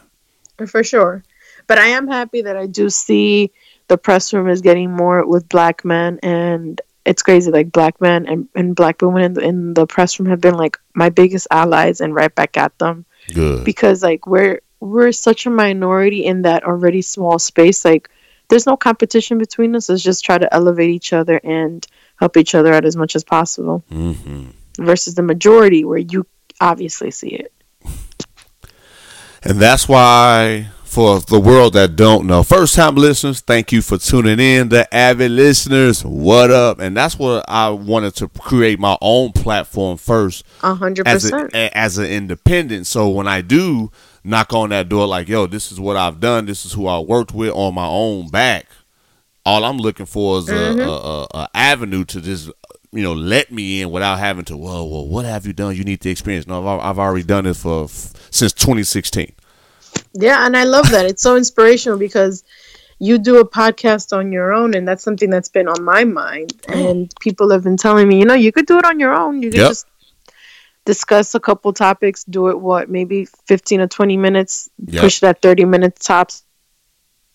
For 0.67 0.83
sure. 0.83 1.23
But 1.67 1.77
I 1.77 1.87
am 1.87 2.07
happy 2.07 2.41
that 2.43 2.57
I 2.57 2.67
do 2.67 2.89
see 2.89 3.51
the 3.87 3.97
press 3.97 4.33
room 4.33 4.47
is 4.49 4.61
getting 4.61 4.91
more 4.91 5.25
with 5.25 5.47
black 5.49 5.83
men 5.85 6.19
and 6.23 6.79
it's 7.05 7.21
crazy 7.21 7.51
like 7.51 7.71
black 7.71 7.99
men 7.99 8.25
and, 8.27 8.47
and 8.55 8.75
black 8.75 9.01
women 9.01 9.23
in 9.23 9.33
the, 9.33 9.41
in 9.41 9.73
the 9.73 9.85
press 9.85 10.19
room 10.19 10.29
have 10.29 10.39
been 10.39 10.55
like 10.55 10.77
my 10.93 11.09
biggest 11.09 11.47
allies 11.51 11.99
and 11.99 12.15
right 12.15 12.33
back 12.33 12.55
at 12.57 12.77
them 12.79 13.05
Good. 13.33 13.65
because 13.65 14.01
like 14.01 14.25
we're 14.25 14.61
we're 14.79 15.11
such 15.11 15.45
a 15.45 15.49
minority 15.49 16.23
in 16.23 16.43
that 16.43 16.63
already 16.63 17.01
small 17.01 17.39
space 17.39 17.83
like 17.83 18.09
there's 18.49 18.65
no 18.65 18.77
competition 18.77 19.37
between 19.37 19.75
us. 19.75 19.89
Let's 19.89 20.03
just 20.03 20.23
try 20.23 20.37
to 20.37 20.53
elevate 20.53 20.89
each 20.89 21.13
other 21.13 21.39
and 21.43 21.85
help 22.17 22.37
each 22.37 22.55
other 22.55 22.73
out 22.73 22.85
as 22.85 22.95
much 22.95 23.15
as 23.15 23.23
possible 23.23 23.83
hmm 23.89 24.49
versus 24.79 25.13
the 25.13 25.21
majority 25.21 25.85
where 25.85 25.99
you 25.99 26.25
obviously 26.59 27.11
see 27.11 27.29
it. 27.29 27.53
And 29.43 29.59
that's 29.59 29.87
why, 29.87 30.69
for 30.93 31.19
the 31.21 31.39
world 31.39 31.73
that 31.73 31.95
don't 31.95 32.27
know, 32.27 32.43
first 32.43 32.75
time 32.75 32.93
listeners, 32.93 33.41
thank 33.41 33.71
you 33.71 33.81
for 33.81 33.97
tuning 33.97 34.39
in. 34.39 34.69
The 34.69 34.93
avid 34.93 35.31
listeners, 35.31 36.05
what 36.05 36.51
up? 36.51 36.79
And 36.79 36.95
that's 36.95 37.17
what 37.17 37.45
I 37.47 37.69
wanted 37.69 38.15
to 38.17 38.27
create 38.27 38.79
my 38.79 38.95
own 39.01 39.31
platform 39.31 39.97
first 39.97 40.45
a 40.61 40.75
hundred 40.75 41.07
as 41.07 41.23
percent 41.23 41.51
a, 41.55 41.75
as 41.75 41.97
an 41.97 42.05
independent. 42.05 42.85
So 42.85 43.09
when 43.09 43.27
I 43.27 43.41
do 43.41 43.91
knock 44.23 44.53
on 44.53 44.69
that 44.69 44.87
door, 44.87 45.07
like, 45.07 45.27
yo, 45.27 45.47
this 45.47 45.71
is 45.71 45.79
what 45.79 45.97
I've 45.97 46.19
done. 46.19 46.45
This 46.45 46.63
is 46.63 46.73
who 46.73 46.85
I 46.85 46.99
worked 46.99 47.33
with 47.33 47.53
on 47.53 47.73
my 47.73 47.87
own 47.87 48.29
back. 48.29 48.67
All 49.47 49.65
I'm 49.65 49.77
looking 49.77 50.05
for 50.05 50.37
is 50.37 50.49
a, 50.49 50.53
mm-hmm. 50.53 50.79
a, 50.79 50.83
a, 50.91 51.27
a 51.43 51.49
avenue 51.55 52.05
to 52.05 52.21
just 52.21 52.51
you 52.91 53.01
know 53.01 53.13
let 53.13 53.51
me 53.51 53.81
in 53.81 53.89
without 53.89 54.19
having 54.19 54.45
to. 54.45 54.55
Well, 54.57 54.87
well, 54.87 55.07
what 55.07 55.25
have 55.25 55.47
you 55.47 55.53
done? 55.53 55.75
You 55.75 55.83
need 55.83 56.01
the 56.01 56.11
experience. 56.11 56.45
No, 56.45 56.65
I've, 56.67 56.79
I've 56.81 56.99
already 56.99 57.23
done 57.23 57.47
it 57.47 57.55
for 57.55 57.87
since 57.87 58.53
2016. 58.53 59.33
Yeah, 60.13 60.45
and 60.45 60.55
I 60.55 60.63
love 60.63 60.89
that. 60.91 61.05
It's 61.05 61.21
so 61.21 61.35
inspirational 61.35 61.97
because 61.97 62.43
you 62.99 63.17
do 63.17 63.39
a 63.39 63.47
podcast 63.47 64.15
on 64.15 64.31
your 64.31 64.53
own, 64.53 64.73
and 64.75 64.87
that's 64.87 65.03
something 65.03 65.29
that's 65.29 65.49
been 65.49 65.67
on 65.67 65.83
my 65.83 66.03
mind. 66.03 66.53
And 66.67 67.11
people 67.19 67.49
have 67.51 67.63
been 67.63 67.77
telling 67.77 68.07
me, 68.07 68.19
you 68.19 68.25
know, 68.25 68.33
you 68.35 68.51
could 68.51 68.65
do 68.65 68.77
it 68.77 68.85
on 68.85 68.99
your 68.99 69.13
own. 69.13 69.41
You 69.41 69.49
could 69.51 69.59
Yep. 69.59 69.69
just 69.69 69.87
discuss 70.85 71.33
a 71.33 71.39
couple 71.39 71.71
topics, 71.73 72.23
do 72.25 72.49
it 72.49 72.59
what 72.59 72.89
maybe 72.89 73.25
fifteen 73.47 73.79
or 73.81 73.87
twenty 73.87 74.17
minutes, 74.17 74.69
Yep. 74.85 75.01
push 75.01 75.19
that 75.21 75.41
thirty 75.41 75.65
minutes 75.65 76.05
tops. 76.05 76.43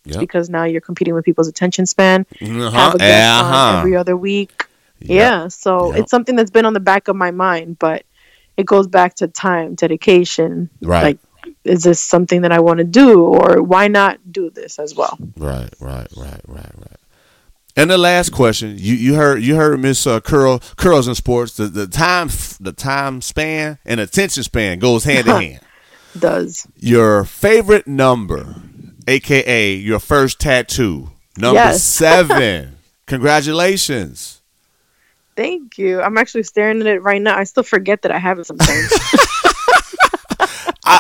Yep. 0.05 0.21
Because 0.21 0.49
now 0.49 0.64
you're 0.64 0.81
competing 0.81 1.14
with 1.14 1.25
people's 1.25 1.49
attention 1.49 1.85
span. 1.87 2.25
Uh-huh. 2.40 2.71
Have 2.71 2.94
a 2.94 2.99
guest 2.99 3.44
on 3.44 3.53
Uh-huh. 3.53 3.79
every 3.79 3.97
other 3.97 4.16
week. 4.16 4.64
Yep. 5.01 5.11
Yeah, 5.11 5.49
so 5.49 5.90
Yep. 5.90 5.99
it's 6.01 6.11
something 6.11 6.35
that's 6.37 6.51
been 6.51 6.64
on 6.64 6.73
the 6.73 6.81
back 6.81 7.09
of 7.09 7.16
my 7.16 7.31
mind, 7.31 7.79
but 7.79 8.05
it 8.57 8.64
goes 8.66 8.87
back 8.87 9.14
to 9.16 9.29
time, 9.29 9.75
dedication. 9.75 10.71
Right. 10.83 11.03
Like, 11.03 11.18
is 11.68 11.83
this 11.85 12.00
something 12.00 12.42
that 12.42 12.52
I 12.52 12.61
want 12.61 12.78
to 12.78 12.85
do, 12.85 13.24
or 13.24 13.62
why 13.62 13.88
not 13.88 14.18
do 14.33 14.50
this 14.50 14.78
as 14.78 14.94
well? 14.94 15.18
Right, 15.37 15.68
right, 15.81 16.09
right, 16.16 16.40
right, 16.46 16.72
right. 16.76 16.96
And 17.76 17.88
the 17.90 17.98
last 17.98 18.31
question, 18.31 18.74
you, 18.78 18.94
you 18.94 19.14
heard 19.14 19.42
you 19.42 19.54
heard 19.54 19.78
Miss 19.78 20.04
uh, 20.07 20.18
Curl 20.20 20.59
Curls 20.76 21.07
in 21.07 21.14
sports. 21.14 21.57
The 21.57 21.66
the 21.66 21.87
time 21.87 22.28
the 22.61 22.72
time 22.72 23.20
span 23.20 23.78
and 23.85 24.00
attention 24.00 24.42
span 24.42 24.78
goes 24.81 25.04
hand 25.04 25.28
in 25.28 25.37
hand. 25.40 25.61
Does 26.18 26.66
Your 26.76 27.24
favorite 27.24 27.87
number, 27.87 28.57
aka 29.07 29.74
your 29.74 30.00
first 30.00 30.40
tattoo, 30.40 31.11
number 31.37 31.54
Yes. 31.61 31.85
seven. 31.85 32.78
Congratulations. 33.07 34.40
thank 35.37 35.78
you. 35.78 36.02
I'm 36.02 36.18
actually 36.18 36.42
staring 36.42 36.81
at 36.81 36.87
it 36.88 37.00
right 37.02 37.22
now. 37.22 37.38
I 37.38 37.44
still 37.44 37.62
forget 37.62 38.02
that 38.02 38.11
I 38.11 38.18
have 38.18 38.40
it 38.40 38.46
sometimes. 38.46 38.92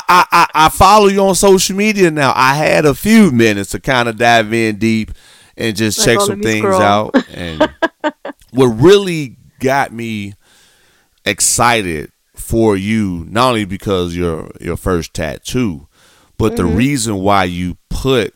I, 0.08 0.24
I, 0.30 0.46
I, 0.66 0.68
follow 0.68 1.06
you 1.06 1.20
on 1.22 1.34
social 1.34 1.74
media 1.76 2.10
now. 2.10 2.32
I 2.36 2.54
had 2.54 2.84
a 2.84 2.94
few 2.94 3.30
minutes 3.30 3.70
to 3.70 3.80
kind 3.80 4.08
of 4.08 4.16
dive 4.18 4.52
in 4.52 4.76
deep 4.78 5.12
and 5.56 5.74
just 5.76 5.98
Like, 5.98 6.04
check 6.06 6.18
oh, 6.20 6.26
some 6.26 6.40
things 6.42 6.62
scroll. 6.62 6.82
out. 6.82 7.14
And 7.34 7.68
what 8.50 8.66
really 8.66 9.36
got 9.60 9.92
me 9.92 10.34
excited 11.24 12.10
for 12.34 12.76
you, 12.76 13.26
not 13.28 13.48
only 13.50 13.64
because 13.64 14.14
your 14.16 14.50
your 14.60 14.76
first 14.76 15.14
tattoo, 15.14 15.88
but 16.36 16.56
the 16.56 16.62
Mm-hmm. 16.62 16.76
reason 16.76 17.14
why 17.16 17.44
you 17.44 17.76
put 17.90 18.34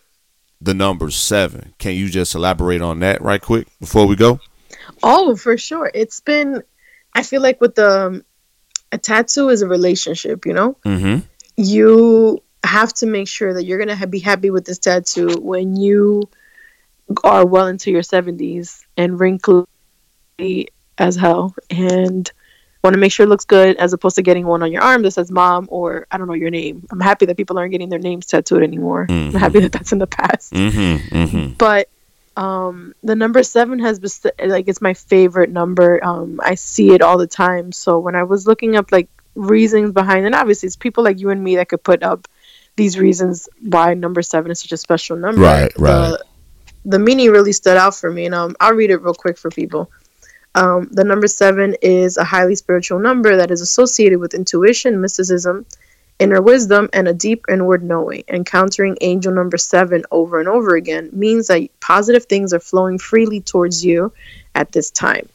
the 0.61 0.75
number 0.75 1.11
seven. 1.11 1.75
Can 1.79 1.95
you 1.95 2.09
just 2.09 2.35
elaborate 2.35 2.83
on 2.83 3.01
that 3.01 3.21
right 3.23 3.41
quick 3.43 3.67
before 3.81 4.07
we 4.07 4.17
go? 4.17 4.41
oh, 5.03 5.35
for 5.37 5.57
sure. 5.59 5.91
It's 5.95 6.21
been. 6.21 6.63
I 7.15 7.23
feel 7.23 7.43
like 7.43 7.61
with 7.61 7.75
the 7.75 8.07
um, 8.07 8.25
a 8.91 8.99
tattoo 8.99 9.49
is 9.49 9.63
a 9.63 9.69
relationship. 9.69 10.47
You 10.47 10.53
know, 10.55 10.77
Mm-hmm. 10.85 11.27
You 11.57 12.43
have 12.65 12.93
to 12.95 13.07
make 13.07 13.29
sure 13.29 13.55
that 13.55 13.65
you're 13.65 13.79
gonna 13.79 13.97
ha- 13.97 14.07
be 14.07 14.21
happy 14.21 14.51
with 14.51 14.65
this 14.65 14.79
tattoo 14.79 15.41
when 15.41 15.77
you 15.77 16.23
are 17.25 17.45
well 17.45 17.67
into 17.67 17.91
your 17.91 18.03
70s 18.03 18.85
and 18.97 19.19
wrinkly 19.19 19.67
as 20.99 21.17
hell 21.17 21.55
and 21.71 22.31
want 22.83 22.95
to 22.95 23.01
make 23.01 23.13
sure 23.13 23.25
it 23.27 23.29
looks 23.29 23.45
good 23.45 23.77
as 23.77 23.93
opposed 23.93 24.17
to 24.17 24.23
getting 24.23 24.47
one 24.47 24.63
on 24.63 24.73
your 24.73 24.83
arm 24.83 25.03
that 25.03 25.13
says 25.13 25.31
mom 25.31 25.69
or 25.71 26.07
I 26.11 26.19
don't 26.19 26.27
know 26.27 26.35
your 26.35 26.51
name. 26.51 26.87
I'm 26.91 27.01
happy 27.01 27.27
that 27.27 27.37
people 27.37 27.59
aren't 27.59 27.71
getting 27.73 27.89
their 27.89 27.99
names 27.99 28.27
tattooed 28.27 28.63
anymore. 28.63 29.07
Mhm. 29.09 29.35
I'm 29.35 29.41
happy 29.41 29.61
that 29.61 29.73
that's 29.73 29.93
in 29.93 29.99
the 29.99 30.07
past. 30.07 30.53
Mm-hmm. 30.53 31.17
Mm-hmm. 31.17 31.53
But 31.59 31.89
um, 32.37 32.95
the 33.03 33.15
number 33.15 33.43
seven 33.43 33.79
has 33.81 34.01
been 34.01 34.33
like 34.49 34.67
it's 34.67 34.81
my 34.81 34.95
favorite 34.95 35.51
number. 35.51 36.05
Um, 36.05 36.41
I 36.43 36.55
see 36.57 36.93
it 36.93 37.03
all 37.03 37.19
the 37.19 37.27
time. 37.27 37.73
So 37.73 37.99
when 37.99 38.17
I 38.17 38.25
was 38.25 38.47
looking 38.47 38.75
up 38.75 38.91
like 38.91 39.09
reasons 39.35 39.93
behind 39.93 40.27
and 40.27 40.35
obviously 40.35 40.67
it's 40.67 40.77
people 40.77 41.03
like 41.03 41.19
you 41.19 41.31
and 41.31 41.43
me 41.43 41.57
that 41.57 41.69
could 41.69 41.83
put 41.83 42.03
up 42.03 42.29
these 42.77 42.99
reasons 42.99 43.49
why 43.61 43.95
number 43.95 44.23
seven 44.23 44.51
is 44.51 44.61
such 44.61 44.73
a 44.73 44.77
special 44.77 45.17
number. 45.17 45.41
Right, 45.41 45.73
right. 45.79 46.11
The, 46.11 46.25
the 46.85 46.99
meaning 46.99 47.31
really 47.31 47.53
stood 47.53 47.77
out 47.77 47.95
for 47.95 48.11
me, 48.11 48.27
and 48.27 48.35
um, 48.35 48.57
I'll 48.61 48.75
read 48.75 48.91
it 48.91 49.03
real 49.03 49.15
quick 49.15 49.39
for 49.39 49.51
people. 49.51 49.91
Um, 50.55 50.89
the 50.91 51.05
number 51.05 51.29
seven 51.29 51.77
is 51.81 52.17
a 52.17 52.25
highly 52.25 52.55
spiritual 52.57 52.99
number 52.99 53.37
that 53.37 53.51
is 53.51 53.61
associated 53.61 54.19
with 54.19 54.35
intuition, 54.35 55.01
mysticism, 55.01 55.65
inner 56.19 56.43
wisdom, 56.43 56.91
and 56.93 57.09
a 57.09 57.15
deep 57.15 57.45
inward 57.49 57.83
knowing. 57.83 58.25
Encountering 58.29 58.99
angel 59.01 59.33
number 59.33 59.57
seven 59.57 60.05
over 60.11 60.41
and 60.41 60.49
over 60.49 60.75
again 60.75 61.09
means 61.13 61.47
that 61.47 61.69
positive 61.81 62.25
things 62.25 62.53
are 62.53 62.61
flowing 62.61 62.99
freely 62.99 63.41
towards 63.41 63.85
you 63.85 64.13
at 64.55 64.73
this 64.73 64.91
time. 64.91 65.29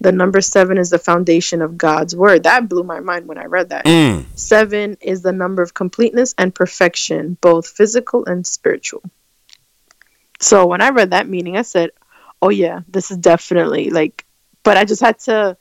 The 0.00 0.12
number 0.12 0.40
seven 0.40 0.78
is 0.78 0.90
the 0.90 0.98
foundation 0.98 1.60
of 1.60 1.76
God's 1.76 2.14
word. 2.14 2.44
That 2.44 2.68
blew 2.68 2.84
my 2.84 3.00
mind 3.00 3.26
when 3.26 3.38
I 3.38 3.46
read 3.46 3.70
that. 3.70 3.84
Mm. 3.84 4.26
Seven 4.36 4.96
is 5.00 5.22
the 5.22 5.32
number 5.32 5.60
of 5.60 5.74
completeness 5.74 6.34
and 6.38 6.54
perfection, 6.54 7.36
both 7.40 7.66
physical 7.66 8.24
and 8.26 8.46
spiritual. 8.46 9.02
So 10.40 10.66
when 10.66 10.80
I 10.80 10.90
read 10.90 11.10
that 11.10 11.28
meaning, 11.28 11.56
I 11.56 11.62
said, 11.62 11.90
oh, 12.40 12.50
yeah, 12.50 12.82
this 12.88 13.10
is 13.10 13.16
definitely 13.16 13.90
like, 13.90 14.24
but 14.62 14.76
I 14.76 14.84
just 14.84 15.00
had 15.00 15.18
to 15.20 15.56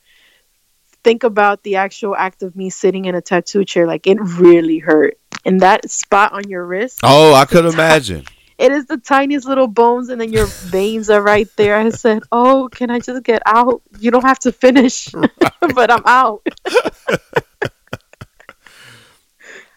think 1.03 1.23
about 1.23 1.63
the 1.63 1.77
actual 1.77 2.15
act 2.15 2.43
of 2.43 2.55
me 2.55 2.69
sitting 2.69 3.05
in 3.05 3.15
a 3.15 3.21
tattoo 3.21 3.65
chair. 3.65 3.87
Like 3.87 4.05
it 4.05 4.17
really 4.19 4.77
hurt. 4.77 5.17
And 5.45 5.61
that 5.61 5.89
spot 5.89 6.33
on 6.33 6.47
your 6.49 6.65
wrist, 6.65 6.99
Oh, 7.03 7.33
I 7.33 7.45
could 7.45 7.65
imagine. 7.65 8.25
It 8.57 8.71
is 8.71 8.85
the 8.85 8.97
tiniest 8.97 9.47
little 9.47 9.67
bones, 9.67 10.09
and 10.09 10.19
then 10.19 10.31
your 10.33 10.47
veins 10.47 11.09
are 11.09 11.21
right 11.21 11.47
there. 11.57 11.75
I 11.75 11.89
said, 11.89 12.23
oh, 12.31 12.69
can 12.71 12.89
I 12.89 12.99
just 12.99 13.23
get 13.23 13.41
out? 13.45 13.81
You 13.99 14.09
don't 14.11 14.25
have 14.25 14.39
to 14.39 14.51
finish, 14.51 15.09
but 15.75 15.91
I'm 15.91 16.03
out. 16.05 16.45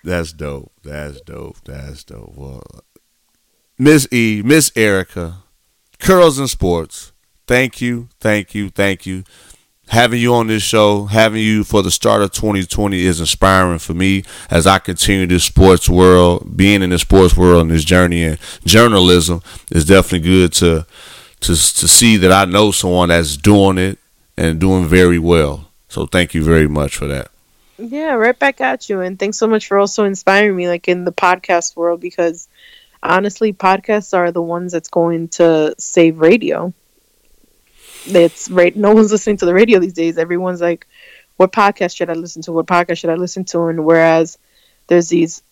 That's 0.02 0.32
dope. 0.32 0.72
That's 0.82 1.20
dope. 1.20 1.58
That's 1.64 2.04
dope. 2.04 2.32
Well, 2.34 2.62
Miss 3.78 4.08
E, 4.10 4.42
Miss 4.44 4.72
Erica, 4.74 5.42
Curls 5.98 6.38
and 6.38 6.48
Sports. 6.48 7.12
Thank 7.46 7.80
you, 7.80 8.08
thank 8.20 8.54
you, 8.54 8.70
thank 8.70 9.04
you. 9.06 9.24
Having 9.90 10.20
you 10.20 10.34
on 10.34 10.46
this 10.46 10.62
show, 10.62 11.06
having 11.06 11.42
you 11.42 11.64
for 11.64 11.82
the 11.82 11.90
start 11.90 12.22
of 12.22 12.30
2020 12.30 13.04
is 13.04 13.18
inspiring 13.18 13.80
for 13.80 13.92
me 13.92 14.22
as 14.48 14.64
I 14.64 14.78
continue 14.78 15.26
this 15.26 15.42
sports 15.42 15.88
world. 15.88 16.56
Being 16.56 16.82
in 16.82 16.90
the 16.90 16.98
sports 16.98 17.36
world 17.36 17.62
and 17.62 17.70
this 17.72 17.84
journey 17.84 18.22
in 18.22 18.38
journalism 18.64 19.42
is 19.72 19.84
definitely 19.84 20.28
good 20.28 20.52
to 20.54 20.86
to 21.40 21.48
to 21.48 21.88
see 21.88 22.16
that 22.18 22.30
I 22.30 22.44
know 22.44 22.70
someone 22.70 23.08
that's 23.08 23.36
doing 23.36 23.78
it 23.78 23.98
and 24.36 24.60
doing 24.60 24.86
very 24.86 25.18
well. 25.18 25.68
So 25.88 26.06
thank 26.06 26.34
you 26.34 26.44
very 26.44 26.68
much 26.68 26.96
for 26.96 27.08
that. 27.08 27.32
Yeah, 27.76 28.12
right 28.12 28.38
back 28.38 28.60
at 28.60 28.88
you. 28.88 29.00
And 29.00 29.18
thanks 29.18 29.38
so 29.38 29.48
much 29.48 29.66
for 29.66 29.78
also 29.78 30.04
inspiring 30.04 30.54
me, 30.54 30.68
like 30.68 30.86
in 30.86 31.04
the 31.04 31.12
podcast 31.12 31.76
world, 31.76 32.00
because 32.00 32.48
honestly, 33.02 33.52
podcasts 33.52 34.16
are 34.16 34.30
the 34.30 34.42
ones 34.42 34.70
that's 34.70 34.88
going 34.88 35.28
to 35.28 35.74
save 35.78 36.18
radio. 36.18 36.72
It's 38.06 38.50
right. 38.50 38.74
No 38.74 38.92
one's 38.92 39.12
listening 39.12 39.36
to 39.38 39.46
the 39.46 39.54
radio 39.54 39.78
these 39.78 39.92
days. 39.92 40.18
Everyone's 40.18 40.60
like, 40.60 40.86
"What 41.36 41.52
podcast 41.52 41.96
should 41.96 42.10
I 42.10 42.14
listen 42.14 42.42
to? 42.42 42.52
What 42.52 42.66
podcast 42.66 42.98
should 42.98 43.10
I 43.10 43.14
listen 43.14 43.44
to?" 43.46 43.66
And 43.66 43.84
whereas 43.84 44.38
there's 44.86 45.08
these 45.08 45.42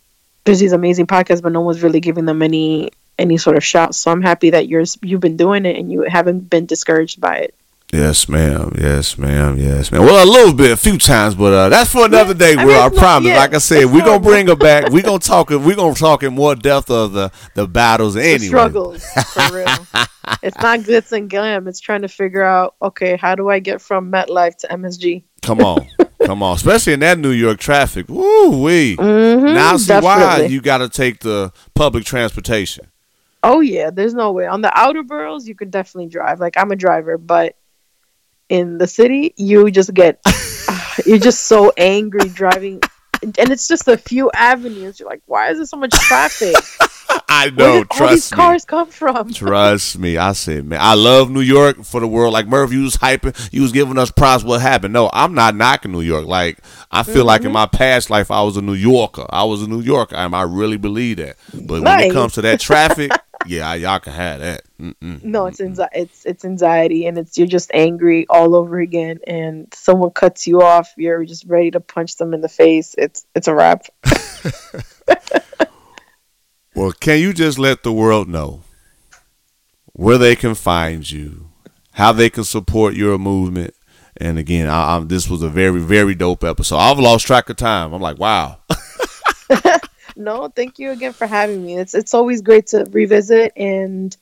there's 0.44 0.61
these 0.61 0.72
amazing 0.72 1.07
podcasts, 1.07 1.42
but 1.42 1.53
no 1.53 1.61
one's 1.61 1.82
really 1.82 2.01
giving 2.01 2.24
them 2.24 2.42
any 2.42 2.90
any 3.18 3.36
sort 3.36 3.57
of 3.57 3.64
shot. 3.64 3.94
So 3.94 4.11
I'm 4.11 4.22
happy 4.22 4.51
that 4.51 4.68
you're 4.68 4.84
you've 5.03 5.20
been 5.20 5.36
doing 5.36 5.66
it 5.66 5.76
and 5.76 5.90
you 5.92 6.03
haven't 6.03 6.51
been 6.51 6.66
discouraged 6.66 7.20
by 7.20 7.38
it. 7.38 7.55
Yes, 7.93 8.28
ma'am. 8.28 8.72
Yes, 8.78 9.16
ma'am. 9.16 9.57
Yes, 9.57 9.91
ma'am. 9.91 10.03
Well, 10.03 10.22
a 10.22 10.28
little 10.30 10.53
bit, 10.53 10.70
a 10.72 10.76
few 10.76 10.99
times, 10.99 11.34
but 11.34 11.55
uh, 11.55 11.68
that's 11.70 11.91
for 11.91 12.05
another 12.05 12.34
day. 12.34 12.55
I 12.55 12.64
Will 12.64 12.72
mean, 12.74 12.82
I 12.82 12.89
promise. 12.91 13.28
yeah, 13.28 13.39
like 13.39 13.55
I 13.55 13.59
said, 13.59 13.86
we're 13.86 14.05
gonna 14.05 14.20
bring 14.20 14.47
her 14.49 14.57
back. 14.57 14.91
We're 14.91 15.03
gonna 15.03 15.18
talk. 15.34 15.49
We're 15.49 15.74
gonna 15.74 15.95
talk 15.95 16.22
in 16.22 16.34
more 16.34 16.55
depth 16.55 16.91
of 16.91 17.12
the 17.12 17.30
the 17.55 17.66
battles 17.66 18.12
The 18.14 18.22
anyway. 18.24 18.47
struggles 18.47 19.03
for 19.07 19.57
real. 19.57 19.66
it's 20.43 20.59
not 20.59 20.80
glitz 20.80 21.12
and 21.12 21.30
glam. 21.30 21.66
It's 21.66 21.80
trying 21.80 22.03
to 22.03 22.09
figure 22.09 22.43
out 22.43 22.74
okay, 22.82 23.16
how 23.16 23.34
do 23.34 23.49
I 23.49 23.59
get 23.59 23.80
from 23.80 24.12
MetLife 24.12 24.57
to 24.59 24.66
MSG? 24.68 25.22
Come 25.41 25.61
on, 25.61 25.89
come 26.26 26.43
on. 26.43 26.57
Especially 26.57 26.93
in 26.93 27.01
that 27.01 27.18
New 27.18 27.30
York 27.30 27.59
traffic. 27.59 28.07
Woo 28.11 28.62
wee. 28.64 28.97
Mm-hmm, 28.99 29.55
Now 29.55 29.72
I 29.72 29.76
see 29.78 29.95
why 29.99 30.41
you 30.43 30.61
got 30.61 30.78
to 30.78 30.91
take 30.91 31.20
the 31.20 31.53
public 31.74 32.05
transportation. 32.05 32.89
Oh 33.43 33.61
yeah, 33.61 33.89
there's 33.89 34.12
no 34.12 34.32
way. 34.32 34.47
On 34.47 34.61
the 34.61 34.76
outer 34.78 35.03
boroughs, 35.03 35.49
you 35.49 35.55
could 35.55 35.70
definitely 35.70 36.11
drive. 36.11 36.39
Like 36.39 36.59
I'm 36.59 36.70
a 36.70 36.76
driver, 36.76 37.16
but 37.16 37.57
in 38.49 38.78
the 38.78 38.86
city, 38.86 39.34
you 39.36 39.70
just 39.70 39.92
get 39.94 40.20
you're 41.07 41.18
just 41.18 41.44
so 41.44 41.72
angry 41.76 42.28
driving, 42.28 42.80
and 43.22 43.51
it's 43.51 43.68
just 43.68 43.88
a 43.88 43.96
few 43.96 44.30
avenues. 44.32 44.99
You're 45.01 45.09
like, 45.09 45.22
why 45.26 45.51
is 45.51 45.59
there 45.59 45.66
so 45.66 45.76
much 45.76 45.92
traffic? 45.92 46.55
I 47.30 47.49
Where 47.49 47.53
know. 47.53 47.84
did 47.84 47.86
all 48.01 48.09
these 48.09 48.28
Trust 48.28 48.32
me. 48.32 48.36
cars 48.36 48.64
come 48.64 48.88
from? 48.88 49.32
Trust 49.32 49.99
me, 49.99 50.16
I 50.16 50.32
said, 50.32 50.64
man, 50.66 50.78
I 50.80 50.94
love 50.94 51.30
New 51.30 51.40
York 51.40 51.82
for 51.84 52.01
the 52.01 52.07
world. 52.07 52.32
Like 52.32 52.46
Murph, 52.46 52.72
you 52.72 52.82
was 52.82 52.96
hyping, 52.96 53.34
you 53.53 53.62
was 53.62 53.72
giving 53.72 53.96
us 53.99 54.11
props. 54.11 54.44
What 54.44 54.61
happened? 54.61 54.92
No, 54.92 55.09
I'm 55.12 55.34
not 55.34 55.55
knocking 55.57 55.92
New 55.92 56.01
York. 56.01 56.26
Like 56.26 56.59
I 56.90 57.03
feel 57.03 57.24
like 57.24 57.40
Mm-hmm. 57.40 57.46
in 57.49 57.53
my 57.53 57.66
past 57.66 58.11
life, 58.11 58.30
I 58.30 58.42
was 58.42 58.57
a 58.57 58.62
New 58.62 58.74
Yorker. 58.74 59.26
I 59.30 59.44
was 59.44 59.62
a 59.62 59.68
New 59.68 59.80
Yorker. 59.80 60.16
I, 60.16 60.26
I 60.26 60.42
really 60.42 60.76
believe 60.78 61.18
that. 61.18 61.36
But 61.53 61.82
when 61.82 62.01
it 62.01 62.12
comes 62.12 62.34
to 62.34 62.42
that 62.42 62.61
traffic, 62.61 63.11
yeah, 63.49 63.74
y'all 63.74 63.99
can 63.99 64.12
have 64.12 64.40
that. 64.40 64.62
Mm-mm. 64.80 65.22
No, 65.24 65.46
it's 65.46 65.61
anxi- 65.61 65.88
it's 65.92 66.24
it's 66.24 66.44
anxiety, 66.44 67.07
and 67.07 67.18
it's 67.18 67.36
you're 67.36 67.46
just 67.46 67.70
angry 67.74 68.26
all 68.28 68.55
over 68.55 68.78
again. 68.78 69.18
And 69.26 69.72
someone 69.74 70.11
cuts 70.11 70.46
you 70.46 70.62
off, 70.62 70.92
you're 70.96 71.24
just 71.24 71.44
ready 71.46 71.70
to 71.72 71.80
punch 71.80 72.16
them 72.16 72.34
in 72.34 72.40
the 72.40 72.49
face. 72.49 72.94
It's 72.96 73.26
it's 73.34 73.49
a 73.49 73.55
wrap. 73.55 73.86
Well, 76.78 76.92
can 76.92 77.18
you 77.18 77.32
just 77.32 77.59
let 77.59 77.82
the 77.82 77.92
world 77.92 78.28
know 78.28 78.62
where 79.94 80.16
they 80.16 80.36
can 80.36 80.55
find 80.55 81.11
you, 81.11 81.51
how 81.94 82.12
they 82.12 82.30
can 82.30 82.44
support 82.44 82.94
your 82.94 83.18
movement? 83.18 83.74
And 84.16 84.38
again, 84.38 84.68
I, 84.68 84.94
I'm, 84.94 85.09
this 85.09 85.28
was 85.28 85.42
a 85.42 85.49
very, 85.49 85.80
very 85.80 86.14
dope 86.14 86.44
episode. 86.44 86.76
I've 86.76 87.01
lost 87.01 87.26
track 87.26 87.51
of 87.51 87.57
time. 87.57 87.92
I'm 87.92 88.01
like, 88.01 88.20
wow. 88.20 88.59
No, 90.18 90.48
thank 90.48 90.78
you 90.80 90.92
again 90.92 91.14
for 91.14 91.26
having 91.28 91.64
me. 91.64 91.78
It's 91.78 91.94
it's 91.94 92.14
always 92.14 92.42
great 92.42 92.68
to 92.68 92.86
revisit 92.90 93.52
and 93.56 94.16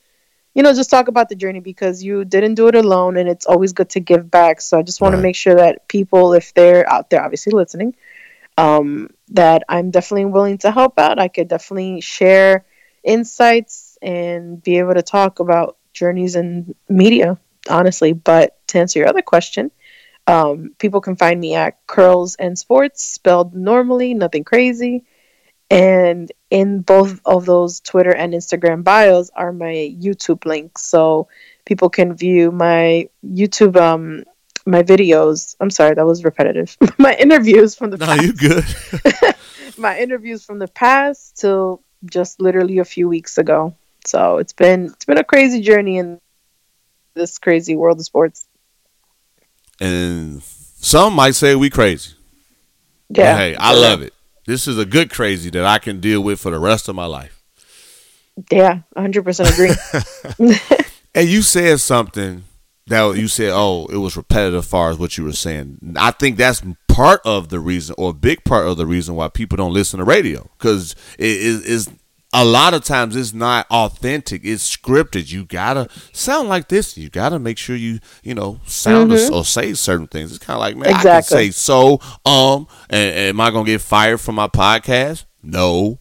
you 0.54 0.62
know 0.62 0.72
just 0.74 0.90
talk 0.90 1.08
about 1.08 1.28
the 1.28 1.36
journey 1.36 1.60
because 1.60 2.02
you 2.02 2.24
didn't 2.24 2.54
do 2.54 2.68
it 2.68 2.76
alone 2.76 3.16
and 3.16 3.28
it's 3.28 3.46
always 3.46 3.72
good 3.72 3.90
to 3.90 4.00
give 4.00 4.30
back. 4.30 4.60
So 4.60 4.78
I 4.78 4.82
just 4.82 5.00
want 5.00 5.12
Right. 5.12 5.18
to 5.18 5.18
make 5.18 5.36
sure 5.36 5.56
that 5.56 5.88
people 5.88 6.34
if 6.34 6.54
they're 6.54 6.90
out 6.92 7.10
there 7.10 7.22
obviously 7.24 7.52
listening 7.52 7.94
um 8.58 9.10
that 9.30 9.62
I'm 9.68 9.90
definitely 9.90 10.26
willing 10.26 10.58
to 10.58 10.70
help 10.72 10.98
out. 10.98 11.18
I 11.18 11.28
could 11.28 11.48
definitely 11.48 12.00
share 12.00 12.64
insights 13.04 13.98
and 14.02 14.62
be 14.62 14.78
able 14.78 14.94
to 14.94 15.02
talk 15.02 15.40
about 15.40 15.76
journeys 15.92 16.36
in 16.36 16.74
media 16.88 17.38
honestly, 17.70 18.12
but 18.12 18.56
to 18.68 18.78
answer 18.80 18.98
your 19.00 19.08
other 19.08 19.22
question, 19.22 19.70
um, 20.26 20.74
people 20.78 21.00
can 21.00 21.16
find 21.16 21.40
me 21.40 21.54
at 21.54 21.86
Curls 21.86 22.36
and 22.36 22.58
Sports, 22.58 23.02
spelled 23.04 23.54
normally, 23.54 24.14
nothing 24.14 24.44
crazy. 24.44 25.04
And 25.70 26.30
in 26.50 26.80
both 26.82 27.20
of 27.24 27.44
those 27.44 27.80
Twitter 27.80 28.14
and 28.14 28.32
Instagram 28.32 28.84
bios 28.84 29.30
are 29.34 29.52
my 29.52 29.94
YouTube 30.00 30.44
links, 30.46 30.82
so 30.82 31.26
people 31.64 31.90
can 31.90 32.14
view 32.14 32.52
my 32.52 33.08
YouTube, 33.24 33.76
um, 33.76 34.22
my 34.64 34.82
videos. 34.84 35.56
I'm 35.60 35.70
sorry, 35.70 35.94
that 35.94 36.06
was 36.06 36.22
repetitive. 36.24 36.76
my 36.98 37.14
interviews 37.14 37.74
from 37.74 37.90
the 37.90 37.96
No, 37.96 38.06
past, 38.06 38.22
you 38.22 38.32
good. 38.32 38.64
my 39.76 39.98
interviews 39.98 40.44
from 40.44 40.60
the 40.60 40.68
past 40.68 41.36
till 41.36 41.82
just 42.04 42.40
literally 42.40 42.78
a 42.78 42.84
few 42.84 43.08
weeks 43.08 43.36
ago. 43.36 43.74
So 44.04 44.38
it's 44.38 44.52
been 44.52 44.86
it's 44.86 45.04
been 45.04 45.18
a 45.18 45.24
crazy 45.24 45.62
journey 45.62 45.98
in 45.98 46.20
this 47.14 47.38
crazy 47.38 47.74
world 47.74 47.98
of 47.98 48.04
sports. 48.06 48.46
and 49.80 50.42
some 50.42 51.14
might 51.14 51.34
say 51.34 51.56
we 51.56 51.70
crazy. 51.70 52.14
But 53.10 53.18
Yeah. 53.18 53.36
hey, 53.36 53.56
I 53.56 53.74
love 53.74 54.02
it. 54.02 54.14
This 54.46 54.68
is 54.68 54.78
a 54.78 54.86
good 54.86 55.10
crazy 55.10 55.50
that 55.50 55.64
I 55.64 55.78
can 55.78 56.00
deal 56.00 56.20
with 56.20 56.40
for 56.40 56.50
the 56.50 56.58
rest 56.58 56.88
of 56.88 56.94
my 56.94 57.06
life. 57.06 57.42
Yeah, 58.50 58.80
100% 58.96 59.52
agree. 60.38 60.76
And 61.16 61.30
you 61.30 61.40
said 61.40 61.80
something 61.80 62.44
that 62.88 63.16
you 63.16 63.26
said, 63.26 63.50
oh, 63.50 63.86
it 63.86 63.96
was 63.96 64.18
repetitive 64.18 64.58
as 64.58 64.68
far 64.68 64.90
as 64.90 64.98
what 64.98 65.16
you 65.16 65.24
were 65.24 65.32
saying. 65.32 65.96
I 65.96 66.10
think 66.10 66.36
that's 66.36 66.62
part 66.88 67.22
of 67.24 67.48
the 67.48 67.58
reason, 67.58 67.94
or 67.96 68.10
a 68.10 68.12
big 68.12 68.44
part 68.44 68.66
of 68.66 68.76
the 68.76 68.84
reason 68.84 69.14
why 69.14 69.28
people 69.28 69.56
don't 69.56 69.72
listen 69.72 69.98
to 69.98 70.04
radio, 70.04 70.46
because 70.58 70.94
it 71.18 71.24
is 71.24 71.64
is 71.64 71.90
a 72.38 72.44
lot 72.44 72.74
of 72.74 72.84
times 72.84 73.16
it's 73.16 73.32
not 73.32 73.66
authentic. 73.70 74.42
It's 74.44 74.76
scripted. 74.76 75.32
You 75.32 75.44
gotta 75.46 75.88
sound 76.12 76.48
like 76.50 76.68
this. 76.68 76.96
You 76.98 77.08
gotta 77.08 77.38
make 77.38 77.56
sure 77.56 77.74
you 77.74 77.98
you 78.22 78.34
know 78.34 78.60
sound 78.66 79.10
or, 79.10 79.32
or 79.32 79.44
say 79.44 79.72
certain 79.72 80.06
things. 80.06 80.34
It's 80.34 80.44
kind 80.44 80.56
of 80.56 80.60
like 80.60 80.76
man, 80.76 80.88
I 80.88 80.90
can 80.90 80.96
Exactly. 81.18 81.46
say 81.46 81.50
so. 81.50 81.98
Um, 82.26 82.68
and, 82.90 83.14
and 83.16 83.28
am 83.30 83.40
I 83.40 83.50
gonna 83.50 83.64
get 83.64 83.80
fired 83.80 84.20
from 84.20 84.34
my 84.34 84.48
podcast? 84.48 85.24
No. 85.42 85.98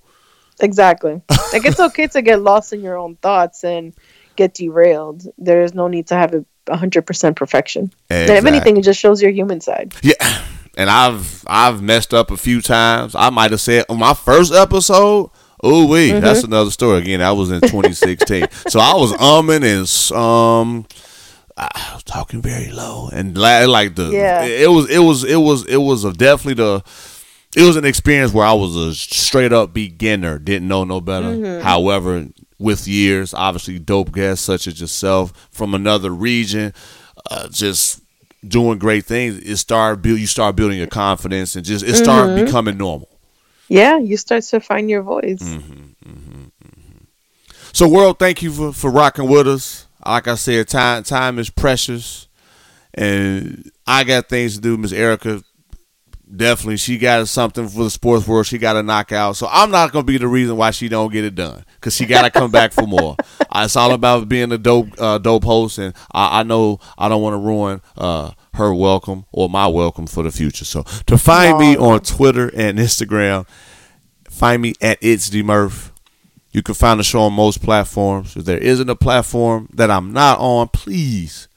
Exactly. 0.60 1.22
Like 1.54 1.66
it's 1.66 1.80
okay 1.80 2.08
to 2.08 2.22
get 2.22 2.42
lost 2.42 2.74
in 2.74 2.82
your 2.82 2.98
own 2.98 3.16
thoughts 3.18 3.64
and 3.64 3.94
get 4.36 4.54
derailed. 4.54 5.24
There 5.38 5.62
is 5.64 5.74
no 5.74 5.88
need 5.88 6.08
to 6.08 6.16
have 6.16 6.34
a 6.34 6.46
100% 6.68 7.36
perfection. 7.36 7.92
And 8.10 8.30
if 8.32 8.46
anything, 8.46 8.76
it 8.78 8.84
just 8.84 9.00
shows 9.00 9.22
your 9.22 9.32
human 9.32 9.62
side. 9.62 9.94
Yeah, 10.02 10.14
and 10.78 10.90
I've 10.90 11.44
I've 11.48 11.82
messed 11.82 12.14
up 12.14 12.32
a 12.32 12.38
few 12.38 12.62
times. 12.62 13.16
I 13.16 13.30
might 13.30 13.52
have 13.52 13.62
said 13.62 13.86
on 13.90 14.00
my 14.00 14.14
first 14.14 14.54
episode. 14.54 15.30
Oh 15.64 15.88
wait, 15.88 16.20
that's 16.20 16.44
another 16.44 16.72
story. 16.72 17.00
Again, 17.00 17.20
that 17.20 17.32
was 17.32 17.50
in 17.52 17.62
2016. 17.62 18.48
so 18.68 18.80
I 18.80 18.94
was 18.96 19.14
umming 19.14 19.64
and 19.64 20.18
um, 20.18 20.86
I 21.58 21.92
was 21.94 22.04
talking 22.04 22.42
very 22.42 22.72
low 22.72 23.10
and 23.12 23.38
la- 23.38 23.66
like 23.66 23.96
the 23.96 24.10
Yeah. 24.12 24.44
it 24.44 24.70
was 24.70 24.90
it 24.90 25.00
was 25.00 25.24
it 25.24 25.38
was 25.38 25.66
it 25.68 25.78
was 25.78 26.04
a 26.04 26.14
definitely 26.14 26.56
the 26.64 26.84
it 27.56 27.64
was 27.66 27.78
an 27.78 27.86
experience 27.86 28.34
where 28.34 28.46
I 28.46 28.52
was 28.54 28.76
a 28.76 28.94
straight 28.94 29.54
up 29.54 29.74
beginner, 29.74 30.38
didn't 30.40 30.68
know 30.68 30.84
no 30.84 31.00
better. 31.00 31.62
However, 31.62 32.28
with 32.60 32.86
years, 32.86 33.34
obviously, 33.34 33.80
dope 33.80 34.12
guests 34.12 34.44
such 34.44 34.68
as 34.68 34.82
yourself 34.82 35.48
from 35.52 35.74
another 35.74 36.10
region, 36.10 36.74
uh, 37.32 37.48
just 37.48 38.02
doing 38.46 38.78
great 38.78 39.06
things. 39.06 39.38
It 39.38 39.56
started 39.56 40.02
build 40.02 40.20
you 40.20 40.28
start 40.28 40.58
building 40.58 40.78
your 40.78 40.88
confidence 40.88 41.56
and 41.56 41.64
just 41.66 41.86
it 41.86 41.96
started 41.96 42.44
becoming 42.46 42.78
normal. 42.78 43.08
Yeah, 43.68 43.98
you 43.98 44.18
start 44.18 44.44
to 44.44 44.60
find 44.60 44.90
your 44.90 45.02
voice. 45.02 45.58
So, 47.74 47.88
world, 47.90 48.20
thank 48.20 48.42
you 48.42 48.52
for, 48.52 48.72
for 48.72 48.90
rocking 48.90 49.28
with 49.28 49.48
us. 49.48 49.88
Like 50.06 50.28
I 50.28 50.36
said, 50.36 50.68
time 50.68 51.04
time 51.04 51.40
is 51.40 51.50
precious, 51.50 52.28
and 52.94 53.70
I 53.88 54.04
got 54.04 54.30
things 54.30 54.56
to 54.56 54.62
do. 54.62 54.78
Miss 54.78 54.94
Erica, 54.94 55.44
definitely, 56.34 56.78
she 56.78 56.98
got 56.98 57.28
something 57.28 57.68
for 57.68 57.84
the 57.84 57.90
sports 57.90 58.28
world. 58.28 58.46
She 58.46 58.60
got 58.60 58.76
a 58.76 58.84
knockout. 58.84 59.36
So 59.36 59.48
I'm 59.52 59.72
not 59.72 59.92
gonna 59.92 60.06
be 60.06 60.18
the 60.18 60.28
reason 60.28 60.58
why 60.58 60.72
she 60.72 60.88
don't 60.90 61.12
get 61.12 61.26
it 61.26 61.36
done 61.36 61.66
because 61.76 61.96
she 61.96 62.06
got 62.06 62.22
to 62.22 62.30
come 62.32 62.52
back 62.52 62.72
for 62.72 62.86
more. 62.88 63.16
It's 63.58 63.78
all 63.78 63.94
about 63.94 64.28
being 64.28 64.52
a 64.52 64.58
dope 64.58 64.90
uh, 65.00 65.18
dope 65.18 65.46
host, 65.46 65.78
and 65.78 65.94
I, 66.12 66.42
I 66.42 66.44
know 66.44 66.80
I 66.98 67.08
don't 67.08 67.22
want 67.22 67.36
to 67.36 67.38
ruin 67.38 67.82
uh, 67.98 68.32
her 68.56 68.74
welcome 68.74 69.26
or 69.32 69.50
my 69.50 69.68
welcome 69.68 70.08
for 70.08 70.24
the 70.24 70.32
future. 70.32 70.66
So 70.66 70.84
to 71.08 71.18
find 71.18 71.58
me 71.58 71.78
on 71.78 72.00
Twitter 72.02 72.52
and 72.56 72.78
Instagram, 72.80 73.48
find 74.30 74.62
me 74.62 74.74
at 74.82 74.98
it's 75.02 75.32
Murph. 75.34 75.92
You 76.52 76.62
can 76.64 76.74
find 76.76 77.00
the 77.00 77.04
show 77.04 77.22
on 77.22 77.34
most 77.34 77.62
platforms. 77.62 78.36
If 78.36 78.46
there 78.46 78.58
isn't 78.58 78.90
a 78.90 78.96
platform 78.96 79.68
that 79.74 79.92
I'm 79.92 80.14
not 80.14 80.40
on, 80.40 80.70
please 80.70 81.48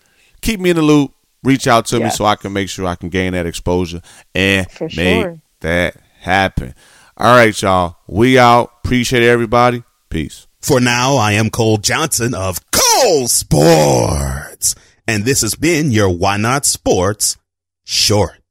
keep 0.40 0.58
me 0.60 0.70
in 0.70 0.76
the 0.76 0.82
loop. 0.82 1.12
Reach 1.44 1.68
out 1.68 1.86
to 1.86 2.00
me 2.00 2.10
so 2.10 2.24
I 2.24 2.34
can 2.34 2.52
make 2.52 2.68
sure 2.68 2.84
I 2.84 2.96
can 2.96 3.08
gain 3.10 3.32
that 3.32 3.46
exposure 3.46 4.02
and 4.34 4.68
For 4.70 4.84
make 4.96 5.22
sure. 5.22 5.40
that 5.60 5.96
happen. 6.18 6.74
All 7.16 7.34
right, 7.36 7.60
y'all. 7.62 7.96
We 8.08 8.38
out. 8.40 8.72
Appreciate 8.84 9.22
everybody. 9.22 9.84
Peace. 10.10 10.48
For 10.60 10.80
now, 10.80 11.14
I 11.14 11.32
am 11.32 11.50
Cole 11.50 11.78
Johnson 11.78 12.34
of 12.34 12.58
Cole 12.72 13.28
Sports. 13.28 14.74
And 15.08 15.24
this 15.24 15.40
has 15.40 15.54
been 15.54 15.90
your 15.90 16.10
Why 16.10 16.36
Not 16.36 16.66
Sports 16.66 17.38
Short. 17.82 18.42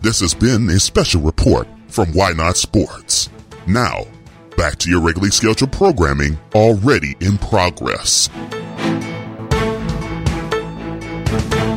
This 0.00 0.20
has 0.20 0.32
been 0.32 0.70
a 0.70 0.78
special 0.78 1.20
report 1.20 1.66
from 1.88 2.12
Why 2.12 2.30
Not 2.30 2.56
Sports. 2.56 3.30
Now, 3.66 4.04
back 4.56 4.76
to 4.76 4.90
your 4.90 5.00
regularly 5.00 5.32
scheduled 5.32 5.72
programming 5.72 6.38
already 6.54 7.16
in 7.18 7.36
progress. 7.36 8.28